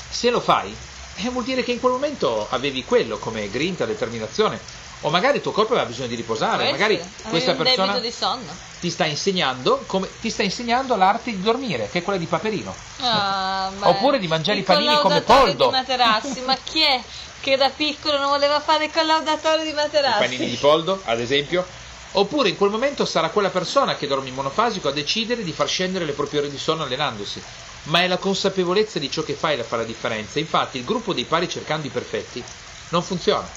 Se 0.10 0.30
lo 0.30 0.39
fai, 0.39 0.74
eh, 1.15 1.30
vuol 1.30 1.44
dire 1.44 1.63
che 1.63 1.74
in 1.74 1.80
quel 1.80 1.91
momento 1.91 2.48
avevi 2.50 2.86
quello 2.86 3.17
come 3.17 3.50
grinta, 3.50 3.86
determinazione, 3.86 4.60
o 5.02 5.10
magari 5.10 5.38
il 5.38 5.44
tuo 5.44 5.52
corpo 5.52 5.74
aveva 5.74 5.88
bisogno 5.88 6.08
di 6.08 6.15
riposare, 6.15 6.63
Può 6.63 6.72
magari 6.72 6.96
essere. 6.96 7.10
Avevi 7.24 7.30
questa 7.30 7.52
un 7.52 7.58
persona 7.58 8.00
di 8.00 8.12
sonno. 8.12 8.52
ti 8.80 8.89
sta 8.89 9.06
insegnando 9.06 9.84
come 9.88 10.08
ti 10.22 10.30
sta 10.30 10.44
insegnando 10.44 10.96
l'arte 10.96 11.32
di 11.32 11.41
dormire, 11.41 11.89
che 11.89 12.00
è 12.00 12.04
quella 12.04 12.20
di 12.20 12.28
Paperino. 12.28 12.74
Ah. 13.02 13.72
Oppure 13.82 14.20
di 14.20 14.28
mangiare 14.28 14.60
i 14.60 14.63
panini 14.63 14.96
come 15.00 15.22
Poldo. 15.22 15.72
ma 15.72 16.58
chi 16.63 16.82
è 16.84 17.02
che 17.41 17.58
da 17.58 17.69
piccolo 17.69 18.17
non 18.17 18.30
voleva 18.30 18.62
fare 18.62 18.86
il 18.86 18.91
collaudatore 18.91 19.65
di 19.65 19.73
Materassi? 19.73 20.19
panini 20.19 20.49
di 20.49 20.56
Poldo, 20.56 21.01
ad 21.04 21.19
esempio. 21.19 21.65
Oppure 22.13 22.49
in 22.49 22.58
quel 22.58 22.69
momento 22.69 23.06
sarà 23.06 23.30
quella 23.30 23.49
persona 23.49 23.95
che 23.95 24.06
dorme 24.06 24.30
in 24.30 24.36
monofasico 24.36 24.89
a 24.89 24.91
decidere 24.91 25.43
di 25.43 25.54
far 25.54 25.67
scendere 25.67 26.06
le 26.06 26.12
proprie 26.12 26.41
ore 26.41 26.49
di 26.49 26.58
sonno 26.58 26.84
allenandosi. 26.84 27.41
Ma 27.84 28.01
è 28.04 28.08
la 28.08 28.17
consapevolezza 28.17 28.99
di 28.99 29.10
ciò 29.10 29.23
che 29.23 29.34
fai 29.34 29.60
a 29.60 29.63
fare 29.63 29.82
la 29.82 29.88
differenza. 29.88 30.38
Infatti 30.38 30.77
il 30.77 30.84
gruppo 30.84 31.13
dei 31.13 31.23
pari 31.25 31.49
cercando 31.49 31.88
i 31.88 31.89
perfetti 31.89 32.43
non 32.89 33.01
funziona. 33.01 33.47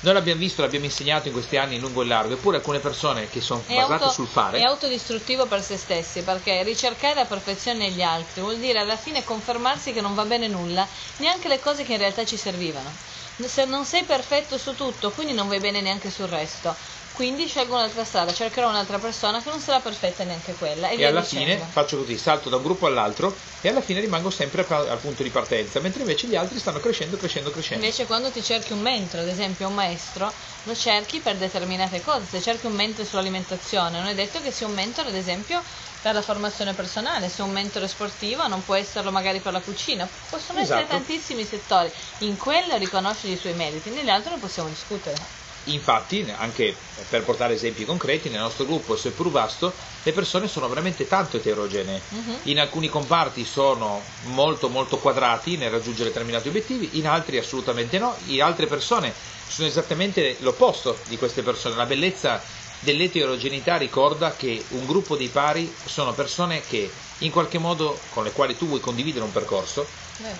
Noi 0.00 0.12
l'abbiamo 0.14 0.38
visto, 0.38 0.62
l'abbiamo 0.62 0.84
insegnato 0.84 1.26
in 1.26 1.32
questi 1.32 1.56
anni 1.56 1.76
in 1.76 1.80
lungo 1.80 2.02
e 2.02 2.04
largo, 2.04 2.34
eppure 2.34 2.58
alcune 2.58 2.78
persone 2.78 3.28
che 3.28 3.40
sono 3.40 3.64
basate 3.66 4.04
auto- 4.04 4.10
sul 4.10 4.28
fare. 4.28 4.58
è 4.58 4.62
autodistruttivo 4.62 5.46
per 5.46 5.62
se 5.62 5.76
stessi 5.76 6.22
perché 6.22 6.62
ricercare 6.62 7.14
la 7.14 7.24
perfezione 7.24 7.78
negli 7.78 8.02
altri 8.02 8.40
vuol 8.40 8.58
dire 8.58 8.78
alla 8.78 8.96
fine 8.96 9.24
confermarsi 9.24 9.92
che 9.92 10.00
non 10.00 10.14
va 10.14 10.24
bene 10.24 10.46
nulla, 10.46 10.86
neanche 11.16 11.48
le 11.48 11.58
cose 11.58 11.82
che 11.82 11.92
in 11.94 11.98
realtà 11.98 12.24
ci 12.24 12.36
servivano. 12.36 12.92
Se 13.38 13.66
non 13.66 13.84
sei 13.84 14.04
perfetto 14.04 14.56
su 14.56 14.74
tutto, 14.74 15.10
quindi 15.10 15.34
non 15.34 15.46
vai 15.46 15.60
bene 15.60 15.82
neanche 15.82 16.10
sul 16.10 16.26
resto. 16.26 16.74
Quindi 17.12 17.46
scelgo 17.46 17.74
un'altra 17.74 18.04
strada, 18.04 18.32
cercherò 18.32 18.68
un'altra 18.68 18.98
persona 18.98 19.42
che 19.42 19.48
non 19.50 19.58
sarà 19.60 19.80
perfetta 19.80 20.24
neanche 20.24 20.52
quella. 20.54 20.88
E, 20.88 20.98
e 20.98 21.04
alla 21.04 21.20
dicendo. 21.20 21.52
fine 21.52 21.68
faccio 21.70 21.98
così, 21.98 22.16
salto 22.16 22.48
da 22.48 22.56
un 22.56 22.62
gruppo 22.62 22.86
all'altro 22.86 23.36
e 23.60 23.68
alla 23.68 23.80
fine 23.80 24.00
rimango 24.00 24.30
sempre 24.30 24.66
al 24.66 24.98
punto 25.00 25.22
di 25.22 25.30
partenza, 25.30 25.80
mentre 25.80 26.00
invece 26.00 26.26
gli 26.26 26.34
altri 26.34 26.58
stanno 26.58 26.80
crescendo, 26.80 27.16
crescendo, 27.16 27.50
crescendo. 27.50 27.84
Invece 27.84 28.06
quando 28.06 28.30
ti 28.30 28.42
cerchi 28.42 28.72
un 28.72 28.80
mentore, 28.80 29.22
ad 29.22 29.28
esempio 29.28 29.68
un 29.68 29.74
maestro, 29.74 30.32
lo 30.64 30.74
cerchi 30.74 31.20
per 31.20 31.36
determinate 31.36 32.00
cose. 32.02 32.24
Se 32.26 32.40
cerchi 32.40 32.66
un 32.66 32.74
mentore 32.74 33.06
sull'alimentazione, 33.06 33.98
non 33.98 34.08
è 34.08 34.14
detto 34.14 34.40
che 34.40 34.50
sia 34.50 34.66
un 34.66 34.74
mentore, 34.74 35.08
ad 35.08 35.14
esempio, 35.14 35.62
per 36.06 36.14
la 36.14 36.22
formazione 36.22 36.72
personale. 36.72 37.28
Se 37.28 37.42
un 37.42 37.50
mentore 37.50 37.88
sportivo 37.88 38.46
non 38.46 38.64
può 38.64 38.76
esserlo 38.76 39.10
magari 39.10 39.40
per 39.40 39.52
la 39.52 39.60
cucina. 39.60 40.08
Possono 40.30 40.60
essere 40.60 40.82
Esatto. 40.84 40.94
tantissimi 40.94 41.42
settori. 41.42 41.90
In 42.18 42.36
quello 42.36 42.76
riconosci 42.76 43.28
i 43.32 43.36
suoi 43.36 43.54
meriti, 43.54 43.90
negli 43.90 44.08
altri 44.08 44.34
ne 44.34 44.38
possiamo 44.38 44.68
discutere. 44.68 45.16
Infatti, 45.64 46.24
anche 46.36 46.76
per 47.08 47.24
portare 47.24 47.54
esempi 47.54 47.84
concreti, 47.84 48.28
nel 48.28 48.38
nostro 48.38 48.64
gruppo, 48.66 48.94
seppur 48.94 49.30
vasto, 49.32 49.74
le 50.04 50.12
persone 50.12 50.46
sono 50.46 50.68
veramente 50.68 51.08
tanto 51.08 51.38
eterogenee. 51.38 52.00
Mhm. 52.08 52.38
In 52.44 52.60
alcuni 52.60 52.88
comparti 52.88 53.44
sono 53.44 54.00
molto 54.26 54.68
molto 54.68 54.98
quadrati 54.98 55.56
nel 55.56 55.70
raggiungere 55.72 56.10
determinati 56.10 56.46
obiettivi, 56.46 56.90
in 56.98 57.08
altri 57.08 57.38
assolutamente 57.38 57.98
no, 57.98 58.14
in 58.26 58.42
altre 58.42 58.68
persone 58.68 59.12
sono 59.48 59.66
esattamente 59.66 60.36
l'opposto 60.38 61.00
di 61.08 61.16
queste 61.18 61.42
persone. 61.42 61.74
La 61.74 61.86
bellezza 61.86 62.40
dell'eterogeneità 62.80 63.76
ricorda 63.76 64.36
che 64.36 64.64
un 64.70 64.86
gruppo 64.86 65.16
dei 65.16 65.28
pari 65.28 65.72
sono 65.84 66.12
persone 66.14 66.62
che 66.62 66.90
in 67.20 67.30
qualche 67.30 67.58
modo 67.58 67.98
con 68.10 68.24
le 68.24 68.32
quali 68.32 68.56
tu 68.56 68.66
vuoi 68.66 68.80
condividere 68.80 69.24
un 69.24 69.32
percorso 69.32 69.86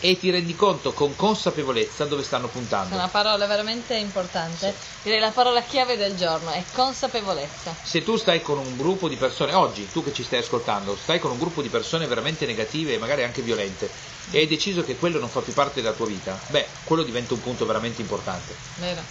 Eh. 0.00 0.10
e 0.10 0.18
ti 0.18 0.30
rendi 0.30 0.54
conto 0.56 0.92
con 0.92 1.14
consapevolezza 1.16 2.04
dove 2.06 2.22
stanno 2.22 2.46
È 2.46 2.50
puntando. 2.50 2.94
una 2.94 3.08
parola 3.08 3.46
veramente 3.46 3.94
importante. 3.94 4.74
Direi 5.02 5.20
la 5.20 5.30
parola 5.32 5.62
chiave 5.62 5.96
del 5.98 6.14
giorno 6.16 6.50
è 6.50 6.62
consapevolezza. 6.72 7.76
Se 7.82 8.02
tu 8.02 8.16
stai 8.16 8.40
con 8.42 8.56
un 8.58 8.76
gruppo 8.76 9.06
di 9.08 9.16
persone, 9.16 9.52
oggi 9.54 9.90
tu 9.92 10.02
che 10.02 10.12
ci 10.14 10.22
stai 10.22 10.38
ascoltando, 10.38 10.96
stai 10.96 11.18
con 11.18 11.30
un 11.30 11.38
gruppo 11.38 11.60
di 11.62 11.68
persone 11.68 12.06
veramente 12.06 12.46
negative 12.46 12.94
e 12.94 12.98
magari 12.98 13.22
anche 13.22 13.42
violente 13.42 13.90
e 14.30 14.38
hai 14.38 14.46
deciso 14.46 14.82
che 14.82 14.96
quello 14.96 15.18
non 15.18 15.28
fa 15.28 15.40
più 15.40 15.52
parte 15.52 15.80
della 15.82 15.94
tua 15.94 16.06
vita, 16.06 16.38
beh, 16.48 16.66
quello 16.84 17.02
diventa 17.02 17.34
un 17.34 17.40
punto 17.40 17.66
veramente 17.66 18.00
importante. 18.00 18.54
Vero? 18.76 19.02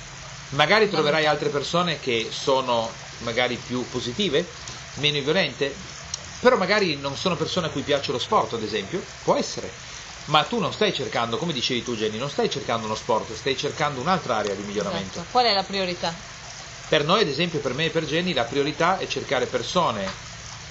Magari 0.49 0.89
troverai 0.89 1.25
altre 1.25 1.49
persone 1.49 1.99
che 1.99 2.27
sono 2.31 2.91
magari 3.19 3.57
più 3.57 3.87
positive, 3.89 4.45
meno 4.95 5.19
violente, 5.21 5.73
però 6.39 6.57
magari 6.57 6.95
non 6.95 7.15
sono 7.15 7.35
persone 7.35 7.67
a 7.67 7.69
cui 7.69 7.81
piace 7.81 8.11
lo 8.11 8.19
sport, 8.19 8.53
ad 8.53 8.63
esempio, 8.63 9.01
può 9.23 9.35
essere. 9.35 9.71
ma 10.25 10.43
tu 10.43 10.59
non 10.59 10.73
stai 10.73 10.93
cercando, 10.93 11.37
come 11.37 11.53
dicevi 11.53 11.83
tu 11.83 11.95
Jenny, 11.95 12.17
non 12.17 12.29
stai 12.29 12.49
cercando 12.49 12.85
uno 12.85 12.95
sport, 12.95 13.33
stai 13.33 13.57
cercando 13.57 14.01
un'altra 14.01 14.37
area 14.37 14.53
di 14.53 14.63
miglioramento. 14.63 15.19
Esatto. 15.19 15.27
Qual 15.31 15.45
è 15.45 15.53
la 15.53 15.63
priorità? 15.63 16.13
Per 16.87 17.03
noi, 17.03 17.21
ad 17.21 17.27
esempio, 17.27 17.59
per 17.59 17.73
me 17.73 17.85
e 17.85 17.89
per 17.89 18.05
Jenny, 18.05 18.33
la 18.33 18.43
priorità 18.43 18.97
è 18.97 19.07
cercare 19.07 19.45
persone 19.45 20.07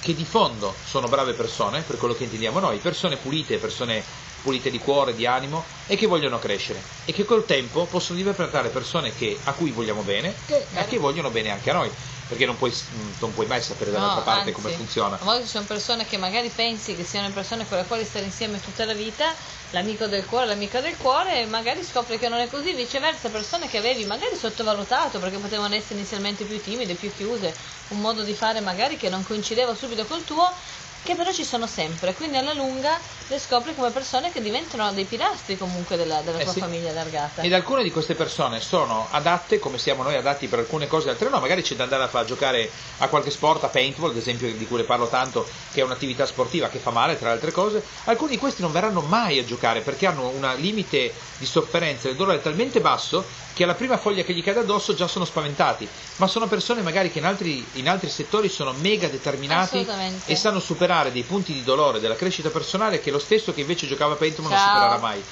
che 0.00 0.14
di 0.14 0.24
fondo 0.24 0.74
sono 0.84 1.08
brave 1.08 1.32
persone, 1.32 1.82
per 1.82 1.96
quello 1.98 2.14
che 2.14 2.24
intendiamo 2.24 2.60
noi, 2.60 2.78
persone 2.78 3.16
pulite, 3.16 3.58
persone 3.58 4.02
pulite 4.42 4.70
di 4.70 4.78
cuore, 4.78 5.14
di 5.14 5.24
animo 5.24 5.64
e 5.86 5.96
che 5.96 6.06
vogliono 6.06 6.38
crescere 6.38 6.82
e 7.06 7.12
che 7.12 7.24
col 7.24 7.46
tempo 7.46 7.86
possono 7.86 8.18
diventare 8.18 8.68
persone 8.68 9.14
che, 9.14 9.38
a 9.44 9.52
cui 9.52 9.70
vogliamo 9.70 10.02
bene 10.02 10.34
e 10.46 10.66
a 10.74 10.84
che 10.84 10.98
vogliono 10.98 11.30
bene 11.30 11.50
anche 11.50 11.70
a 11.70 11.74
noi 11.74 11.90
perché 12.26 12.46
non 12.46 12.56
puoi, 12.56 12.72
non 13.18 13.32
puoi 13.32 13.46
mai 13.46 13.60
sapere 13.60 13.90
dall'altra 13.90 14.20
No, 14.20 14.24
parte 14.24 14.50
anzi, 14.50 14.52
come 14.52 14.74
funziona. 14.74 15.18
A 15.20 15.24
volte 15.24 15.44
ci 15.44 15.50
sono 15.50 15.66
persone 15.66 16.06
che 16.06 16.16
magari 16.16 16.48
pensi 16.48 16.96
che 16.96 17.04
siano 17.04 17.30
persone 17.32 17.66
con 17.68 17.76
le 17.76 17.84
quali 17.84 18.04
stare 18.04 18.24
insieme 18.24 18.60
tutta 18.60 18.84
la 18.84 18.94
vita, 18.94 19.34
l'amico 19.70 20.06
del 20.06 20.24
cuore, 20.24 20.46
l'amica 20.46 20.80
del 20.80 20.96
cuore, 20.96 21.40
e 21.40 21.46
magari 21.46 21.82
scopri 21.82 22.18
che 22.18 22.28
non 22.28 22.38
è 22.38 22.48
così, 22.48 22.72
viceversa, 22.74 23.28
persone 23.28 23.68
che 23.68 23.78
avevi 23.78 24.04
magari 24.04 24.36
sottovalutato 24.36 25.18
perché 25.18 25.38
potevano 25.38 25.74
essere 25.74 25.94
inizialmente 25.96 26.44
più 26.44 26.60
timide, 26.60 26.94
più 26.94 27.12
chiuse, 27.12 27.54
un 27.88 28.00
modo 28.00 28.22
di 28.22 28.34
fare 28.34 28.60
magari 28.60 28.96
che 28.96 29.08
non 29.10 29.22
coincideva 29.22 29.74
subito 29.74 30.06
col 30.06 30.24
tuo, 30.24 30.56
che 31.04 31.14
però 31.14 31.30
ci 31.32 31.44
sono 31.44 31.66
sempre, 31.66 32.14
quindi 32.14 32.38
alla 32.38 32.54
lunga 32.54 32.98
le 33.28 33.38
scopri 33.38 33.74
come 33.74 33.90
persone 33.90 34.32
che 34.32 34.40
diventano 34.40 34.90
dei 34.92 35.04
pilastri 35.04 35.58
comunque 35.58 35.96
della, 35.96 36.22
della 36.22 36.38
Eh 36.38 36.44
tua 36.44 36.52
sì. 36.52 36.60
famiglia 36.60 36.90
allargata. 36.90 37.42
Ed 37.42 37.52
alcune 37.52 37.82
di 37.82 37.90
queste 37.90 38.14
persone 38.14 38.58
sono 38.60 39.06
adatte, 39.10 39.58
come 39.58 39.76
siamo 39.76 40.02
noi 40.02 40.16
adatti 40.16 40.48
per 40.48 40.60
alcune 40.60 40.86
cose, 40.86 41.10
altre 41.10 41.28
no. 41.28 41.40
Magari 41.40 41.60
c'è 41.60 41.74
da 41.74 41.82
andare 41.84 42.04
a 42.04 42.08
far 42.08 42.24
giocare 42.24 42.70
a 42.98 43.08
qualche 43.08 43.30
sport, 43.30 43.62
a 43.64 43.68
paintball, 43.68 44.10
ad 44.10 44.16
esempio, 44.16 44.50
di 44.54 44.66
cui 44.66 44.78
le 44.78 44.84
parlo 44.84 45.06
tanto, 45.06 45.46
che 45.72 45.80
è 45.80 45.84
un'attività 45.84 46.24
sportiva 46.24 46.68
che 46.68 46.78
fa 46.78 46.90
male, 46.90 47.16
tra 47.16 47.28
le 47.28 47.34
altre 47.34 47.50
cose. 47.52 47.84
Alcuni 48.04 48.30
di 48.30 48.38
questi 48.38 48.62
non 48.62 48.72
verranno 48.72 49.02
mai 49.02 49.38
a 49.38 49.44
giocare 49.44 49.82
perché 49.82 50.06
hanno 50.06 50.30
un 50.30 50.54
limite 50.56 51.12
di 51.36 51.44
sofferenza 51.44 52.08
e 52.08 52.12
il 52.12 52.16
dolore 52.16 52.40
talmente 52.40 52.80
basso 52.80 53.28
che 53.54 53.62
alla 53.62 53.74
prima 53.74 53.96
foglia 53.96 54.24
che 54.24 54.34
gli 54.34 54.42
cade 54.42 54.60
addosso 54.60 54.94
già 54.94 55.06
sono 55.06 55.24
spaventati. 55.24 55.88
Ma 56.16 56.26
sono 56.26 56.48
persone 56.48 56.82
magari 56.82 57.10
che 57.10 57.18
in 57.20 57.24
altri, 57.24 57.64
in 57.74 57.88
altri 57.88 58.10
settori 58.10 58.48
sono 58.48 58.72
mega 58.72 59.08
determinati 59.08 59.86
e 60.26 60.34
sanno 60.34 60.58
superare 60.58 61.12
dei 61.12 61.22
punti 61.22 61.52
di 61.52 61.62
dolore 61.62 62.00
della 62.00 62.16
crescita 62.16 62.50
personale 62.50 63.00
che 63.00 63.10
lo 63.12 63.18
stesso 63.18 63.54
che 63.54 63.60
invece 63.60 63.86
giocava 63.86 64.14
a 64.14 64.16
paintball 64.16 64.50
non 64.50 64.58
supererà 64.58 64.98
mai. 64.98 65.24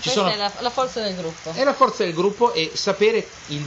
Ci 0.00 0.10
sono 0.10 0.28
è 0.28 0.36
la, 0.36 0.52
la 0.60 0.70
forza 0.70 1.00
del 1.02 1.16
gruppo. 1.16 1.52
è 1.52 1.64
la 1.64 1.72
forza 1.74 2.04
del 2.04 2.14
gruppo 2.14 2.52
e 2.52 2.72
sapere 2.74 3.28
il 3.48 3.64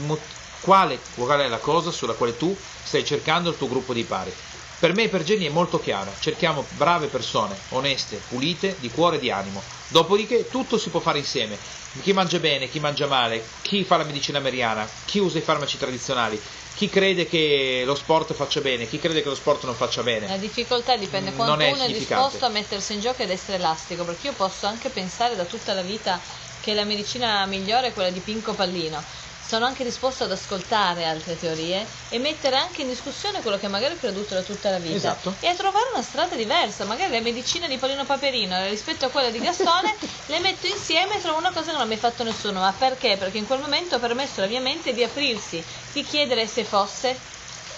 quale, 0.61 0.99
qual 1.15 1.39
è 1.39 1.47
la 1.47 1.57
cosa 1.57 1.91
sulla 1.91 2.13
quale 2.13 2.35
tu 2.35 2.55
stai 2.83 3.05
cercando 3.05 3.49
il 3.49 3.57
tuo 3.57 3.67
gruppo 3.67 3.93
di 3.93 4.03
pari. 4.03 4.33
Per 4.79 4.93
me 4.93 5.03
e 5.03 5.09
per 5.09 5.23
Jenny 5.23 5.45
è 5.45 5.49
molto 5.49 5.77
chiaro, 5.77 6.13
cerchiamo 6.19 6.65
brave 6.69 7.07
persone, 7.07 7.53
oneste, 7.69 8.21
pulite, 8.29 8.77
di 8.79 8.89
cuore 8.89 9.17
e 9.17 9.19
di 9.19 9.29
animo. 9.29 9.61
Dopodiché 9.89 10.47
tutto 10.47 10.77
si 10.77 10.89
può 10.89 11.01
fare 11.01 11.17
insieme. 11.17 11.57
Chi 12.01 12.13
mangia 12.13 12.39
bene, 12.39 12.69
chi 12.69 12.79
mangia 12.79 13.05
male, 13.05 13.43
chi 13.61 13.83
fa 13.83 13.97
la 13.97 14.05
medicina 14.05 14.39
meriana, 14.39 14.87
chi 15.05 15.19
usa 15.19 15.37
i 15.37 15.41
farmaci 15.41 15.77
tradizionali, 15.77 16.41
chi 16.75 16.87
crede 16.87 17.27
che 17.27 17.81
lo 17.83 17.93
sport 17.93 18.33
faccia 18.33 18.61
bene, 18.61 18.87
chi 18.87 18.99
crede 18.99 19.21
che 19.21 19.27
lo 19.27 19.35
sport 19.35 19.65
non 19.65 19.75
faccia 19.75 20.01
bene. 20.01 20.27
La 20.27 20.37
difficoltà 20.37 20.95
dipende 20.95 21.31
Mm, 21.31 21.35
quanto 21.35 21.51
non 21.55 21.61
è 21.61 21.71
uno 21.73 21.83
è 21.83 21.91
disposto 21.91 22.45
a 22.45 22.49
mettersi 22.49 22.93
in 22.93 23.01
gioco 23.01 23.21
ed 23.21 23.31
essere 23.31 23.57
elastico, 23.57 24.05
perché 24.05 24.27
io 24.27 24.33
posso 24.33 24.65
anche 24.65 24.87
pensare 24.89 25.35
da 25.35 25.43
tutta 25.43 25.73
la 25.73 25.81
vita 25.81 26.21
che 26.61 26.73
la 26.73 26.85
medicina 26.85 27.45
migliore 27.47 27.87
è 27.87 27.93
quella 27.93 28.11
di 28.11 28.21
Pinco 28.21 28.53
Pallino. 28.53 29.03
Sono 29.49 29.65
anche 29.65 29.83
disposto 29.83 30.25
ad 30.25 30.31
ascoltare 30.31 31.05
altre 31.05 31.35
teorie 31.35 31.83
e 32.09 32.19
mettere 32.19 32.55
anche 32.55 32.83
in 32.83 32.87
discussione 32.87 33.41
quello 33.41 33.57
che 33.57 33.67
magari 33.67 33.95
ho 33.95 33.97
creduto 33.97 34.35
da 34.35 34.43
tutta 34.43 34.69
la 34.69 34.77
vita 34.77 34.95
Esatto. 34.95 35.33
e 35.39 35.47
a 35.47 35.55
trovare 35.55 35.89
una 35.91 36.03
strada 36.03 36.35
diversa. 36.35 36.85
Magari 36.85 37.13
la 37.13 37.19
medicina 37.19 37.65
di 37.67 37.77
Paolino 37.77 38.05
Paperino 38.05 38.63
rispetto 38.67 39.05
a 39.05 39.09
quella 39.09 39.31
di 39.31 39.39
Gastone 39.39 39.95
le 40.27 40.39
metto 40.39 40.67
insieme 40.67 41.15
e 41.17 41.21
trovo 41.21 41.39
una 41.39 41.49
cosa 41.49 41.65
che 41.65 41.71
non 41.71 41.81
ha 41.81 41.85
mai 41.85 41.97
fatto 41.97 42.21
nessuno. 42.23 42.59
Ma 42.59 42.71
perché? 42.77 43.17
Perché 43.17 43.39
in 43.39 43.47
quel 43.47 43.57
momento 43.59 43.95
ho 43.95 43.99
permesso 43.99 44.41
alla 44.41 44.49
mia 44.49 44.61
mente 44.61 44.93
di 44.93 45.01
aprirsi, 45.03 45.63
di 45.93 46.03
chiedere 46.05 46.45
se 46.45 46.63
fosse, 46.63 47.17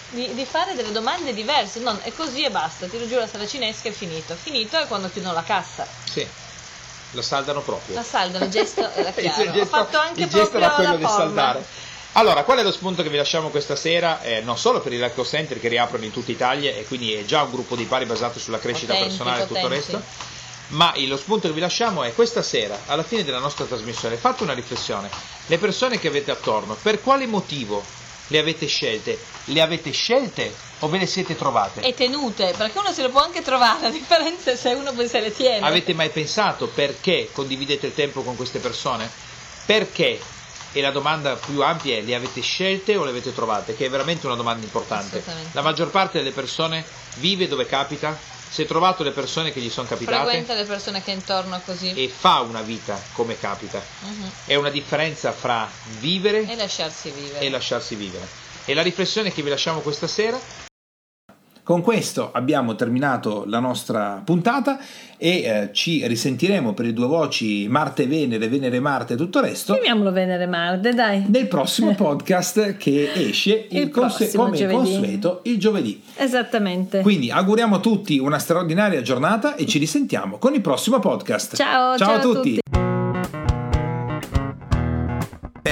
di, 0.10 0.34
di 0.34 0.44
fare 0.44 0.76
delle 0.76 0.92
domande 0.92 1.34
diverse. 1.34 1.80
Non 1.80 1.98
è 2.04 2.12
così 2.14 2.44
e 2.44 2.50
basta, 2.50 2.88
tiro 2.88 3.08
giù 3.08 3.16
la 3.16 3.28
saracinesca 3.28 3.88
e 3.88 3.94
finito. 3.94 4.36
Finito 4.36 4.78
è 4.78 4.88
quando 4.88 5.10
chiudono 5.10 5.34
la 5.34 5.44
cassa. 5.44 5.88
Sì, 6.04 6.28
la 7.12 7.22
saldano 7.22 7.62
proprio. 7.62 7.96
La 7.96 8.04
saldano, 8.04 8.46
il 8.46 8.52
gesto 8.52 8.90
era 8.94 9.10
Il 9.16 9.16
chiaro. 9.16 9.44
gesto- 9.52 9.60
Ho 9.62 9.66
fatto 9.66 9.98
anche 10.00 10.22
il 10.24 10.30
gesto 10.30 10.58
era 10.58 10.70
quello 10.72 10.96
di 10.98 11.06
saldare. 11.06 11.66
Allora, 12.14 12.44
qual 12.44 12.58
è 12.58 12.64
lo 12.64 12.72
spunto 12.74 13.04
che 13.04 13.10
vi 13.10 13.16
lasciamo 13.18 13.50
questa 13.50 13.76
sera? 13.78 14.22
Eh, 14.22 14.42
non 14.42 14.58
solo 14.58 14.82
per 14.82 14.92
i 14.92 14.98
Lacto 14.98 15.24
Center 15.26 15.60
che 15.62 15.70
riaprono 15.70 16.04
in 16.04 16.12
tutta 16.12 16.32
Italia 16.32 16.72
e 16.76 16.84
quindi 16.86 17.14
è 17.14 17.24
già 17.24 17.44
un 17.44 17.52
gruppo 17.52 17.76
di 17.78 17.86
pari 17.86 18.06
basato 18.06 18.38
sulla 18.38 18.60
crescita 18.60 18.92
Potenti, 18.94 19.16
personale 19.16 19.44
e 19.44 19.48
tutto 19.48 19.60
il 19.60 19.70
resto, 19.70 20.02
ma 20.68 20.92
il- 20.96 21.08
lo 21.08 21.16
spunto 21.16 21.48
che 21.48 21.54
vi 21.54 21.62
lasciamo 21.62 22.04
è 22.04 22.14
questa 22.14 22.42
sera, 22.42 22.78
alla 22.88 23.04
fine 23.04 23.24
della 23.24 23.40
nostra 23.40 23.64
trasmissione, 23.64 24.18
fate 24.18 24.44
una 24.44 24.54
riflessione. 24.54 25.10
Le 25.46 25.58
persone 25.58 26.00
che 26.00 26.10
avete 26.10 26.32
attorno, 26.32 26.76
per 26.82 27.02
quale 27.02 27.26
motivo 27.28 27.82
le 28.32 28.40
avete 28.40 28.66
scelte? 28.66 29.20
Le 29.46 29.62
avete 29.62 29.92
scelte 29.92 30.54
o 30.80 30.88
ve 30.88 30.98
le 30.98 31.06
siete 31.06 31.36
trovate? 31.36 31.82
E 31.82 31.94
tenute, 31.94 32.54
perché 32.58 32.80
uno 32.80 32.92
se 32.92 33.04
lo 33.04 33.10
può 33.10 33.22
anche 33.22 33.42
trovare, 33.42 33.82
la 33.82 33.90
differenza 33.90 34.52
è 34.52 34.56
se 34.56 34.74
uno 34.74 34.94
poi 34.94 35.08
se 35.08 35.20
le 35.20 35.34
tiene. 35.34 35.66
Avete 35.66 35.94
mai 35.94 36.10
pensato 36.10 36.68
perché 36.68 37.30
condividete 37.32 37.88
il 37.88 37.94
tempo 37.94 38.24
con 38.24 38.36
queste 38.36 38.60
persone? 38.60 39.10
Perché? 39.66 40.20
E 40.74 40.80
la 40.80 40.92
domanda 40.92 41.36
più 41.36 41.62
ampia 41.62 41.98
è 41.98 42.02
le 42.02 42.16
avete 42.16 42.42
scelte 42.42 42.96
o 42.96 43.04
le 43.04 43.10
avete 43.10 43.34
trovate? 43.34 43.76
Che 43.76 43.86
è 43.86 43.90
veramente 43.90 44.26
una 44.26 44.36
domanda 44.36 44.64
importante. 44.66 45.22
La 45.52 45.62
maggior 45.62 45.90
parte 45.90 46.18
delle 46.20 46.32
persone 46.32 46.86
vive 47.18 47.50
dove 47.50 47.66
capita, 47.66 48.18
si 48.52 48.64
è 48.64 48.66
trovato 48.66 49.02
le 49.04 49.12
persone 49.12 49.54
che 49.54 49.62
gli 49.62 49.70
sono 49.70 49.88
capitate 49.88 50.18
Frequenta 50.24 50.54
le 50.54 50.66
persone 50.66 51.02
che 51.02 51.12
intorno 51.12 51.62
così. 51.66 51.94
e 51.94 52.10
fa 52.10 52.42
una 52.42 52.62
vita 52.62 53.02
come 53.14 53.38
capita. 53.40 53.82
Mhm. 54.02 54.32
È 54.46 54.56
una 54.56 54.70
differenza 54.70 55.32
fra 55.32 55.70
vivere 56.00 56.46
E 56.46 56.56
lasciarsi 56.58 57.10
vivere. 57.12 57.40
e 57.46 57.50
lasciarsi 57.50 57.96
vivere. 57.96 58.28
E 58.66 58.74
la 58.74 58.82
riflessione 58.82 59.32
che 59.32 59.42
vi 59.42 59.50
lasciamo 59.50 59.80
questa 59.80 60.06
sera 60.08 60.38
Con 61.64 61.82
questo 61.82 62.32
abbiamo 62.34 62.76
terminato 62.76 63.44
la 63.46 63.60
nostra 63.60 64.22
puntata 64.26 64.80
e 65.18 65.30
eh, 65.44 65.70
ci 65.74 66.06
risentiremo 66.08 66.74
per 66.74 66.86
le 66.86 66.94
due 66.94 67.06
voci 67.06 67.68
Marte 67.70 68.08
Venere, 68.08 68.48
Venere 68.48 68.80
Marte 68.80 69.14
e 69.14 69.16
tutto 69.16 69.38
il 69.40 69.46
resto 69.46 69.74
Chiamiamolo 69.74 70.12
Venere 70.12 70.48
Marte, 70.48 70.94
dai. 70.94 71.24
nel 71.28 71.48
prossimo 71.48 71.94
podcast 71.96 72.78
che 72.78 73.12
esce 73.14 73.68
il 73.70 73.82
Il 73.82 73.90
prossimo 73.92 74.46
come 74.46 74.58
giovedì. 74.58 74.76
consueto 74.76 75.42
il 75.44 75.60
giovedì. 75.60 76.02
Esattamente. 76.16 77.02
Quindi 77.02 77.30
auguriamo 77.30 77.76
a 77.76 77.80
tutti 77.80 78.18
una 78.18 78.40
straordinaria 78.40 79.02
giornata 79.04 79.56
e 79.56 79.68
ci 79.68 79.78
risentiamo 79.78 80.40
con 80.40 80.56
il 80.56 80.62
prossimo 80.62 80.98
podcast. 81.00 81.56
Ciao, 81.56 81.96
ciao, 81.96 82.08
ciao 82.08 82.16
a 82.16 82.18
a 82.18 82.22
tutti. 82.22 82.56
tutti. 82.56 82.81